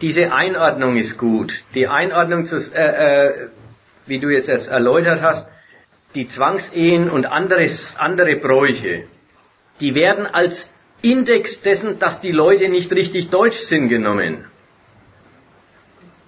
[0.00, 1.52] diese Einordnung ist gut.
[1.74, 3.48] Die Einordnung, zu, äh, äh,
[4.06, 5.50] wie du jetzt erst erläutert hast,
[6.14, 9.04] die Zwangsehen und anderes, andere Bräuche,
[9.80, 10.70] die werden als
[11.02, 14.44] Index dessen, dass die Leute nicht richtig deutsch sind, genommen.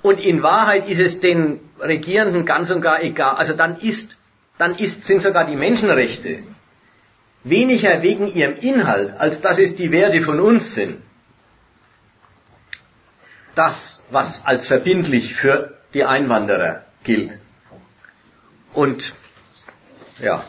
[0.02, 3.36] Und in Wahrheit ist es den Regierenden ganz und gar egal.
[3.36, 4.16] Also dann ist,
[4.58, 6.44] dann ist, sind sogar die Menschenrechte
[7.42, 11.02] weniger wegen ihrem Inhalt, als dass es die Werte von uns sind.
[13.54, 17.38] Das, was als verbindlich für die Einwanderer gilt.
[18.72, 19.12] Und,
[20.20, 20.44] ja,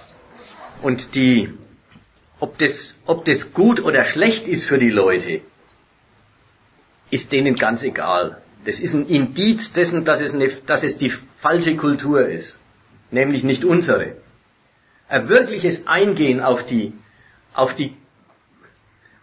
[0.82, 1.58] und die,
[2.42, 5.42] ob das, ob das gut oder schlecht ist für die Leute,
[7.12, 8.42] ist denen ganz egal.
[8.66, 12.58] Das ist ein Indiz dessen, dass es, eine, dass es die falsche Kultur ist,
[13.12, 14.18] nämlich nicht unsere.
[15.08, 16.94] Ein wirkliches Eingehen auf die,
[17.54, 17.96] auf die,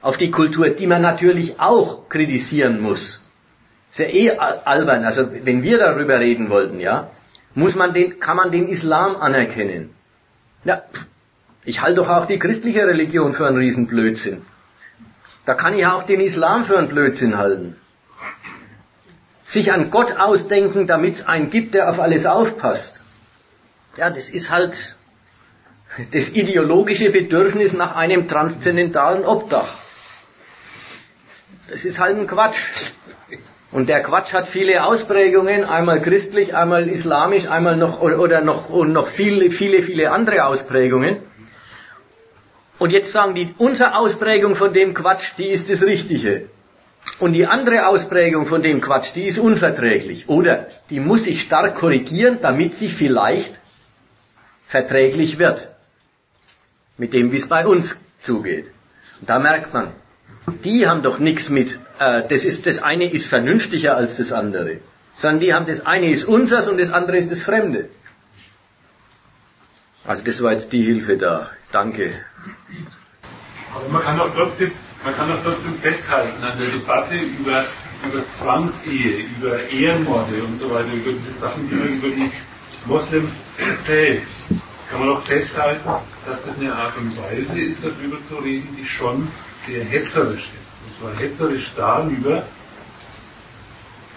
[0.01, 3.21] auf die Kultur, die man natürlich auch kritisieren muss.
[3.91, 5.05] Ist ja eh albern.
[5.05, 7.11] Also wenn wir darüber reden wollten, ja,
[7.55, 9.91] muss man den, kann man den Islam anerkennen.
[10.65, 10.83] Ja,
[11.69, 14.41] ich halte doch auch die christliche Religion für einen Riesenblödsinn.
[15.45, 17.77] Da kann ich auch den Islam für einen Blödsinn halten.
[19.45, 22.99] Sich an Gott ausdenken, damit es einen gibt, der auf alles aufpasst.
[23.99, 24.97] Ja, das ist halt
[26.13, 29.69] das ideologische Bedürfnis nach einem transzendentalen Obdach.
[31.69, 32.93] Das ist halt ein Quatsch.
[33.73, 38.95] Und der Quatsch hat viele Ausprägungen, einmal christlich, einmal islamisch, einmal noch oder noch und
[38.95, 41.28] noch viele, viele, viele andere Ausprägungen.
[42.79, 46.49] Und jetzt sagen die, unsere Ausprägung von dem Quatsch, die ist das Richtige.
[47.19, 50.29] Und die andere Ausprägung von dem Quatsch, die ist unverträglich.
[50.29, 53.53] Oder die muss sich stark korrigieren, damit sie vielleicht
[54.69, 55.69] verträglich wird.
[56.97, 58.67] Mit dem, wie es bei uns zugeht.
[59.21, 59.93] Und da merkt man,
[60.65, 64.79] die haben doch nichts mit, äh, das ist, das eine ist vernünftiger als das andere.
[65.17, 67.89] Sondern die haben, das eine ist unseres und das andere ist das Fremde.
[70.05, 71.51] Also das war jetzt die Hilfe da.
[71.73, 72.25] Danke.
[73.75, 74.73] Aber man kann auch trotzdem,
[75.05, 77.67] man kann auch trotzdem festhalten an der Debatte über,
[78.05, 82.31] über Zwangsehe, über Ehrenmorde und so weiter, über diese Sachen, die man über die
[82.87, 84.23] Moslems erzählt,
[84.91, 85.91] kann man auch festhalten,
[86.27, 89.29] dass das eine Art und Weise ist, darüber zu reden, die schon
[89.67, 90.71] sehr hetzerisch ist.
[90.87, 92.45] Und zwar hetzerisch darüber,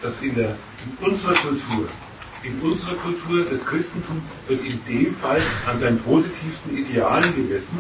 [0.02, 0.56] dass in, der,
[1.00, 1.88] in unserer Kultur
[2.44, 7.80] in unserer Kultur, das Christentum wird in dem Fall an seinen positivsten Idealen gemessen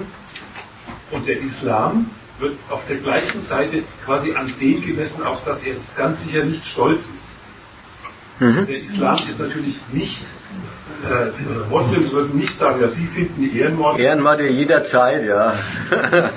[1.11, 2.09] und der Islam
[2.39, 6.65] wird auf der gleichen Seite quasi an dem gemessen, auf das er ganz sicher nicht
[6.65, 7.21] stolz ist.
[8.39, 8.65] Mhm.
[8.65, 10.23] Der Islam ist natürlich nicht,
[11.03, 13.99] äh, Moslems würden nicht sagen, ja, sie finden Ehrenmord.
[13.99, 15.53] Ehrenmorde jederzeit, ja.
[15.89, 16.35] das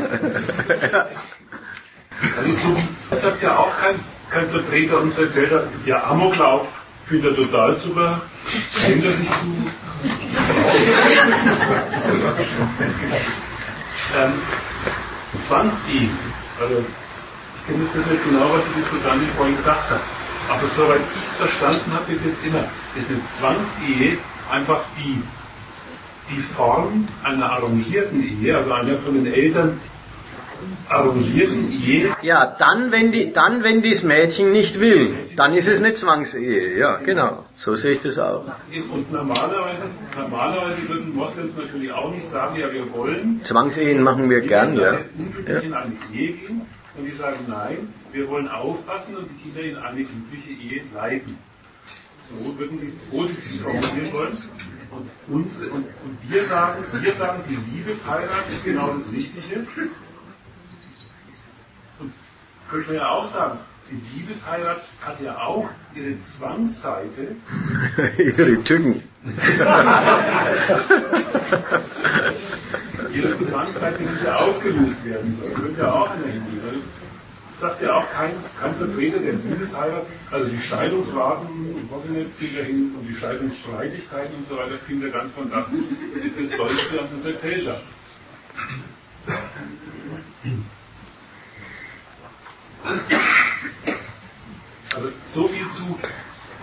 [2.46, 2.76] ist so,
[3.10, 3.94] das sagt ja auch kein,
[4.30, 8.22] kein Vertreter unserer Väter, ja, Amoklauf finde er total super.
[8.86, 9.46] Er sich zu?
[14.16, 14.32] ähm,
[15.46, 16.14] Zwangsdienst.
[16.60, 20.00] Also, ich kenne das nicht genau, was die Diskutantin vorhin gesagt hat.
[20.50, 22.64] Aber soweit ich es verstanden habe bis jetzt immer,
[22.96, 24.18] ist eine Zwangsehe
[24.50, 25.22] einfach die,
[26.30, 29.80] die Form einer arrangierten Ehe, also einer von den Eltern
[30.88, 32.16] arrangierten Ehe.
[32.22, 36.78] Ja, dann wenn, die, dann, wenn das Mädchen nicht will, dann ist es eine Zwangsehe.
[36.78, 37.44] Ja, genau.
[37.56, 38.44] So sehe ich das auch.
[38.92, 39.82] Und normalerweise,
[40.16, 43.40] normalerweise würden Moslems natürlich auch nicht sagen, ja, wir wollen.
[43.44, 44.98] Zwangsehen machen wir gern, ja.
[45.46, 45.58] ja.
[45.58, 46.62] in eine Ehe gehen.
[46.96, 51.36] Und die sagen, nein, wir wollen aufpassen und die Kinder in eine glückliche Ehe leiten.
[52.30, 54.38] So würden die es positiv formulieren wollen.
[54.90, 59.66] Und, uns, und, und wir sagen, wir sagen, die Liebesheirat ist genau das Richtige
[62.70, 63.58] könnte man ja auch sagen,
[63.90, 67.36] die Liebesheirat hat ja auch ihre Zwangsseite.
[68.18, 69.02] ihre Tücken.
[73.12, 75.50] ihre Zwangsseite, die ja aufgelöst werden soll.
[75.50, 76.82] Könnte ja auch einer hingehen.
[77.60, 82.64] sagt ja auch kein, kein Vertreter der Siegesheirat, also die Scheidungsraten und was nicht, er
[82.64, 85.80] hin, und die Scheidungsstreitigkeiten und so weiter, kriegt er ganz fantastisch.
[86.50, 87.82] Das läuft ja an unserer Gesellschaft.
[94.94, 95.98] Also so viel zu,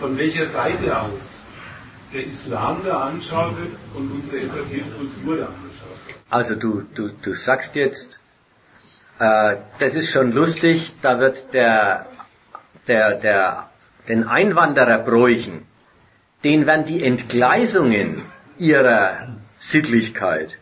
[0.00, 1.42] von welcher Seite aus
[2.12, 6.18] der Islam da anschaut wird und unsere etablierte Kultur da anschaut wird.
[6.30, 8.18] Also du, du, du sagst jetzt,
[9.18, 12.06] äh, das ist schon lustig, da wird der,
[12.86, 13.70] der, der,
[14.08, 15.66] den Einwandererbräuchen,
[16.44, 18.22] denen werden die Entgleisungen
[18.58, 20.58] ihrer Sittlichkeit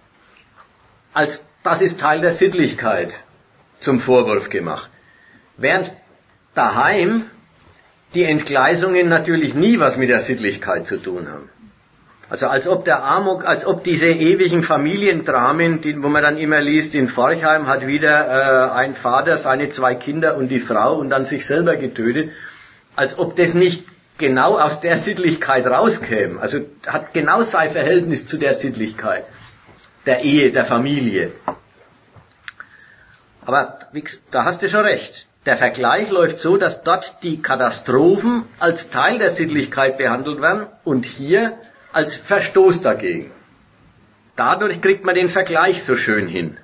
[1.12, 3.24] als das ist Teil der Sittlichkeit
[3.80, 4.90] zum Vorwurf gemacht.
[5.60, 5.92] Während
[6.54, 7.26] daheim
[8.14, 11.48] die Entgleisungen natürlich nie was mit der Sittlichkeit zu tun haben.
[12.28, 16.60] Also als ob der Amok, als ob diese ewigen Familiendramen, die, wo man dann immer
[16.60, 21.10] liest, in Forchheim hat wieder äh, ein Vater seine zwei Kinder und die Frau und
[21.10, 22.30] dann sich selber getötet,
[22.96, 23.84] als ob das nicht
[24.18, 26.40] genau aus der Sittlichkeit rauskäme.
[26.40, 29.24] Also hat genau sein Verhältnis zu der Sittlichkeit
[30.06, 31.32] der Ehe, der Familie.
[33.44, 33.78] Aber
[34.30, 35.26] da hast du schon recht.
[35.50, 41.04] Der Vergleich läuft so, dass dort die Katastrophen als Teil der Sittlichkeit behandelt werden und
[41.04, 41.58] hier
[41.92, 43.32] als Verstoß dagegen.
[44.36, 46.56] Dadurch kriegt man den Vergleich so schön hin.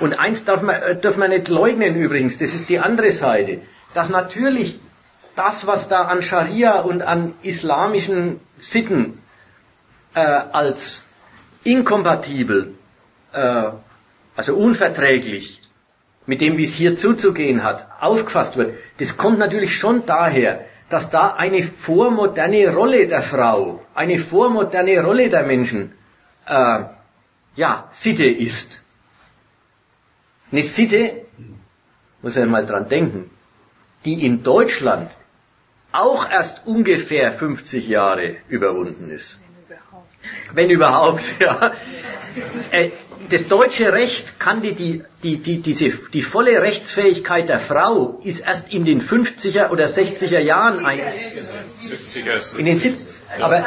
[0.00, 3.62] Und eins darf man, äh, darf man nicht leugnen übrigens, das ist die andere Seite,
[3.94, 4.78] dass natürlich
[5.34, 9.22] das, was da an Scharia und an islamischen Sitten
[10.14, 11.10] äh, als
[11.62, 12.74] inkompatibel,
[13.32, 13.70] äh,
[14.36, 15.63] also unverträglich
[16.26, 21.10] mit dem, wie es hier zuzugehen hat, aufgefasst wird, das kommt natürlich schon daher, dass
[21.10, 25.92] da eine vormoderne Rolle der Frau, eine vormoderne Rolle der Menschen,
[26.46, 26.84] äh,
[27.56, 28.82] ja, Sitte ist.
[30.50, 31.22] Eine Sitte,
[32.22, 33.30] muss man mal dran denken,
[34.04, 35.10] die in Deutschland
[35.92, 39.38] auch erst ungefähr 50 Jahre überwunden ist.
[40.52, 41.72] Wenn überhaupt, ja.
[43.30, 48.40] Das deutsche Recht kann die, die, die, die, diese, die volle Rechtsfähigkeit der Frau ist
[48.40, 51.00] erst in den 50er oder 60er Jahren ein.
[52.58, 53.64] In den 70 aber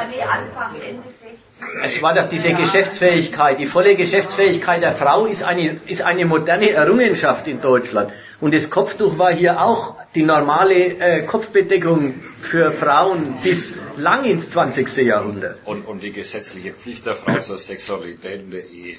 [1.84, 6.72] es war doch diese Geschäftsfähigkeit, die volle Geschäftsfähigkeit der Frau ist eine, ist eine moderne
[6.72, 8.12] Errungenschaft in Deutschland.
[8.40, 14.52] Und das Kopftuch war hier auch die normale äh, Kopfbedeckung für Frauen bis lang ins
[14.52, 14.96] 20.
[14.98, 15.58] Jahrhundert.
[15.66, 18.98] Und, und die gesetzliche Pflicht der Frau zur Sexualität in der Ehe.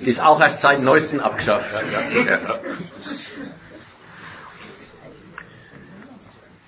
[0.00, 1.66] Ist auch erst seit neuestem abgeschafft.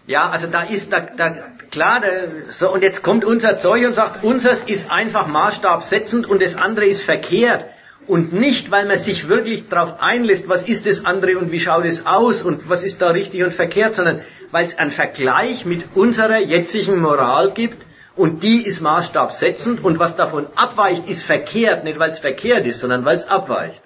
[0.07, 1.37] Ja, also da ist da, da
[1.71, 2.09] klar, da,
[2.51, 6.87] so und jetzt kommt unser Zeug und sagt, unseres ist einfach maßstabsetzend und das andere
[6.87, 7.67] ist verkehrt.
[8.07, 11.85] Und nicht, weil man sich wirklich darauf einlässt, was ist das andere und wie schaut
[11.85, 15.95] es aus und was ist da richtig und verkehrt, sondern weil es einen Vergleich mit
[15.95, 17.85] unserer jetzigen Moral gibt
[18.19, 22.81] und die ist maßstabsetzend und was davon abweicht, ist verkehrt, nicht weil es verkehrt ist,
[22.81, 23.83] sondern weil es abweicht.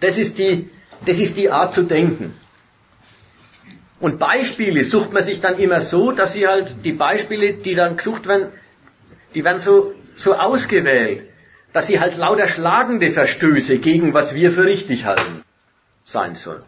[0.00, 0.68] Das ist die,
[1.06, 2.34] das ist die Art zu denken.
[4.00, 7.96] Und Beispiele sucht man sich dann immer so, dass sie halt die Beispiele, die dann
[7.96, 8.48] gesucht werden,
[9.34, 11.28] die werden so, so ausgewählt,
[11.72, 15.44] dass sie halt lauter schlagende Verstöße gegen was wir für richtig halten
[16.04, 16.64] sein sollen.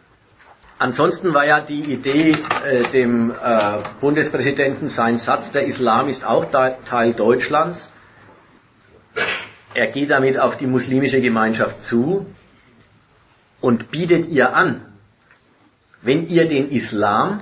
[0.83, 2.35] Ansonsten war ja die Idee
[2.65, 3.35] äh, dem äh,
[4.01, 7.93] Bundespräsidenten sein Satz, der Islam ist auch Teil Deutschlands.
[9.73, 12.25] Er geht damit auf die muslimische Gemeinschaft zu
[13.61, 14.81] und bietet ihr an,
[16.01, 17.41] wenn ihr den Islam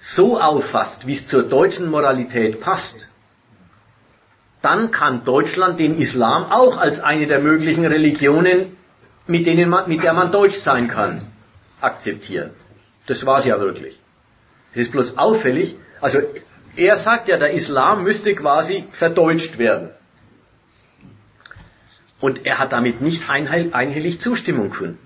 [0.00, 3.10] so auffasst, wie es zur deutschen Moralität passt,
[4.60, 8.76] dann kann Deutschland den Islam auch als eine der möglichen Religionen,
[9.28, 11.30] mit, denen man, mit der man deutsch sein kann,
[11.80, 12.50] akzeptieren.
[13.06, 13.98] Das war es ja wirklich.
[14.72, 16.20] Es ist bloß auffällig, also
[16.76, 19.90] er sagt ja, der Islam müsste quasi verdeutscht werden.
[22.20, 24.98] Und er hat damit nicht einhellig Zustimmung gefunden.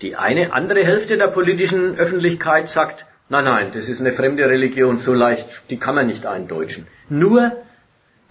[0.00, 4.98] Die eine andere Hälfte der politischen Öffentlichkeit sagt, nein, nein, das ist eine fremde Religion,
[4.98, 6.86] so leicht, die kann man nicht eindeutschen.
[7.08, 7.56] Nur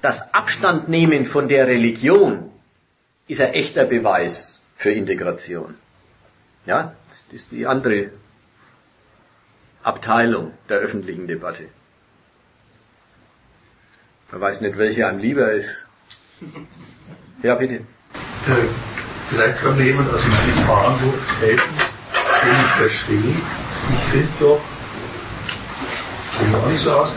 [0.01, 2.51] das Abstandnehmen von der Religion
[3.27, 5.75] ist ein echter Beweis für Integration.
[6.65, 8.11] Ja, das ist die andere
[9.83, 11.69] Abteilung der öffentlichen Debatte.
[14.31, 15.85] Man weiß nicht, welche einem lieber ist.
[17.43, 17.73] Ja, bitte.
[17.73, 17.81] Äh,
[19.27, 21.73] vielleicht kann mir jemand aus meinem Bahnhof helfen,
[22.43, 23.35] den ich verstehe.
[23.93, 24.61] Ich finde doch,
[26.69, 27.09] nicht so aus,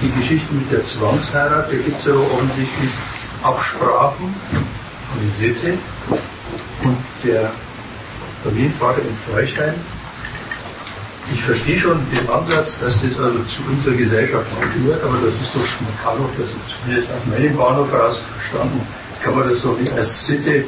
[0.00, 2.90] die Geschichte mit der Zwangsheirat, da gibt es ja offensichtlich
[3.42, 4.32] Absprachen,
[5.20, 5.78] eine Sitte
[6.84, 7.50] und der
[8.44, 9.74] Familienvater in Feuchheim.
[11.32, 15.54] Ich verstehe schon den Ansatz, dass das also zu unserer Gesellschaft gehört, aber das ist
[15.54, 18.80] doch, man kann doch das zumindest aus meinem Bahnhof heraus verstanden,
[19.24, 20.64] kann man das so wie als Sitte äh,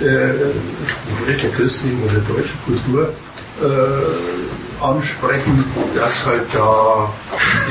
[0.00, 3.12] der christlichen oder deutschen Kultur
[3.60, 7.12] äh, ansprechen, dass halt da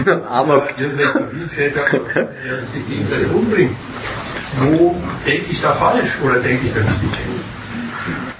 [0.30, 1.82] Aber irgendwelche Familienväter
[2.74, 3.76] sich gegenseitig umbringen.
[4.60, 8.35] Wo denke ich da falsch oder denke ich da richtig?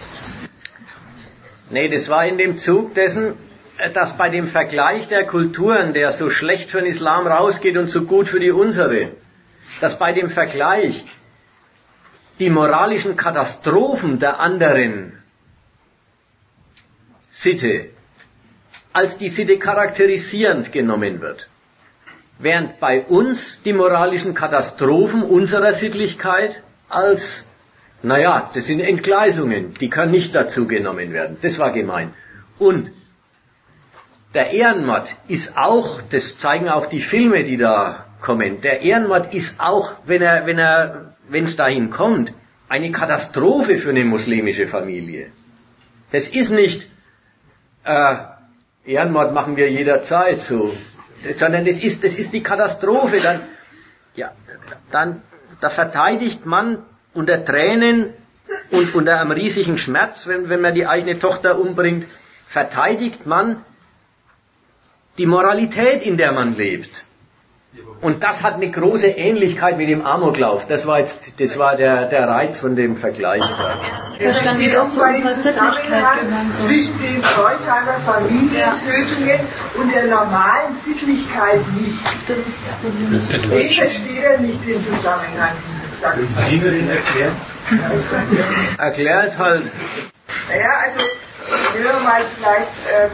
[1.70, 3.34] Nee, das war in dem Zug dessen,
[3.78, 7.90] äh, dass bei dem Vergleich der Kulturen, der so schlecht für den Islam rausgeht und
[7.90, 9.12] so gut für die unsere,
[9.82, 11.04] dass bei dem Vergleich
[12.40, 15.24] die moralischen Katastrophen der anderen
[17.32, 17.90] Sitte
[18.94, 21.50] als die Sitte charakterisierend genommen wird.
[22.40, 27.48] Während bei uns die moralischen Katastrophen unserer Sittlichkeit als,
[28.02, 31.38] naja, das sind Entgleisungen, die können nicht dazu genommen werden.
[31.42, 32.14] Das war gemein.
[32.60, 32.92] Und
[34.34, 39.60] der Ehrenmord ist auch, das zeigen auch die Filme, die da kommen, der Ehrenmord ist
[39.60, 42.34] auch, wenn er, wenn er, wenn es dahin kommt,
[42.68, 45.32] eine Katastrophe für eine muslimische Familie.
[46.12, 46.90] Das ist nicht,
[47.84, 48.16] äh,
[48.86, 50.74] Ehrenmord machen wir jederzeit so,
[51.38, 53.18] sondern das ist, das ist die Katastrophe.
[53.18, 53.42] Dann,
[54.16, 54.32] ja,
[54.92, 55.22] dann,
[55.62, 56.84] da verteidigt man
[57.16, 58.14] unter Tränen
[58.72, 62.06] und unter einem riesigen Schmerz, wenn, wenn man die eigene Tochter umbringt,
[62.48, 63.64] verteidigt man
[65.18, 67.06] die Moralität, in der man lebt.
[68.02, 70.68] Und das hat eine große Ähnlichkeit mit dem Amoklauf.
[70.68, 73.42] Das war jetzt, das war der, der Reiz von dem Vergleich.
[74.20, 79.40] Es steht auch zwar im Zusammenhang zwischen den Freutheimer Familientötungen
[79.76, 82.06] und der normalen Sittlichkeit nicht.
[83.60, 85.56] Ich verstehe nicht den Zusammenhang.
[86.50, 87.36] Sie mir den erklären?
[88.78, 89.64] Erklär es halt.
[90.50, 91.00] Naja, also,
[91.74, 93.12] nehmen wir mal vielleicht ähm,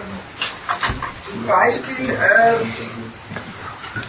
[1.28, 2.74] das Beispiel, ähm,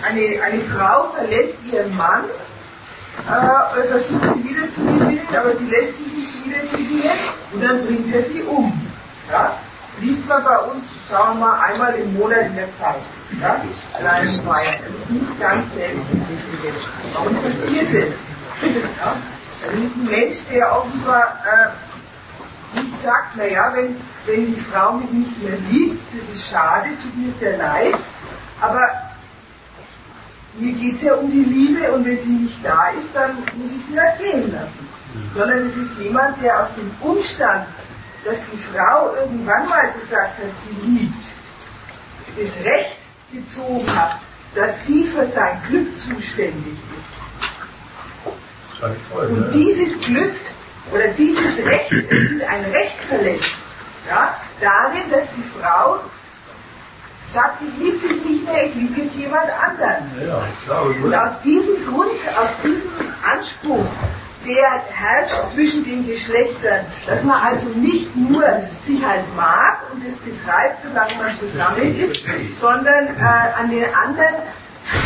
[0.03, 2.25] eine, eine Frau verlässt ihren Mann,
[3.27, 7.19] äh, versucht sie wieder zu gewinnen, aber sie lässt sich nicht wieder gewinnen
[7.53, 8.73] und dann bringt er sie um.
[9.31, 9.57] Ja?
[10.01, 13.03] Liest man bei uns, sagen wir mal, einmal im Monat in der Zeit.
[13.41, 13.61] Ja?
[13.99, 14.75] Allein Feiern.
[14.85, 16.75] Das ist nicht ganz selbstverständlich.
[17.13, 18.32] Warum passiert es?
[18.63, 25.11] Das ist ein Mensch, der offenbar äh, nicht sagt, naja, wenn, wenn die Frau mich
[25.11, 27.95] nicht mehr liebt, das ist schade, tut mir sehr leid,
[28.61, 28.89] aber
[30.55, 33.71] mir geht es ja um die Liebe und wenn sie nicht da ist, dann muss
[33.77, 34.89] ich sie erzählen lassen.
[35.35, 37.67] Sondern es ist jemand, der aus dem Umstand,
[38.25, 41.25] dass die Frau irgendwann mal gesagt hat, sie liebt,
[42.39, 42.97] das Recht
[43.33, 44.19] gezogen hat,
[44.55, 47.22] dass sie für sein Glück zuständig ist.
[48.83, 50.35] Und dieses Glück
[50.93, 53.51] oder dieses Recht, es ist ein Recht verletzt,
[54.09, 56.01] ja, darin, dass die Frau
[57.33, 60.11] sagt, ich liebe dich nicht mehr, ich liebe jetzt jemand anderen.
[60.27, 62.91] Ja, klar, Und aus diesem Grund, aus diesem
[63.33, 63.87] Anspruch,
[64.45, 68.43] der herrscht zwischen den Geschlechtern, dass man also nicht nur
[68.81, 72.25] sich halt mag und es betreibt, solange man zusammen ist,
[72.59, 74.35] sondern äh, an den anderen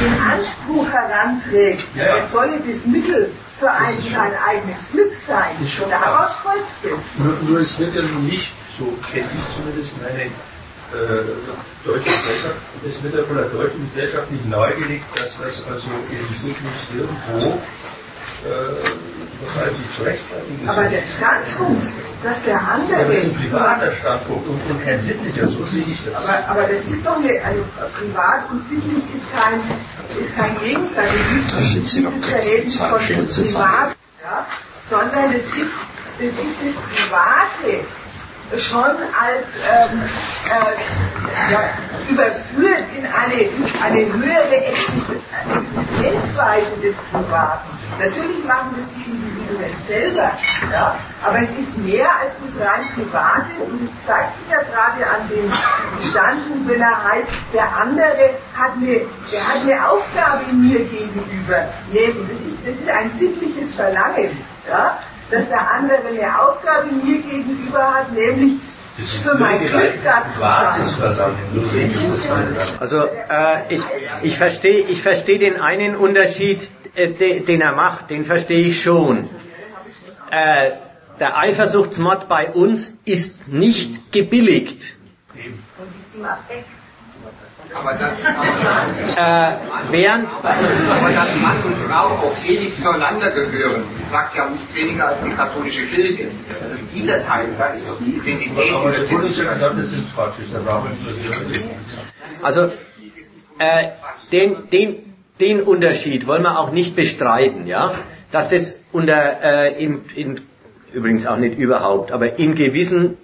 [0.01, 2.17] den Anspruch heranträgt, Ja, ja.
[2.25, 5.57] es solle das Mittel für ein, sein eigenes Glück sein.
[5.67, 7.01] Schon Daraus folgt es.
[7.19, 11.25] Nur, nur es wird ja nicht, so kenne ich zumindest meine äh,
[11.85, 12.57] deutsche Gesellschaft,
[12.87, 17.61] es wird ja von der deutschen Gesellschaft nicht nahegelegt, dass das also eben wirklich irgendwo
[18.45, 18.75] äh,
[20.67, 21.83] Aber der Standpunkt,
[22.23, 25.85] dass der ja, andere das ist ein privater Standpunkt und, und kein sittlicher, so sehe
[25.85, 26.15] ich das.
[26.15, 27.63] Aber, aber das ist doch eine, also
[27.99, 29.61] privat und sittlich ist kein,
[30.19, 31.13] ist kein Gegensatz.
[31.49, 34.47] Es Da steht gibt sie das Verhältnis von privat, ja,
[34.89, 35.77] sondern es ist,
[36.19, 36.75] es ist das
[37.09, 37.85] Private
[38.57, 40.03] schon als ähm,
[40.47, 41.61] äh, ja,
[42.09, 43.51] überführt in eine,
[43.83, 45.23] eine höhere Existen-
[45.57, 47.69] Existenzweise des Privaten.
[47.99, 50.33] Natürlich machen das die Individuen selber,
[50.73, 55.07] ja, aber es ist mehr als das rein Private und es zeigt sich ja gerade
[55.07, 55.53] an dem
[56.11, 59.01] Standpunkt, wenn er heißt, der andere hat eine,
[59.33, 61.69] der hat eine Aufgabe mir gegenüber.
[61.91, 64.99] Nämlich, das ist, das ist ein sittliches Verlangen, ja,
[65.31, 68.61] dass der andere eine Aufgabe mir gegenüber hat, nämlich
[69.23, 71.15] für mein Glück da zu privates sein.
[71.15, 73.83] Verlangen, so sehe ich das meine Also äh, ich,
[74.23, 78.83] ich verstehe ich versteh den einen Unterschied, äh, de, den er macht, den verstehe ich
[78.83, 79.29] schon.
[80.31, 80.73] Äh,
[81.19, 84.97] der Eifersuchtsmord bei uns ist nicht gebilligt.
[85.35, 86.65] Und ist immer weg.
[87.75, 88.13] Aber das,
[89.17, 89.57] äh,
[89.91, 95.23] während, aber dass Mann und Frau auch ewig zueinander gehören, sagt ja nicht weniger als
[95.23, 96.29] die katholische Kirche.
[96.63, 98.73] Also dieser Teil, da ist doch die Identität.
[98.73, 100.47] Aber das ist praktisch,
[102.43, 102.73] Also,
[103.59, 103.89] äh,
[104.33, 107.95] den, den, den Unterschied wollen wir auch nicht bestreiten, ja,
[108.33, 110.41] dass das unter, äh, in, in,
[110.93, 113.17] übrigens auch nicht überhaupt, aber in gewissen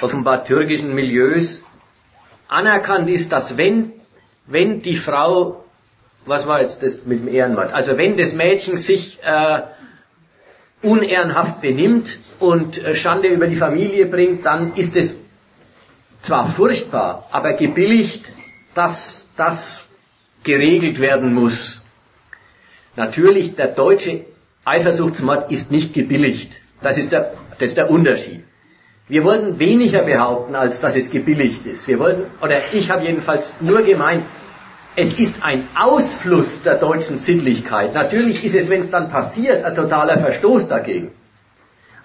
[0.00, 1.63] offenbar türkischen Milieus
[2.48, 3.92] anerkannt ist, dass wenn,
[4.46, 5.64] wenn die Frau,
[6.26, 9.62] was war jetzt das mit dem Ehrenwort, also wenn das Mädchen sich äh,
[10.82, 15.16] unehrenhaft benimmt und äh, Schande über die Familie bringt, dann ist es
[16.22, 18.24] zwar furchtbar, aber gebilligt,
[18.74, 19.84] dass das
[20.42, 21.82] geregelt werden muss.
[22.96, 24.24] Natürlich, der deutsche
[24.64, 26.52] Eifersuchtsmord ist nicht gebilligt.
[26.80, 28.44] Das ist der, das ist der Unterschied.
[29.06, 31.86] Wir wollten weniger behaupten, als dass es gebilligt ist.
[31.86, 34.24] Wir wollten, oder ich habe jedenfalls nur gemeint,
[34.96, 37.92] es ist ein Ausfluss der deutschen Sittlichkeit.
[37.92, 41.10] Natürlich ist es, wenn es dann passiert, ein totaler Verstoß dagegen.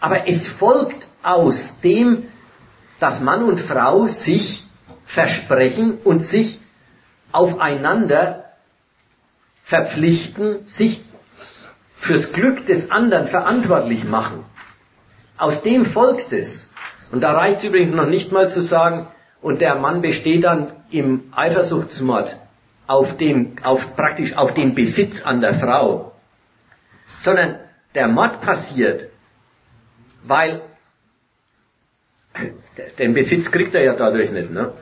[0.01, 2.25] Aber es folgt aus dem,
[2.99, 4.67] dass Mann und Frau sich
[5.05, 6.59] versprechen und sich
[7.31, 8.45] aufeinander
[9.63, 11.03] verpflichten, sich
[11.97, 14.43] fürs Glück des anderen verantwortlich machen.
[15.37, 16.68] Aus dem folgt es.
[17.11, 19.07] Und da reicht es übrigens noch nicht mal zu sagen,
[19.41, 22.37] und der Mann besteht dann im Eifersuchtsmord
[22.87, 26.13] auf den, auf, praktisch auf den Besitz an der Frau,
[27.19, 27.59] sondern
[27.95, 29.09] der Mord passiert,
[30.23, 30.61] weil
[32.99, 34.73] den Besitz kriegt er ja dadurch nicht, ne?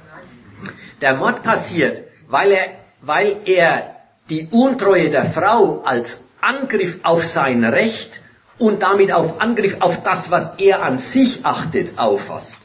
[1.02, 2.66] Der Mord passiert, weil er,
[3.02, 3.96] weil er
[4.30, 8.22] die Untreue der Frau als Angriff auf sein Recht
[8.60, 12.58] und damit auf Angriff auf das, was er an sich achtet, auffasst.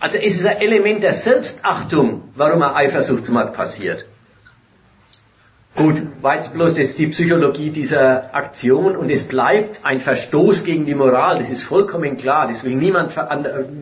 [0.00, 4.04] Also es ist ein Element der Selbstachtung, warum ein Eifersuchtsmord passiert.
[5.74, 10.86] Gut, war jetzt bloß das die Psychologie dieser Aktion und es bleibt ein Verstoß gegen
[10.86, 13.12] die Moral, das ist vollkommen klar, deswegen niemand,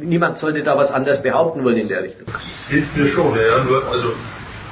[0.02, 2.26] niemand sollte da was anderes behaupten wollen in der Richtung.
[2.26, 4.12] Das hilft mir schon, ja, nur, also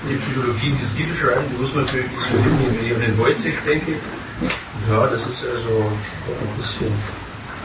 [0.06, 3.92] die Psychologie dieses Giebeschreiben, die muss man natürlich wenn ich an den Wojcik denke,
[4.90, 5.90] ja, das ist also
[6.26, 6.92] ein bisschen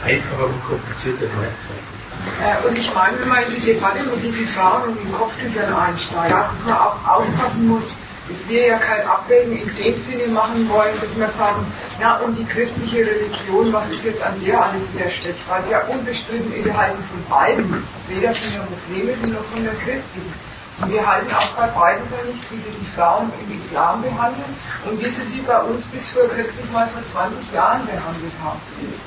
[0.04, 2.00] einfacher und komplizierter gleichzeitig.
[2.44, 5.74] Äh, und ich meine, wenn man in die Debatte mit diesen Frauen und den Kopftüchern
[5.74, 7.86] einsteigt, dass man auch aufpassen muss,
[8.30, 11.66] dass wir ja kein Abwägen in dem Sinne machen wollen, dass wir sagen,
[12.00, 15.50] na und die christliche Religion, was ist jetzt an der alles wieder schlecht?
[15.50, 20.49] Weil es ja unbestritten innerhalb von beiden, weder von der muslimischen noch von der christlichen.
[20.88, 25.00] Wir halten auch bei beiden für nicht, wie sie die Frauen im Islam behandeln und
[25.00, 28.60] wie sie sie bei uns bis vor kürzlich mal vor 20 Jahren behandelt haben.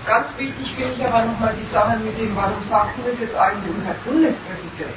[0.07, 3.73] Ganz wichtig finde ich aber nochmal die Sache mit dem, warum sagten das jetzt eigentlich
[3.73, 4.93] unser Bundespräsident?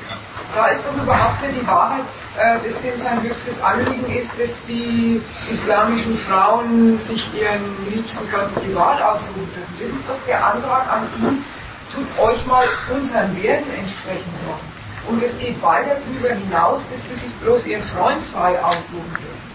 [0.54, 2.06] Da ist doch überhaupt nicht die Wahrheit,
[2.38, 8.52] äh, dass dem sein höchstes Anliegen ist, dass die islamischen Frauen sich ihren Liebsten ganz
[8.52, 9.76] privat aussuchen dürfen.
[9.80, 11.46] Das ist doch der Antrag an ihn,
[11.94, 14.75] tut euch mal unseren Werten entsprechend machen.
[15.08, 19.46] Und es geht weiter darüber hinaus, dass sie sich bloß ihren Freund frei aussuchen dürfen.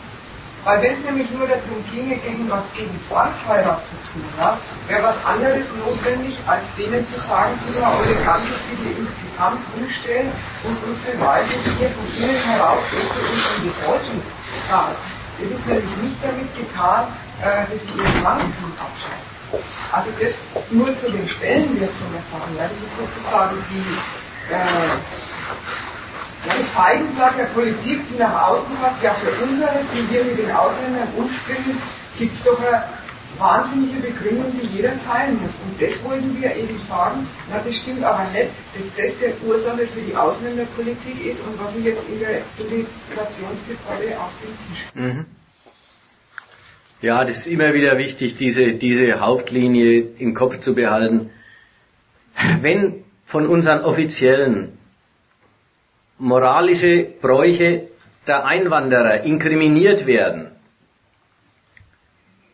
[0.63, 4.59] Weil wenn es nämlich nur darum ginge, gegen gegen Zwangsheirat zu tun, ja,
[4.89, 10.31] wäre was anderes notwendig, als denen zu sagen, wir eure ganze Sitte insgesamt umstellen
[10.65, 14.23] und uns beweisen, hier von innen heraus, dass ihr uns an die Deutschen
[14.69, 14.97] zahlt.
[15.41, 17.09] Es ist nämlich nicht damit getan,
[17.41, 19.31] äh, dass sie ihren Zwangsdienst abschaffen.
[19.91, 20.35] Also das
[20.71, 22.51] nur zu den Stellenwert von der Sache.
[22.55, 23.83] Ja, das ist sozusagen die
[24.51, 24.65] äh,
[26.47, 30.51] das Feigenblatt der Politik, die nach außen sagt, ja für unseres, wie wir mit den
[30.51, 31.77] Ausländern umspringen,
[32.19, 32.83] gibt es doch eine
[33.39, 35.59] wahnsinnige Begründung, die jeder teilen muss.
[35.65, 39.87] Und das wollten wir eben sagen, na das stimmt aber nicht, dass das der Ursache
[39.87, 45.27] für die Ausländerpolitik ist und was jetzt in der Integrationsdebatte auf den Tisch mhm.
[47.03, 51.31] Ja, das ist immer wieder wichtig, diese, diese Hauptlinie im Kopf zu behalten.
[52.61, 53.00] Wenn
[53.31, 54.77] von unseren Offiziellen
[56.19, 57.87] moralische Bräuche
[58.27, 60.51] der Einwanderer inkriminiert werden,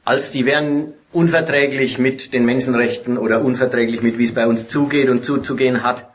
[0.04, 5.08] als die wären unverträglich mit den Menschenrechten oder unverträglich mit, wie es bei uns zugeht
[5.08, 6.10] und zuzugehen hat,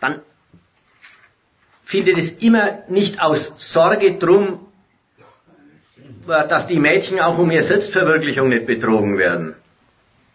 [0.00, 0.22] dann
[1.84, 4.60] findet es immer nicht aus Sorge drum,
[6.24, 9.56] dass die Mädchen auch um ihre Selbstverwirklichung nicht betrogen werden,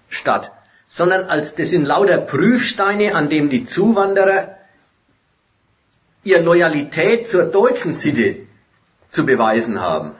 [0.10, 0.52] statt,
[0.96, 4.56] sondern als das sind lauter Prüfsteine, an dem die Zuwanderer
[6.24, 8.38] ihr Loyalität zur deutschen Sitte
[9.12, 10.14] zu beweisen haben.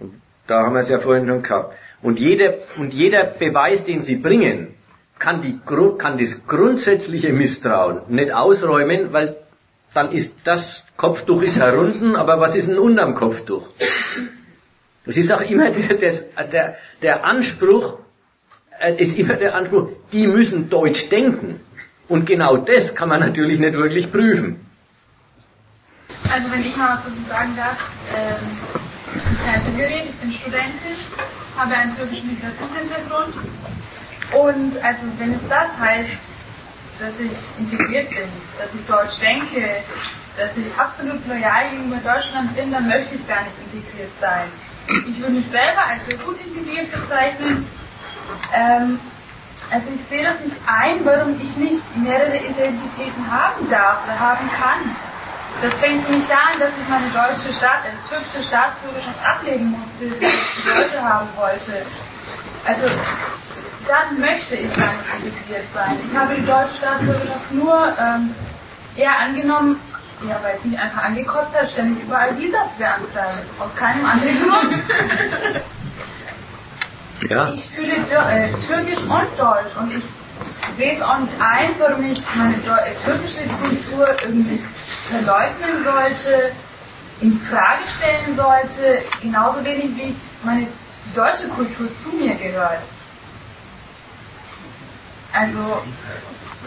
[0.00, 0.14] Und
[0.46, 1.76] da haben wir es ja vorhin schon gehabt.
[2.00, 4.74] Und jeder, und jeder Beweis, den sie bringen,
[5.18, 5.60] kann, die,
[5.98, 9.36] kann das grundsätzliche Misstrauen nicht ausräumen, weil
[9.92, 13.68] dann ist das Kopftuch ist herunten, aber was ist denn unterm Kopftuch?
[15.04, 17.98] Das ist auch immer der, der, der Anspruch,
[18.96, 21.60] ist immer der Anspruch, die müssen Deutsch denken.
[22.08, 24.64] Und genau das kann man natürlich nicht wirklich prüfen.
[26.30, 28.36] Also wenn ich mal was dazu sagen darf, ähm,
[29.14, 30.96] ich bin Syrien, ich bin Studentin,
[31.56, 33.34] habe einen türkischen Migrationshintergrund
[34.32, 36.20] und also wenn es das heißt,
[36.98, 38.28] dass ich integriert bin,
[38.58, 39.82] dass ich Deutsch denke,
[40.36, 44.48] dass ich absolut loyal gegenüber Deutschland bin, dann möchte ich gar nicht integriert sein.
[45.08, 47.66] Ich würde mich selber als sehr gut integriert bezeichnen.
[48.54, 48.98] Ähm,
[49.70, 54.48] also ich sehe das nicht ein, warum ich nicht mehrere Identitäten haben darf oder haben
[54.50, 54.96] kann.
[55.60, 60.24] Das fängt nicht an, dass ich meine deutsche Staat, äh, türkische Staatsbürgerschaft ablegen musste, die
[60.24, 61.84] ich die Deutsche haben wollte.
[62.64, 62.86] Also
[63.86, 65.98] dann möchte ich gar nicht integriert sein.
[66.08, 68.34] Ich habe die deutsche Staatsbürgerschaft nur ähm,
[68.96, 69.80] eher angenommen,
[70.26, 73.40] ja, weil es mich einfach angekostet hat, ständig überall Visas beantragen.
[73.58, 74.82] Aus keinem anderen Grund.
[77.28, 77.52] Ja.
[77.52, 80.04] Ich fühle äh, Türkisch und Deutsch und ich
[80.76, 84.62] sehe es auch nicht ein, warum ich meine äh, türkische Kultur irgendwie
[85.08, 86.52] verleugnen sollte,
[87.20, 90.68] in Frage stellen sollte, genauso wenig wie ich meine
[91.14, 92.82] deutsche Kultur zu mir gehört.
[95.32, 95.82] Also,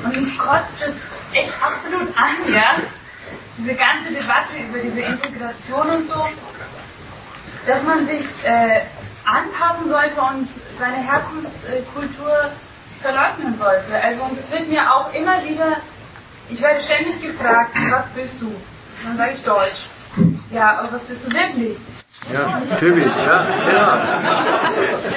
[0.04, 0.94] und mich kotzt es
[1.34, 2.76] echt absolut an, ja,
[3.58, 6.28] diese ganze Debatte über diese Integration und so,
[7.68, 8.82] dass man sich äh,
[9.26, 12.52] anpassen sollte und seine Herkunftskultur
[13.02, 13.94] verleugnen sollte.
[14.02, 15.78] Also und es wird mir auch immer wieder,
[16.50, 18.48] ich werde ständig gefragt, was bist du?
[18.48, 18.58] Und
[19.06, 19.88] dann sage ich Deutsch.
[20.52, 21.78] Ja, aber was bist du wirklich?
[22.32, 23.88] Ja, typisch, ja, genau.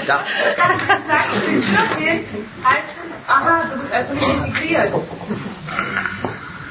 [0.07, 0.25] Da.
[0.57, 4.93] Kann ich das sagen, ich bin Türkin, heißt es, aha, du bist also nicht integriert.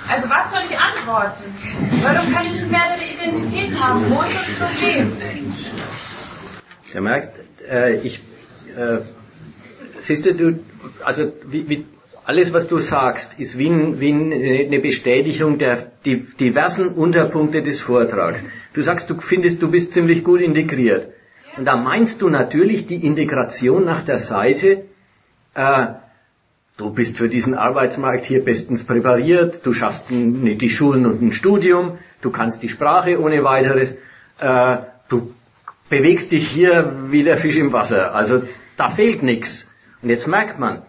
[0.07, 1.43] Also was soll ich antworten?
[2.03, 4.09] Warum kann ich nicht mehrere Identitäten haben?
[4.09, 5.17] Wo ist das Problem?
[6.93, 7.31] Du merkst,
[7.69, 8.21] äh, ich,
[8.77, 8.99] äh,
[10.01, 10.59] siehst du, du
[11.03, 11.85] also wie, wie,
[12.25, 13.69] alles, was du sagst, ist wie,
[13.99, 18.39] wie eine Bestätigung der diversen Unterpunkte des Vortrags.
[18.73, 21.09] Du sagst, du findest, du bist ziemlich gut integriert.
[21.57, 24.85] Und da meinst du natürlich die Integration nach der Seite,
[25.53, 25.85] äh,
[26.78, 31.32] du bist für diesen Arbeitsmarkt hier bestens präpariert, du schaffst ein, die Schulen und ein
[31.32, 33.95] Studium, du kannst die Sprache ohne weiteres,
[34.40, 34.78] äh,
[35.10, 35.34] du
[35.90, 38.16] bewegst dich hier wie der Fisch im Wasser.
[38.16, 38.44] Also
[38.78, 39.70] da fehlt nichts.
[40.02, 40.82] Und jetzt merkt man,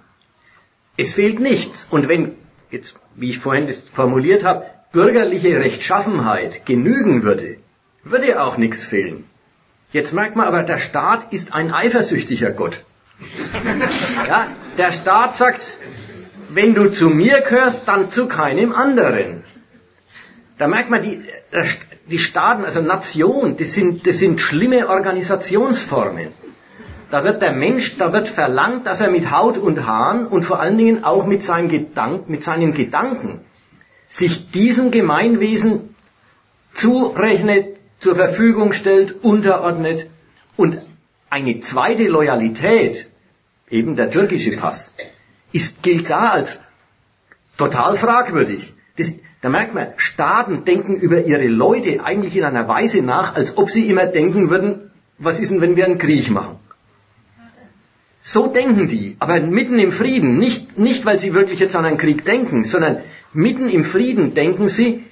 [0.97, 1.86] es fehlt nichts.
[1.90, 2.32] Und wenn,
[2.70, 7.59] jetzt, wie ich vorhin das formuliert habe, bürgerliche Rechtschaffenheit genügen würde,
[8.05, 9.24] würde auch nichts fehlen.
[9.93, 12.85] Jetzt merkt man aber, der Staat ist ein eifersüchtiger Gott.
[14.28, 15.60] Ja, der Staat sagt,
[16.50, 19.44] wenn du zu mir gehörst, dann zu keinem anderen.
[20.58, 21.22] Da merkt man, die,
[22.10, 26.28] die Staaten, also Nationen, das sind, das sind schlimme Organisationsformen.
[27.10, 30.60] Da wird der Mensch, da wird verlangt, dass er mit Haut und Haaren und vor
[30.60, 33.40] allen Dingen auch mit seinen, Gedank, mit seinen Gedanken
[34.08, 35.94] sich diesem Gemeinwesen
[36.72, 40.08] zurechnet, zur Verfügung stellt, unterordnet
[40.56, 40.78] und
[41.35, 43.09] eine zweite Loyalität,
[43.69, 44.94] eben der türkische Pass,
[45.51, 46.61] ist, gilt da als
[47.56, 48.73] total fragwürdig.
[48.97, 49.12] Das,
[49.43, 53.69] da merkt man, Staaten denken über ihre Leute eigentlich in einer Weise nach, als ob
[53.69, 56.61] sie immer denken würden, was ist denn, wenn wir einen Krieg machen?
[58.23, 61.98] So denken die, aber mitten im Frieden, nicht, nicht weil sie wirklich jetzt an einen
[61.98, 62.98] Krieg denken, sondern
[63.32, 65.02] mitten im Frieden denken sie,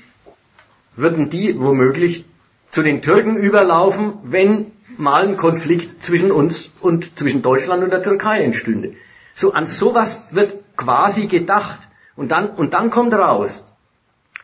[0.94, 2.24] würden die womöglich
[2.70, 4.70] zu den Türken überlaufen, wenn
[5.02, 8.94] mal ein Konflikt zwischen uns und zwischen Deutschland und der Türkei entstünde.
[9.34, 11.80] So an sowas wird quasi gedacht.
[12.14, 13.64] Und dann, und dann kommt raus,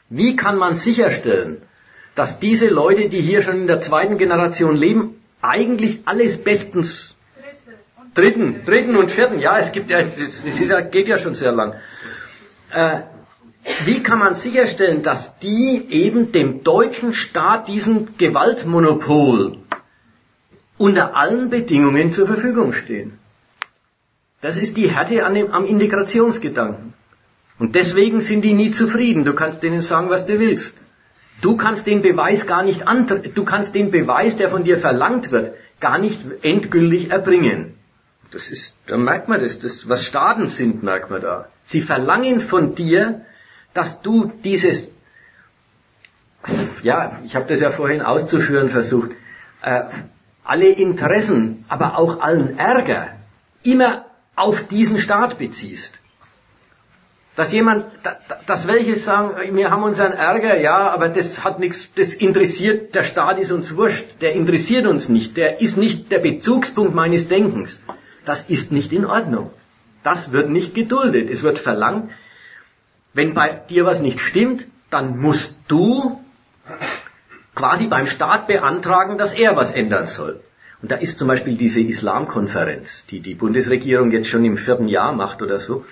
[0.08, 1.62] wie kann man sicherstellen,
[2.14, 7.14] dass diese Leute, die hier schon in der zweiten Generation leben, eigentlich alles bestens
[8.14, 11.74] dritten, dritten und vierten, ja, es gibt ja, es geht ja schon sehr lang.
[12.72, 13.02] Äh,
[13.84, 19.58] wie kann man sicherstellen, dass die eben dem deutschen Staat diesen Gewaltmonopol
[20.78, 23.18] unter allen Bedingungen zur Verfügung stehen?
[24.40, 26.94] Das ist die Härte an dem, am Integrationsgedanken.
[27.58, 29.24] Und deswegen sind die nie zufrieden.
[29.24, 30.76] Du kannst denen sagen, was du willst.
[31.40, 32.84] Du kannst den Beweis gar nicht
[33.34, 37.74] du kannst den Beweis, der von dir verlangt wird, gar nicht endgültig erbringen.
[38.30, 41.48] Das ist, da merkt man das, das, was Staaten sind, merkt man da.
[41.64, 43.22] Sie verlangen von dir,
[43.72, 44.90] dass du dieses,
[46.82, 49.12] ja, ich habe das ja vorhin auszuführen versucht,
[49.62, 49.84] äh,
[50.48, 53.08] alle Interessen, aber auch allen Ärger
[53.62, 56.00] immer auf diesen Staat beziehst.
[57.36, 57.84] Dass jemand,
[58.46, 63.04] dass welche sagen, wir haben unseren Ärger, ja, aber das hat nichts, das interessiert, der
[63.04, 67.80] Staat ist uns wurscht, der interessiert uns nicht, der ist nicht der Bezugspunkt meines Denkens.
[68.24, 69.50] Das ist nicht in Ordnung.
[70.02, 71.30] Das wird nicht geduldet.
[71.30, 72.10] Es wird verlangt,
[73.12, 76.20] wenn bei dir was nicht stimmt, dann musst du
[77.58, 80.40] quasi beim Staat beantragen, dass er was ändern soll.
[80.80, 85.12] Und da ist zum Beispiel diese Islamkonferenz, die die Bundesregierung jetzt schon im vierten Jahr
[85.12, 85.84] macht oder so,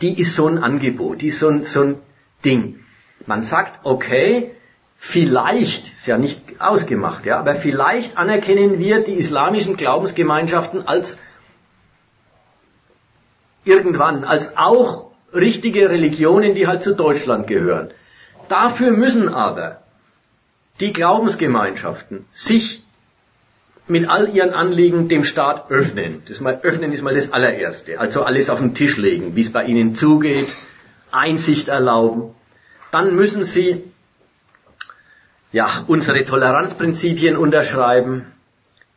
[0.00, 1.96] die ist so ein Angebot, die ist so ein, so ein
[2.44, 2.78] Ding.
[3.26, 4.52] Man sagt, okay,
[4.96, 11.18] vielleicht, ist ja nicht ausgemacht, ja, aber vielleicht anerkennen wir die islamischen Glaubensgemeinschaften als
[13.64, 17.90] irgendwann, als auch richtige Religionen, die halt zu Deutschland gehören.
[18.48, 19.82] Dafür müssen aber
[20.80, 22.84] die Glaubensgemeinschaften sich
[23.88, 26.22] mit all ihren Anliegen dem Staat öffnen.
[26.28, 27.98] Das mal, öffnen ist mal das allererste.
[27.98, 30.48] Also alles auf den Tisch legen, wie es bei ihnen zugeht,
[31.10, 32.34] Einsicht erlauben.
[32.90, 33.82] Dann müssen sie
[35.52, 38.26] ja, unsere Toleranzprinzipien unterschreiben.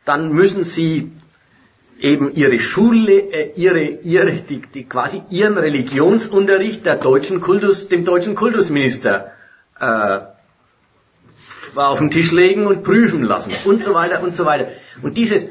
[0.04, 1.10] Dann müssen sie
[1.98, 8.04] eben ihre Schule, äh, ihre, ihre, die, die quasi ihren Religionsunterricht der deutschen Kultus, dem
[8.04, 9.32] deutschen Kultusminister
[9.80, 10.18] äh,
[11.74, 14.68] auf den Tisch legen und prüfen lassen und so weiter und so weiter.
[15.02, 15.46] Und dieses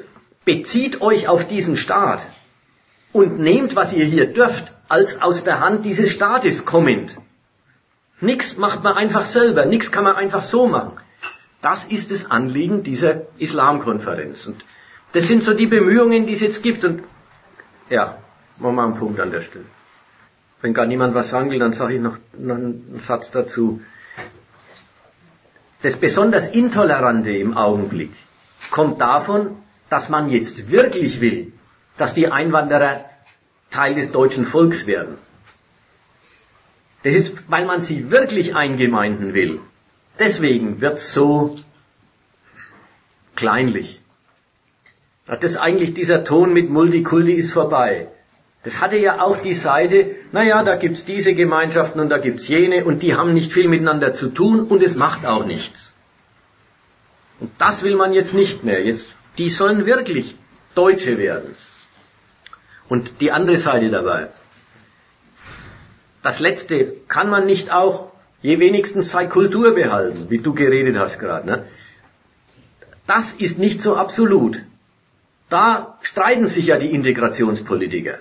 [0.46, 2.26] bezieht euch auf diesen Staat
[3.14, 7.18] und nehmt, was ihr hier dürft, als aus der Hand dieses Staates kommend.
[8.20, 11.00] Nichts macht man einfach selber, nichts kann man einfach so machen.
[11.62, 14.48] Das ist das Anliegen dieser Islamkonferenz.
[14.48, 14.64] Und
[15.14, 16.84] das sind so die Bemühungen, die es jetzt gibt.
[16.84, 17.04] Und
[17.90, 18.18] ja,
[18.58, 19.66] machen wir einen Punkt an der Stelle.
[20.62, 23.82] Wenn gar niemand was sagen will, dann sage ich noch, noch einen Satz dazu.
[25.82, 28.12] Das besonders Intolerante im Augenblick
[28.70, 29.58] kommt davon,
[29.90, 31.54] dass man jetzt wirklich will,
[31.98, 33.06] dass die Einwanderer
[33.72, 35.18] Teil des deutschen Volks werden.
[37.04, 39.60] Das ist, weil man sie wirklich eingemeinden will.
[40.20, 41.58] Deswegen wird es so
[43.36, 44.02] kleinlich.
[45.26, 48.08] Das ist eigentlich dieser Ton mit Multikulti ist vorbei.
[48.64, 52.86] Das hatte ja auch die Seite, naja, da gibt's diese Gemeinschaften und da gibt's jene
[52.86, 55.94] und die haben nicht viel miteinander zu tun und es macht auch nichts.
[57.40, 58.84] Und das will man jetzt nicht mehr.
[58.84, 60.36] Jetzt, die sollen wirklich
[60.76, 61.56] Deutsche werden.
[62.88, 64.30] Und die andere Seite dabei.
[66.24, 71.20] Das letzte kann man nicht auch je wenigstens sei Kultur behalten, wie du geredet hast
[71.20, 71.48] gerade.
[71.48, 71.66] Ne?
[73.08, 74.62] Das ist nicht so absolut.
[75.50, 78.20] Da streiten sich ja die Integrationspolitiker.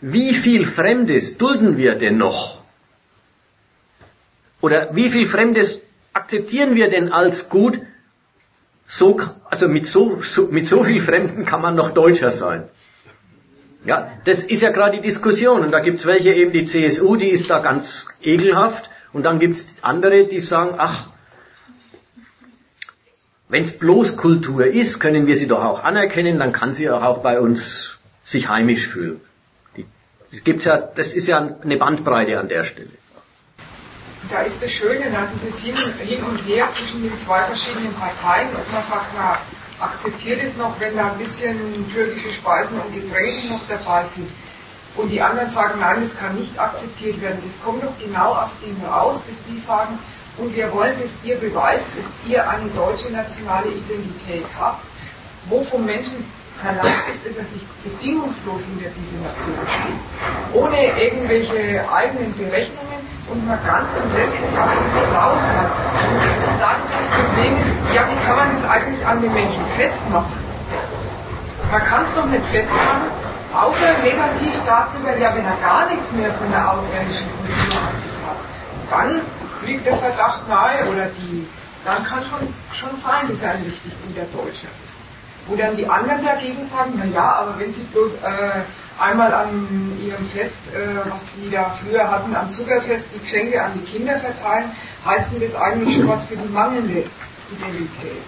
[0.00, 2.60] Wie viel Fremdes dulden wir denn noch?
[4.60, 5.82] Oder wie viel Fremdes
[6.12, 7.80] akzeptieren wir denn als gut?
[8.86, 12.64] So, also mit so, so, mit so viel Fremden kann man noch Deutscher sein.
[13.84, 15.64] Ja, das ist ja gerade die Diskussion.
[15.64, 18.90] Und da gibt's welche eben, die CSU, die ist da ganz ekelhaft.
[19.12, 21.08] Und dann gibt's andere, die sagen, ach,
[23.48, 27.18] wenn es bloß Kultur ist, können wir sie doch auch anerkennen, dann kann sie auch
[27.18, 29.20] bei uns sich heimisch fühlen.
[30.44, 32.90] Gibt's ja, das ist ja eine Bandbreite an der Stelle.
[34.30, 38.72] Da ist das Schöne, da dieses Hin und Her zwischen den zwei verschiedenen Parteien und
[38.72, 39.38] man sagt, na,
[39.84, 41.58] akzeptiert es noch, wenn da ein bisschen
[41.92, 44.30] türkische Speisen und Getränke noch dabei sind.
[44.96, 47.38] Und die anderen sagen, nein, das kann nicht akzeptiert werden.
[47.44, 49.98] Das kommt doch genau aus dem raus, dass die sagen,
[50.36, 54.84] und wir wollen, dass ihr beweist, dass ihr eine deutsche nationale Identität habt,
[55.48, 56.24] wo von Menschen
[56.60, 60.00] verlangt ist, dass er sich bedingungslos hinter diese Nation steht,
[60.52, 65.66] ohne irgendwelche eigenen Berechnungen und man ganz zum letzten auf ihn vertrauen kann.
[65.66, 70.50] Und dann das Problem ist, ja, wie kann man das eigentlich an den Menschen festmachen?
[71.70, 73.08] Man kann es doch nicht festmachen,
[73.54, 78.16] außer negativ darüber, ja, wenn er gar nichts mehr von der ausländischen Kultur an sich
[78.26, 78.36] hat,
[78.90, 79.20] dann
[79.66, 81.46] liegt der Verdacht nahe oder die,
[81.84, 84.99] dann kann schon, schon sein, dass er ein richtig guter Deutscher ist.
[85.50, 88.60] Wo dann die anderen dagegen sagen, na ja, aber wenn sie bloß äh,
[89.00, 93.72] einmal an ihrem Fest, äh, was die da früher hatten, am Zuckerfest, die Geschenke an
[93.74, 94.70] die Kinder verteilen,
[95.04, 97.04] heißt denn das eigentlich schon was für die mangelnde
[97.50, 98.22] Identität?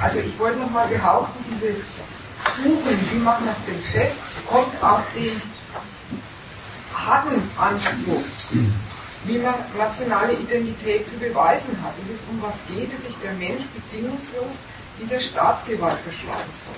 [0.00, 1.84] Also ich wollte nochmal behaupten, dieses
[2.56, 4.18] Suchen, wie wir das denn fest,
[4.48, 5.42] kommt auf den
[6.94, 8.22] harten Anspruch
[9.26, 11.94] wie man nationale Identität zu beweisen hat.
[12.12, 14.52] Es um was geht, dass sich der Mensch bedingungslos
[15.00, 16.74] dieser Staatsgewalt verschlagen soll.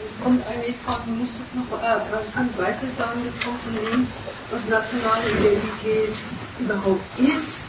[0.00, 4.06] Das kommt eigentlich, man muss das noch äh, weiter sagen, das kommt von dem,
[4.50, 6.14] was nationale Identität
[6.58, 7.66] überhaupt ist.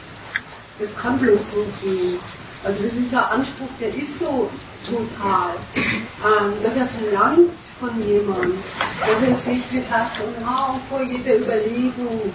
[0.80, 2.20] Das kann bloß so gehen.
[2.64, 4.50] Also das ist ein Anspruch, der ist so
[4.86, 8.58] total, ähm, dass er verlangt von jemandem,
[9.00, 12.34] dass er sich mit Herz und Haar vor jeder Überlegung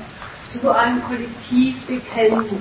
[0.50, 2.52] zu einem Kollektiv bekennt.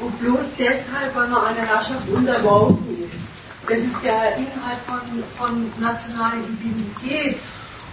[0.00, 3.31] Und bloß deshalb, weil man einer Herrschaft unterworfen ist.
[3.68, 7.38] Das ist der Inhalt von, von nationaler Identität.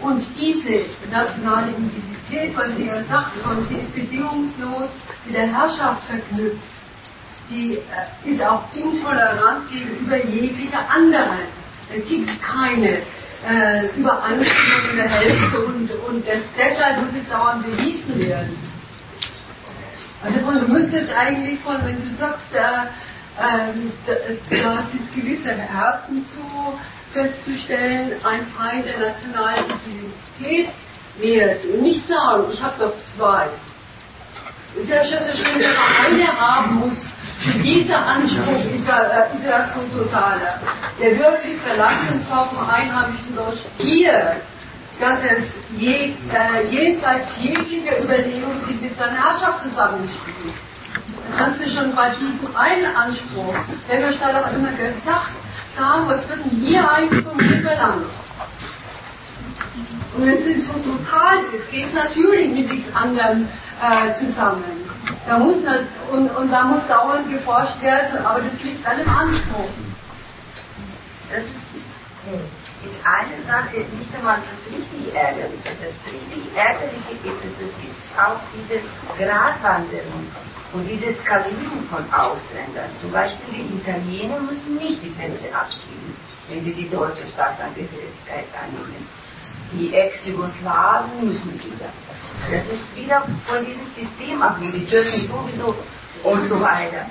[0.02, 4.90] Und diese nationale Identität, was sie ja sagt, und sie ist bedingungslos
[5.26, 6.58] mit der Herrschaft verknüpft,
[7.50, 11.40] die äh, ist auch intolerant gegenüber jeglicher anderen.
[11.90, 13.00] Da gibt es keine
[13.48, 18.56] äh, Übereinstimmung in der Hälfte und, und das, deshalb muss es dauernd bewiesen werden.
[20.24, 22.60] Also du müsstest eigentlich von, wenn du sagst, äh,
[23.38, 24.14] ähm, da,
[24.50, 26.80] da sind gewisse Härten zu
[27.14, 29.66] festzustellen, ein Feind der nationalen
[30.40, 30.70] Identität.
[31.74, 33.48] Und nicht sagen, ich habe doch zwei.
[34.76, 37.06] Schon so schön, wenn man eine haben muss.
[37.64, 40.60] Dieser Anspruch ist ja, äh, ist ja so totaler.
[41.02, 44.36] Der wirklich verlangt, und zwar vom einheimischen Deutsch, hier,
[45.00, 50.54] dass es je, äh, jenseits jeglicher Überlegung sich mit seiner Herrschaft zusammenspielt.
[51.38, 53.54] Kannst du schon bei diesem einen Anspruch,
[53.90, 55.32] der wird dann auch immer gesagt,
[55.78, 58.06] sagen, was wird denn hier eigentlich von mir verlangt?
[60.18, 63.48] Und wenn es so total ist, geht es natürlich mit nichts anderem
[63.82, 64.64] äh, zusammen.
[65.26, 69.10] Da muss nicht, und, und da muss dauernd geforscht werden, aber das liegt an dem
[69.10, 69.70] Anspruch.
[71.32, 75.72] Das ist in einer Sache nicht einmal das richtig Ärgerliche.
[75.84, 78.80] Das richtig Ärgerliche ist, dass es gibt auch diese
[79.18, 80.24] Gratwanderung
[80.74, 82.90] und dieses Skalieren von Ausländern.
[83.02, 86.16] Zum Beispiel die Italiener müssen nicht die Pässe abschieben,
[86.48, 89.08] wenn sie die deutsche Staatsangehörigkeit annehmen.
[89.74, 91.92] Die Ex-Jugoslawen müssen wieder.
[92.52, 95.76] Das ist wieder von diesem System abhängig, die Türken sowieso
[96.24, 97.06] und so weiter.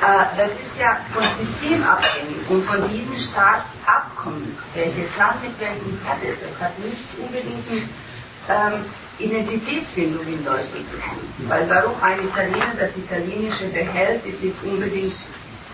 [0.00, 5.98] Äh, das ist ja von System abhängig und von diesen Staatsabkommen, welches Land mit welchem
[6.06, 6.36] hatte.
[6.42, 7.84] Das hat nichts unbedingt mit
[8.48, 8.84] ähm,
[9.18, 11.48] Identitätsfindung in Deutschland zu tun.
[11.48, 15.14] Weil warum ein Italiener das Italienische behält, ist nicht unbedingt,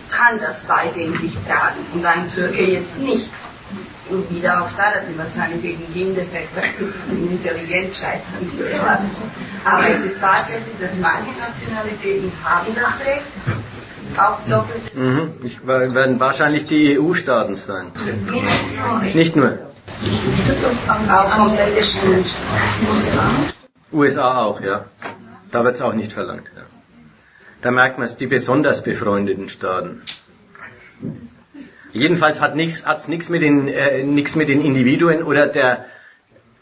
[0.09, 3.29] kann das weiterhin sich tragen und ein Türke jetzt nicht.
[4.09, 6.61] Und wieder auch da, dass sie wahrscheinlich wegen Gendefekte
[7.09, 9.09] und Intelligenz scheitern.
[9.65, 13.25] Aber es ist tatsächlich, dass manche Nationalitäten haben das Recht,
[14.17, 14.95] auch doppelt.
[14.95, 15.33] Mhm.
[15.43, 17.91] Ich, werden wahrscheinlich die EU-Staaten sein.
[19.13, 19.59] Nicht nur.
[21.09, 21.33] Auch.
[23.91, 24.85] USA auch, ja.
[25.51, 26.49] Da wird es auch nicht verlangt.
[26.55, 26.63] Ja.
[27.61, 30.01] Da merkt man es, die besonders befreundeten Staaten.
[31.93, 35.85] Jedenfalls hat nichts hat's nichts mit den äh, nichts mit den Individuen oder der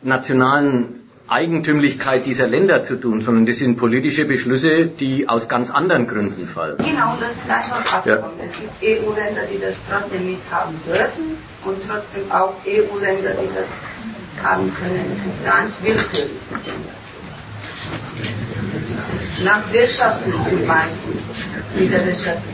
[0.02, 6.07] nationalen Eigentümlichkeit dieser Länder zu tun, sondern das sind politische Beschlüsse, die aus ganz anderen
[6.07, 6.77] Gründen fallen.
[6.77, 8.06] Genau, das sind einfach.
[8.06, 8.30] Ja.
[8.43, 13.68] Es gibt EU-Länder, die das trotzdem nicht haben dürfen und trotzdem auch EU-Länder, die das
[14.43, 15.06] haben können.
[15.10, 16.41] Das ist ganz willkürlich.
[19.43, 21.14] Nach Wirtschaften zum Beispiel.
[21.76, 22.49] Wieder Wirtschaften.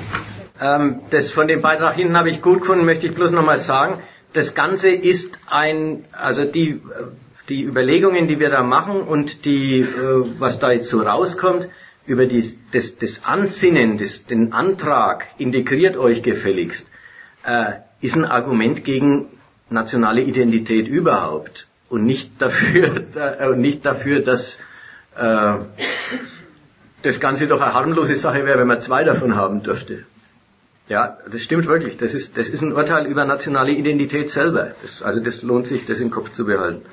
[0.59, 4.01] Ähm, das von dem Beitrag hinten habe ich gut gefunden, möchte ich bloß nochmal sagen.
[4.33, 6.81] Das Ganze ist ein, also die,
[7.49, 9.85] die Überlegungen, die wir da machen und die, äh,
[10.39, 11.69] was da jetzt so rauskommt,
[12.05, 16.87] über die, das, das Ansinnen, das, den Antrag, integriert euch gefälligst,
[17.43, 19.27] äh, ist ein Argument gegen
[19.69, 23.05] nationale Identität überhaupt und nicht dafür,
[23.39, 24.59] äh, nicht dafür, dass
[25.15, 25.53] äh,
[27.03, 30.05] das Ganze doch eine harmlose Sache wäre, wenn man zwei davon haben dürfte.
[30.89, 31.97] Ja, das stimmt wirklich.
[31.97, 34.71] Das ist, das ist ein Urteil über nationale Identität selber.
[34.81, 36.83] Das, also das lohnt sich, das im Kopf zu behalten.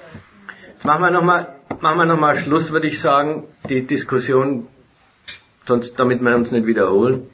[0.85, 1.47] Machen wir nochmal,
[1.81, 4.67] machen wir noch mal Schluss, würde ich sagen, die Diskussion,
[5.67, 7.31] sonst, damit wir uns nicht wiederholen.